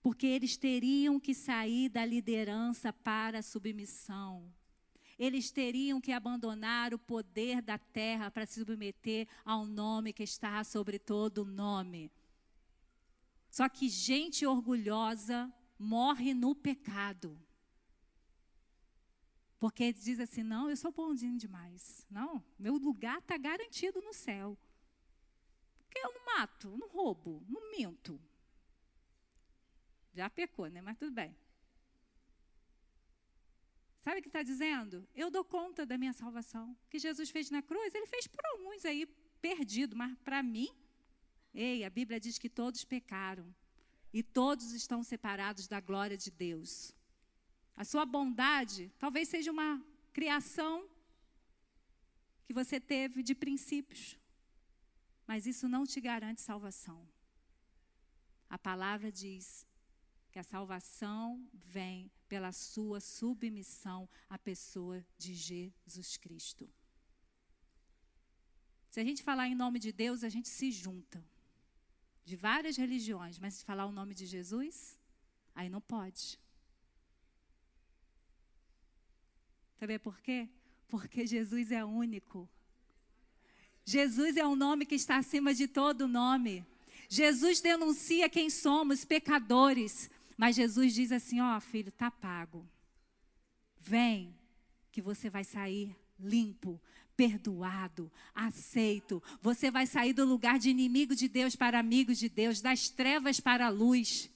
Porque 0.02 0.26
eles 0.26 0.56
teriam 0.56 1.20
que 1.20 1.34
sair 1.34 1.88
da 1.88 2.04
liderança 2.04 2.92
para 2.92 3.38
a 3.38 3.42
submissão 3.42 4.52
eles 5.18 5.52
teriam 5.52 6.00
que 6.00 6.10
abandonar 6.10 6.92
o 6.92 6.98
poder 6.98 7.62
da 7.62 7.78
terra 7.78 8.28
para 8.28 8.44
se 8.44 8.58
submeter 8.58 9.28
ao 9.44 9.64
nome 9.64 10.12
que 10.12 10.24
está 10.24 10.64
sobre 10.64 10.98
todo 10.98 11.44
nome. 11.44 12.10
Só 13.48 13.68
que 13.68 13.88
gente 13.88 14.44
orgulhosa 14.44 15.52
morre 15.78 16.34
no 16.34 16.54
pecado. 16.54 17.38
Porque 19.62 19.92
diz 19.92 20.18
assim: 20.18 20.42
não, 20.42 20.68
eu 20.68 20.76
sou 20.76 20.90
bonzinho 20.90 21.38
demais. 21.38 22.04
Não, 22.10 22.42
meu 22.58 22.74
lugar 22.78 23.18
está 23.18 23.38
garantido 23.38 24.00
no 24.02 24.12
céu. 24.12 24.58
Porque 25.78 26.00
eu 26.04 26.12
não 26.12 26.24
mato, 26.24 26.76
não 26.76 26.88
roubo, 26.88 27.46
não 27.48 27.70
minto. 27.70 28.20
Já 30.12 30.28
pecou, 30.28 30.66
né? 30.66 30.80
Mas 30.80 30.98
tudo 30.98 31.12
bem. 31.12 31.32
Sabe 34.00 34.18
o 34.18 34.22
que 34.22 34.28
está 34.30 34.42
dizendo? 34.42 35.06
Eu 35.14 35.30
dou 35.30 35.44
conta 35.44 35.86
da 35.86 35.96
minha 35.96 36.12
salvação. 36.12 36.72
O 36.72 36.88
que 36.90 36.98
Jesus 36.98 37.30
fez 37.30 37.48
na 37.48 37.62
cruz, 37.62 37.94
ele 37.94 38.08
fez 38.08 38.26
por 38.26 38.44
alguns 38.44 38.84
aí 38.84 39.06
perdido, 39.40 39.94
mas 39.94 40.18
para 40.24 40.42
mim, 40.42 40.74
ei, 41.54 41.84
a 41.84 41.90
Bíblia 41.90 42.18
diz 42.18 42.36
que 42.36 42.48
todos 42.48 42.84
pecaram 42.84 43.54
e 44.12 44.24
todos 44.24 44.72
estão 44.72 45.04
separados 45.04 45.68
da 45.68 45.78
glória 45.78 46.16
de 46.16 46.32
Deus. 46.32 46.92
A 47.76 47.84
sua 47.84 48.04
bondade 48.04 48.92
talvez 48.98 49.28
seja 49.28 49.50
uma 49.50 49.84
criação 50.12 50.88
que 52.44 52.52
você 52.52 52.78
teve 52.78 53.22
de 53.22 53.34
princípios, 53.34 54.18
mas 55.26 55.46
isso 55.46 55.68
não 55.68 55.84
te 55.84 56.00
garante 56.00 56.40
salvação. 56.40 57.06
A 58.48 58.58
palavra 58.58 59.10
diz 59.10 59.66
que 60.30 60.38
a 60.38 60.42
salvação 60.42 61.46
vem 61.52 62.10
pela 62.28 62.52
sua 62.52 63.00
submissão 63.00 64.08
à 64.28 64.38
pessoa 64.38 65.04
de 65.18 65.34
Jesus 65.34 66.16
Cristo. 66.16 66.68
Se 68.90 69.00
a 69.00 69.04
gente 69.04 69.22
falar 69.22 69.48
em 69.48 69.54
nome 69.54 69.78
de 69.78 69.90
Deus, 69.90 70.22
a 70.22 70.28
gente 70.28 70.48
se 70.48 70.70
junta. 70.70 71.24
De 72.24 72.36
várias 72.36 72.76
religiões, 72.76 73.38
mas 73.38 73.54
se 73.54 73.64
falar 73.64 73.86
o 73.86 73.92
nome 73.92 74.14
de 74.14 74.26
Jesus, 74.26 74.98
aí 75.54 75.68
não 75.68 75.80
pode. 75.80 76.38
Sabe 79.82 79.98
por 79.98 80.20
quê? 80.20 80.48
Porque 80.86 81.26
Jesus 81.26 81.72
é 81.72 81.84
único. 81.84 82.48
Jesus 83.84 84.36
é 84.36 84.46
um 84.46 84.54
nome 84.54 84.86
que 84.86 84.94
está 84.94 85.16
acima 85.16 85.52
de 85.52 85.66
todo 85.66 86.06
nome. 86.06 86.64
Jesus 87.08 87.60
denuncia 87.60 88.28
quem 88.28 88.48
somos, 88.48 89.04
pecadores. 89.04 90.08
Mas 90.36 90.54
Jesus 90.54 90.94
diz 90.94 91.10
assim: 91.10 91.40
Ó, 91.40 91.56
oh, 91.56 91.60
filho, 91.60 91.90
tá 91.90 92.12
pago. 92.12 92.64
Vem, 93.80 94.32
que 94.92 95.02
você 95.02 95.28
vai 95.28 95.42
sair 95.42 95.96
limpo, 96.16 96.80
perdoado, 97.16 98.08
aceito. 98.32 99.20
Você 99.40 99.68
vai 99.68 99.88
sair 99.88 100.12
do 100.12 100.24
lugar 100.24 100.60
de 100.60 100.70
inimigo 100.70 101.16
de 101.16 101.26
Deus 101.26 101.56
para 101.56 101.80
amigo 101.80 102.14
de 102.14 102.28
Deus, 102.28 102.60
das 102.60 102.88
trevas 102.88 103.40
para 103.40 103.66
a 103.66 103.68
luz. 103.68 104.30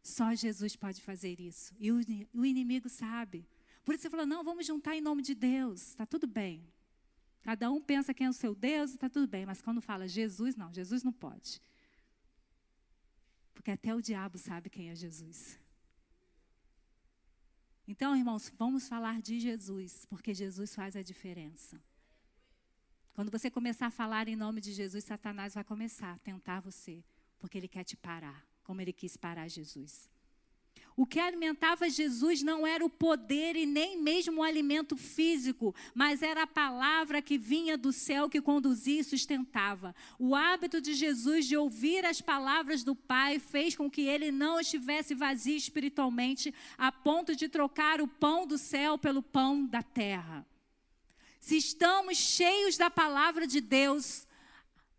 Só 0.00 0.32
Jesus 0.32 0.76
pode 0.76 1.02
fazer 1.02 1.40
isso. 1.40 1.74
E 1.80 1.90
o, 1.90 1.98
o 2.32 2.44
inimigo 2.44 2.88
sabe. 2.88 3.44
Por 3.84 3.94
isso 3.94 4.02
você 4.02 4.10
falou: 4.10 4.26
não, 4.26 4.44
vamos 4.44 4.66
juntar 4.66 4.96
em 4.96 5.00
nome 5.00 5.22
de 5.22 5.34
Deus. 5.34 5.88
Está 5.88 6.06
tudo 6.06 6.26
bem. 6.26 6.66
Cada 7.42 7.70
um 7.70 7.80
pensa 7.80 8.12
quem 8.12 8.26
é 8.26 8.30
o 8.30 8.34
seu 8.34 8.54
Deus, 8.54 8.92
está 8.92 9.08
tudo 9.08 9.26
bem. 9.26 9.46
Mas 9.46 9.62
quando 9.62 9.80
fala 9.80 10.06
Jesus, 10.06 10.56
não, 10.56 10.72
Jesus 10.72 11.02
não 11.02 11.12
pode. 11.12 11.60
Porque 13.54 13.70
até 13.70 13.94
o 13.94 14.00
diabo 14.00 14.38
sabe 14.38 14.70
quem 14.70 14.90
é 14.90 14.94
Jesus. 14.94 15.58
Então, 17.86 18.16
irmãos, 18.16 18.52
vamos 18.56 18.86
falar 18.86 19.20
de 19.20 19.40
Jesus, 19.40 20.04
porque 20.04 20.32
Jesus 20.32 20.74
faz 20.74 20.94
a 20.94 21.02
diferença. 21.02 21.80
Quando 23.14 23.30
você 23.30 23.50
começar 23.50 23.88
a 23.88 23.90
falar 23.90 24.28
em 24.28 24.36
nome 24.36 24.60
de 24.60 24.72
Jesus, 24.72 25.04
Satanás 25.04 25.54
vai 25.54 25.64
começar 25.64 26.12
a 26.12 26.18
tentar 26.18 26.60
você, 26.60 27.02
porque 27.38 27.58
ele 27.58 27.68
quer 27.68 27.84
te 27.84 27.96
parar, 27.96 28.46
como 28.62 28.80
ele 28.80 28.92
quis 28.92 29.16
parar 29.16 29.48
Jesus. 29.48 30.08
O 30.96 31.06
que 31.06 31.18
alimentava 31.18 31.88
Jesus 31.88 32.42
não 32.42 32.66
era 32.66 32.84
o 32.84 32.90
poder 32.90 33.56
e 33.56 33.64
nem 33.64 34.00
mesmo 34.00 34.40
o 34.40 34.42
alimento 34.42 34.96
físico, 34.96 35.74
mas 35.94 36.22
era 36.22 36.42
a 36.42 36.46
palavra 36.46 37.22
que 37.22 37.38
vinha 37.38 37.76
do 37.78 37.92
céu 37.92 38.28
que 38.28 38.40
conduzia 38.40 39.00
e 39.00 39.04
sustentava. 39.04 39.94
O 40.18 40.34
hábito 40.34 40.80
de 40.80 40.94
Jesus 40.94 41.46
de 41.46 41.56
ouvir 41.56 42.04
as 42.04 42.20
palavras 42.20 42.84
do 42.84 42.94
Pai 42.94 43.38
fez 43.38 43.74
com 43.74 43.90
que 43.90 44.02
ele 44.02 44.30
não 44.30 44.60
estivesse 44.60 45.14
vazio 45.14 45.56
espiritualmente, 45.56 46.54
a 46.76 46.92
ponto 46.92 47.34
de 47.34 47.48
trocar 47.48 48.00
o 48.00 48.08
pão 48.08 48.46
do 48.46 48.58
céu 48.58 48.98
pelo 48.98 49.22
pão 49.22 49.64
da 49.64 49.82
terra. 49.82 50.46
Se 51.40 51.56
estamos 51.56 52.18
cheios 52.18 52.76
da 52.76 52.90
palavra 52.90 53.46
de 53.46 53.60
Deus, 53.60 54.26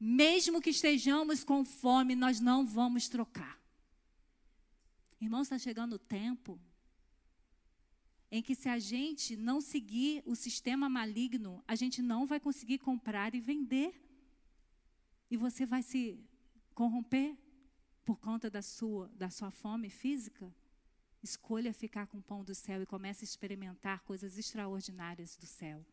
Mesmo 0.03 0.59
que 0.59 0.71
estejamos 0.71 1.43
com 1.43 1.63
fome, 1.63 2.15
nós 2.15 2.39
não 2.39 2.65
vamos 2.65 3.07
trocar. 3.07 3.60
Irmãos, 5.21 5.43
está 5.43 5.59
chegando 5.59 5.93
o 5.93 5.99
tempo 5.99 6.59
em 8.31 8.41
que, 8.41 8.55
se 8.55 8.67
a 8.67 8.79
gente 8.79 9.35
não 9.35 9.61
seguir 9.61 10.23
o 10.25 10.35
sistema 10.35 10.89
maligno, 10.89 11.63
a 11.67 11.75
gente 11.75 12.01
não 12.01 12.25
vai 12.25 12.39
conseguir 12.39 12.79
comprar 12.79 13.35
e 13.35 13.39
vender. 13.39 13.93
E 15.29 15.37
você 15.37 15.63
vai 15.63 15.83
se 15.83 16.19
corromper 16.73 17.37
por 18.03 18.17
conta 18.17 18.49
da 18.49 18.63
sua, 18.63 19.09
da 19.09 19.29
sua 19.29 19.51
fome 19.51 19.89
física. 19.89 20.51
Escolha 21.21 21.71
ficar 21.71 22.07
com 22.07 22.17
o 22.17 22.23
pão 22.23 22.43
do 22.43 22.55
céu 22.55 22.81
e 22.81 22.85
comece 22.85 23.23
a 23.23 23.29
experimentar 23.29 24.01
coisas 24.03 24.39
extraordinárias 24.39 25.37
do 25.37 25.45
céu. 25.45 25.85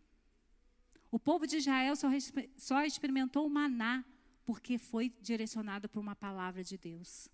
O 1.10 1.18
povo 1.18 1.46
de 1.46 1.58
Israel 1.58 1.94
só, 1.96 2.08
só 2.56 2.82
experimentou 2.84 3.46
o 3.46 3.50
maná 3.50 4.04
porque 4.46 4.78
foi 4.78 5.10
direcionado 5.20 5.86
por 5.86 6.00
uma 6.00 6.16
palavra 6.16 6.64
de 6.64 6.78
Deus. 6.78 7.28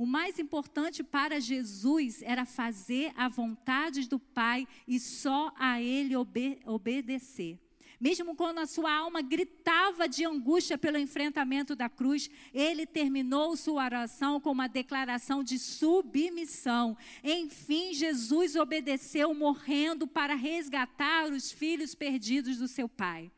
O 0.00 0.06
mais 0.06 0.38
importante 0.38 1.04
para 1.04 1.38
Jesus 1.38 2.22
era 2.22 2.46
fazer 2.46 3.12
a 3.14 3.28
vontade 3.28 4.08
do 4.08 4.18
Pai 4.18 4.66
e 4.88 4.98
só 4.98 5.52
a 5.58 5.78
Ele 5.82 6.16
obe 6.16 6.58
obedecer. 6.64 7.58
Mesmo 8.00 8.34
quando 8.34 8.60
a 8.60 8.66
sua 8.66 8.90
alma 8.90 9.20
gritava 9.20 10.08
de 10.08 10.24
angústia 10.24 10.78
pelo 10.78 10.96
enfrentamento 10.96 11.76
da 11.76 11.86
cruz, 11.86 12.30
ele 12.54 12.86
terminou 12.86 13.54
sua 13.58 13.84
oração 13.84 14.40
com 14.40 14.50
uma 14.52 14.70
declaração 14.70 15.44
de 15.44 15.58
submissão. 15.58 16.96
Enfim, 17.22 17.92
Jesus 17.92 18.56
obedeceu, 18.56 19.34
morrendo 19.34 20.06
para 20.06 20.34
resgatar 20.34 21.30
os 21.30 21.52
filhos 21.52 21.94
perdidos 21.94 22.56
do 22.56 22.66
seu 22.66 22.88
Pai. 22.88 23.30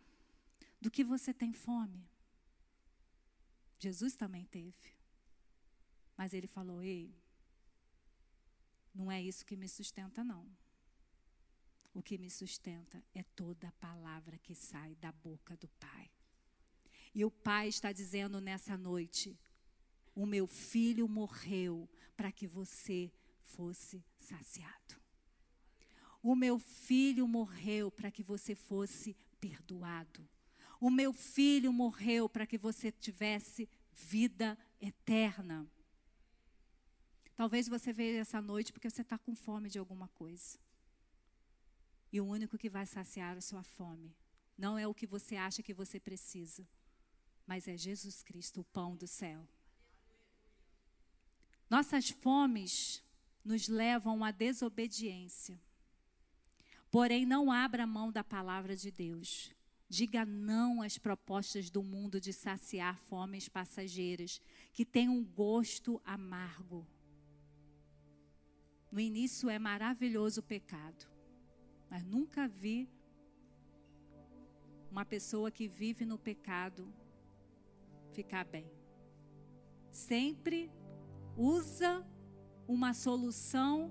Do 0.81 0.93
que 0.93 1.03
você 1.03 1.35
tem 1.35 1.53
fome? 1.53 2.07
Jesus 3.81 4.15
também 4.15 4.45
teve. 4.45 5.02
Mas 6.17 6.33
ele 6.33 6.47
falou: 6.47 6.83
Ei, 6.83 7.15
não 8.95 9.11
é 9.11 9.23
isso 9.23 9.45
que 9.45 9.57
me 9.57 9.69
sustenta, 9.69 10.23
não. 10.23 10.47
O 11.95 12.03
que 12.03 12.17
me 12.17 12.31
sustenta 12.31 13.03
é 13.15 13.23
toda 13.23 13.69
a 13.69 13.73
palavra 13.73 14.39
que 14.39 14.55
sai 14.55 14.95
da 14.97 15.13
boca 15.13 15.57
do 15.57 15.69
Pai. 15.69 16.11
E 17.15 17.25
o 17.25 17.31
Pai 17.31 17.69
está 17.69 17.93
dizendo 17.93 18.41
nessa 18.41 18.77
noite: 18.77 19.39
O 20.15 20.25
meu 20.25 20.47
filho 20.47 21.09
morreu 21.09 21.89
para 22.17 22.33
que 22.33 22.47
você 22.47 23.13
fosse 23.45 24.05
saciado. 24.17 25.03
O 26.23 26.37
meu 26.37 26.59
filho 26.59 27.27
morreu 27.27 27.91
para 27.91 28.11
que 28.11 28.23
você 28.23 28.55
fosse 28.55 29.17
perdoado. 29.41 30.27
O 30.81 30.89
meu 30.89 31.13
filho 31.13 31.73
morreu 31.73 32.29
para 32.29 32.47
que 32.47 32.57
você 32.57 32.91
tivesse 32.91 33.69
vida 33.93 34.57
eterna. 34.81 35.69
Talvez 37.35 37.69
você 37.69 37.93
veja 37.93 38.19
essa 38.19 38.41
noite 38.41 38.73
porque 38.73 38.91
você 38.91 39.03
está 39.03 39.19
com 39.19 39.35
fome 39.35 39.69
de 39.69 39.79
alguma 39.79 40.09
coisa. 40.09 40.59
E 42.13 42.21
o 42.21 42.27
único 42.27 42.59
que 42.59 42.69
vai 42.69 42.85
saciar 42.85 43.37
a 43.37 43.41
sua 43.41 43.63
fome 43.63 44.15
não 44.57 44.79
é 44.79 44.87
o 44.87 44.95
que 44.95 45.07
você 45.07 45.37
acha 45.37 45.63
que 45.63 45.73
você 45.73 45.99
precisa, 45.99 46.69
mas 47.47 47.67
é 47.67 47.77
Jesus 47.77 48.23
Cristo, 48.23 48.61
o 48.61 48.65
pão 48.65 48.95
do 48.95 49.07
céu. 49.07 49.47
Nossas 51.71 52.11
fomes 52.11 53.03
nos 53.43 53.67
levam 53.67 54.23
à 54.23 54.31
desobediência. 54.31 55.59
Porém, 56.91 57.25
não 57.25 57.51
abra 57.51 57.87
mão 57.87 58.13
da 58.13 58.23
palavra 58.23 58.77
de 58.77 58.91
Deus. 58.91 59.51
Diga 59.89 60.27
não 60.27 60.83
às 60.83 60.99
propostas 60.99 61.71
do 61.71 61.83
mundo 61.83 62.21
de 62.21 62.33
saciar 62.33 62.99
fomes 62.99 63.49
passageiras, 63.49 64.41
que 64.75 64.85
têm 64.85 65.09
um 65.09 65.25
gosto 65.25 66.01
amargo. 66.05 66.87
No 68.93 69.01
início 69.01 69.49
é 69.49 69.59
maravilhoso 69.59 70.41
o 70.41 70.45
pecado, 70.45 71.09
mas 71.89 72.05
nunca 72.05 72.47
vi 72.47 72.87
uma 74.91 75.03
pessoa 75.03 75.51
que 75.51 75.67
vive 75.67 76.05
no 76.05 76.19
pecado 76.19 76.87
ficar 78.13 78.45
bem. 78.45 78.71
Sempre 79.91 80.71
usa 81.35 82.07
uma 82.69 82.93
solução 82.93 83.91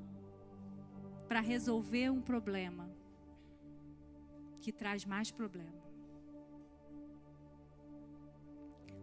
para 1.28 1.40
resolver 1.40 2.12
um 2.12 2.22
problema 2.22 2.88
que 4.60 4.72
traz 4.72 5.04
mais 5.04 5.32
problema. 5.32 5.82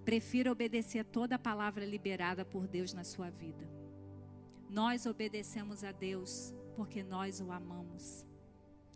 Prefira 0.04 0.52
obedecer 0.52 1.04
toda 1.04 1.34
a 1.34 1.38
palavra 1.38 1.84
liberada 1.84 2.44
por 2.44 2.68
Deus 2.68 2.92
na 2.94 3.02
sua 3.02 3.30
vida. 3.30 3.77
Nós 4.68 5.06
obedecemos 5.06 5.82
a 5.82 5.92
Deus 5.92 6.54
porque 6.76 7.02
nós 7.02 7.40
o 7.40 7.50
amamos, 7.50 8.26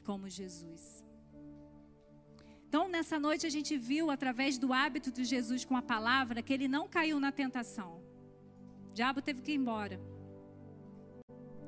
como 0.05 0.29
Jesus. 0.29 1.05
Então, 2.69 2.89
nessa 2.89 3.19
noite, 3.19 3.47
a 3.47 3.51
gente 3.51 3.77
viu, 3.77 4.11
através 4.11 4.57
do 4.57 4.73
hábito 4.73 5.11
de 5.11 5.25
Jesus 5.25 5.65
com 5.65 5.77
a 5.77 5.83
palavra, 5.83 6.43
que 6.43 6.53
ele 6.53 6.69
não 6.69 6.89
caiu 6.89 7.21
na 7.21 7.31
tentação. 7.31 8.01
O 8.89 8.95
diabo 8.95 9.21
teve 9.21 9.43
que 9.43 9.53
ir 9.53 9.57
embora. 9.57 10.01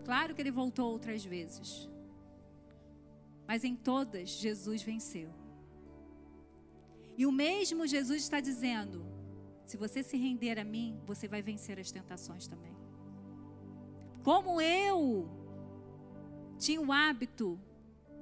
Claro 0.04 0.34
que 0.34 0.40
ele 0.40 0.50
voltou 0.50 0.90
outras 0.90 1.24
vezes. 1.24 1.90
Mas 3.46 3.64
em 3.64 3.74
todas, 3.76 4.30
Jesus 4.30 4.82
venceu. 4.82 5.30
E 7.16 7.26
o 7.26 7.32
mesmo 7.32 7.86
Jesus 7.86 8.22
está 8.22 8.40
dizendo: 8.40 9.04
se 9.64 9.76
você 9.76 10.02
se 10.02 10.16
render 10.16 10.58
a 10.58 10.64
mim, 10.64 11.00
você 11.04 11.28
vai 11.28 11.42
vencer 11.42 11.78
as 11.78 11.90
tentações 11.90 12.46
também. 12.46 12.83
Como 14.24 14.58
eu 14.58 15.28
tinha 16.58 16.80
o 16.80 16.90
hábito 16.90 17.60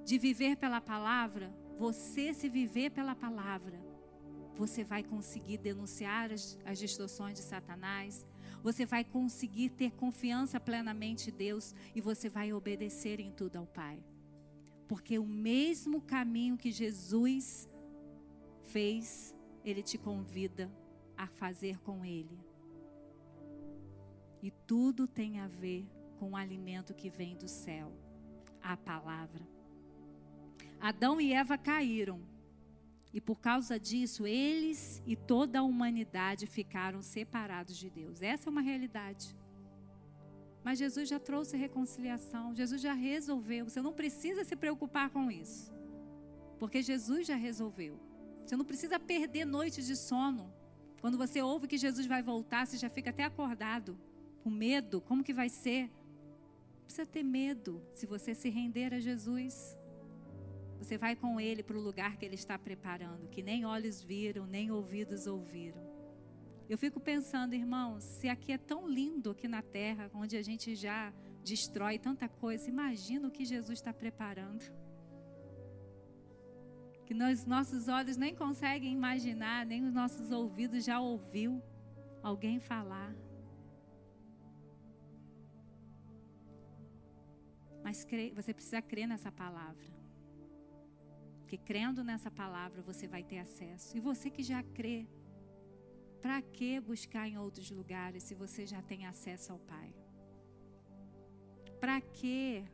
de 0.05 0.19
viver 0.19 0.57
pela 0.57 0.81
palavra, 0.81 1.55
você 1.79 2.35
se 2.35 2.49
viver 2.49 2.91
pela 2.91 3.15
palavra, 3.15 3.81
você 4.57 4.83
vai 4.83 5.05
conseguir 5.05 5.59
denunciar 5.59 6.33
as, 6.33 6.59
as 6.65 6.77
distorções 6.81 7.35
de 7.35 7.45
Satanás, 7.45 8.27
você 8.65 8.85
vai 8.85 9.05
conseguir 9.05 9.71
ter 9.71 9.93
confiança 9.93 10.59
plenamente 10.59 11.31
em 11.31 11.33
Deus 11.33 11.73
e 11.95 12.01
você 12.01 12.29
vai 12.29 12.53
obedecer 12.53 13.21
em 13.21 13.31
tudo 13.31 13.59
ao 13.59 13.67
Pai. 13.67 14.03
Porque 14.89 15.21
o 15.21 15.25
mesmo 15.25 16.01
caminho 16.01 16.57
que 16.57 16.73
Jesus 16.73 17.69
fez, 18.65 19.33
Ele 19.65 19.85
te 19.85 19.97
convida 19.97 20.69
a 21.17 21.29
fazer 21.29 21.79
com 21.79 22.05
Ele. 22.05 22.52
E 24.43 24.51
tudo 24.51 25.07
tem 25.07 25.39
a 25.39 25.47
ver 25.47 25.87
com 26.19 26.33
o 26.33 26.37
alimento 26.37 26.93
que 26.93 27.09
vem 27.09 27.37
do 27.37 27.49
céu 27.49 27.93
a 28.63 28.77
palavra. 28.77 29.47
Adão 30.81 31.21
e 31.21 31.33
Eva 31.33 31.57
caíram. 31.57 32.21
E 33.13 33.21
por 33.21 33.39
causa 33.41 33.79
disso, 33.79 34.27
eles 34.27 35.03
e 35.07 35.15
toda 35.15 35.59
a 35.59 35.63
humanidade 35.63 36.47
ficaram 36.47 37.03
separados 37.03 37.77
de 37.77 37.91
Deus. 37.91 38.23
Essa 38.23 38.49
é 38.49 38.51
uma 38.51 38.63
realidade. 38.63 39.37
Mas 40.65 40.79
Jesus 40.79 41.09
já 41.09 41.19
trouxe 41.19 41.57
reconciliação, 41.57 42.55
Jesus 42.55 42.81
já 42.81 42.95
resolveu. 42.95 43.69
Você 43.69 43.83
não 43.83 43.93
precisa 43.93 44.45
se 44.45 44.57
preocupar 44.57 45.11
com 45.11 45.31
isso. 45.31 45.73
Porque 46.59 46.81
Jesus 46.83 47.27
já 47.27 47.37
resolveu. 47.37 48.01
Você 48.45 48.57
não 48.57 48.65
precisa 48.65 48.99
perder 48.99 49.45
noites 49.45 49.87
de 49.87 49.97
sono. 49.97 50.53
Quando 51.01 51.19
você 51.19 51.43
ouve 51.43 51.67
que 51.67 51.77
Jesus 51.77 52.07
vai 52.07 52.23
voltar, 52.23 52.67
você 52.67 52.77
já 52.77 52.89
fica 52.89 53.11
até 53.11 53.25
acordado 53.25 53.99
com 54.43 54.51
medo, 54.51 55.01
como 55.01 55.23
que 55.25 55.33
vai 55.33 55.49
ser? 55.49 55.89
Não 56.79 56.85
precisa 56.85 57.07
ter 57.07 57.23
medo 57.23 57.83
se 57.95 58.07
você 58.07 58.35
se 58.35 58.51
render 58.51 58.93
a 58.93 59.01
Jesus. 59.01 59.79
Você 60.79 60.99
vai 60.99 61.15
com 61.15 61.41
Ele 61.41 61.63
para 61.63 61.79
o 61.79 61.81
lugar 61.81 62.17
que 62.17 62.25
Ele 62.25 62.35
está 62.35 62.59
preparando, 62.59 63.29
que 63.29 63.43
nem 63.43 63.65
olhos 63.65 64.03
viram, 64.03 64.47
nem 64.47 64.71
ouvidos 64.71 65.27
ouviram. 65.27 65.81
Eu 66.69 66.77
fico 66.77 66.99
pensando, 66.99 67.55
irmãos, 67.55 68.03
se 68.03 68.29
aqui 68.29 68.51
é 68.53 68.59
tão 68.59 68.89
lindo 68.89 69.31
aqui 69.31 69.47
na 69.47 69.63
terra, 69.63 70.11
onde 70.15 70.37
a 70.37 70.43
gente 70.43 70.75
já 70.75 71.13
destrói 71.45 71.99
tanta 71.99 72.29
coisa, 72.29 72.69
imagina 72.69 73.29
o 73.29 73.31
que 73.31 73.45
Jesus 73.45 73.79
está 73.79 73.93
preparando. 73.93 74.65
Que 77.05 77.15
nós, 77.15 77.45
nossos 77.45 77.89
olhos 77.89 78.17
nem 78.17 78.35
conseguem 78.35 78.93
imaginar, 78.93 79.67
nem 79.67 79.85
os 79.85 79.93
nossos 79.93 80.31
ouvidos 80.31 80.85
já 80.85 80.99
ouviu 80.99 81.63
alguém 82.23 82.59
falar. 82.59 83.15
Mas 87.83 88.07
você 88.35 88.55
precisa 88.55 88.81
crer 88.81 89.07
nessa 89.07 89.31
palavra. 89.31 89.91
Porque 91.41 91.57
crendo 91.59 92.03
nessa 92.03 92.31
palavra 92.31 92.81
você 92.83 93.07
vai 93.07 93.23
ter 93.23 93.39
acesso. 93.39 93.97
E 93.97 94.01
você 94.01 94.31
que 94.31 94.43
já 94.43 94.63
crê, 94.63 95.07
para 96.23 96.41
que 96.41 96.81
buscar 96.81 97.29
em 97.29 97.37
outros 97.37 97.71
lugares 97.71 98.23
se 98.23 98.35
você 98.35 98.65
já 98.65 98.81
tem 98.81 99.07
acesso 99.07 99.53
ao 99.53 99.59
Pai? 99.59 99.93
Para 101.81 102.01
que 102.01 102.65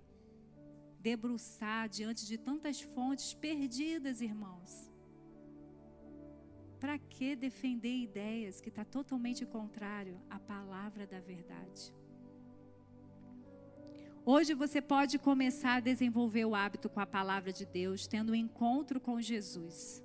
debruçar 1.00 1.88
diante 1.88 2.26
de 2.26 2.36
tantas 2.36 2.80
fontes 2.80 3.32
perdidas, 3.32 4.20
irmãos? 4.20 4.92
Para 6.78 6.98
que 6.98 7.34
defender 7.34 7.96
ideias 7.96 8.60
que 8.60 8.68
está 8.68 8.84
totalmente 8.84 9.44
contrário 9.46 10.20
à 10.28 10.38
palavra 10.38 11.06
da 11.06 11.20
verdade? 11.20 11.92
Hoje 14.30 14.52
você 14.52 14.82
pode 14.82 15.18
começar 15.18 15.76
a 15.76 15.80
desenvolver 15.80 16.44
o 16.44 16.54
hábito 16.54 16.90
com 16.90 17.00
a 17.00 17.06
palavra 17.06 17.50
de 17.50 17.64
Deus, 17.64 18.06
tendo 18.06 18.32
um 18.32 18.34
encontro 18.34 19.00
com 19.00 19.22
Jesus, 19.22 20.04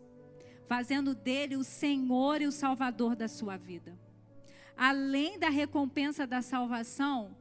fazendo 0.66 1.14
dele 1.14 1.58
o 1.58 1.64
Senhor 1.66 2.42
e 2.42 2.48
o 2.48 2.52
Salvador 2.54 3.18
da 3.18 3.28
sua 3.28 3.58
vida. 3.58 4.00
Além 4.78 5.38
da 5.38 5.50
recompensa 5.50 6.26
da 6.26 6.42
salvação, 6.42 7.36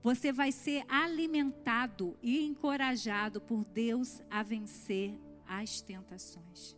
você 0.00 0.30
vai 0.30 0.52
ser 0.52 0.84
alimentado 0.88 2.16
e 2.22 2.46
encorajado 2.46 3.40
por 3.40 3.64
Deus 3.64 4.22
a 4.30 4.40
vencer 4.44 5.18
as 5.44 5.80
tentações. 5.80 6.77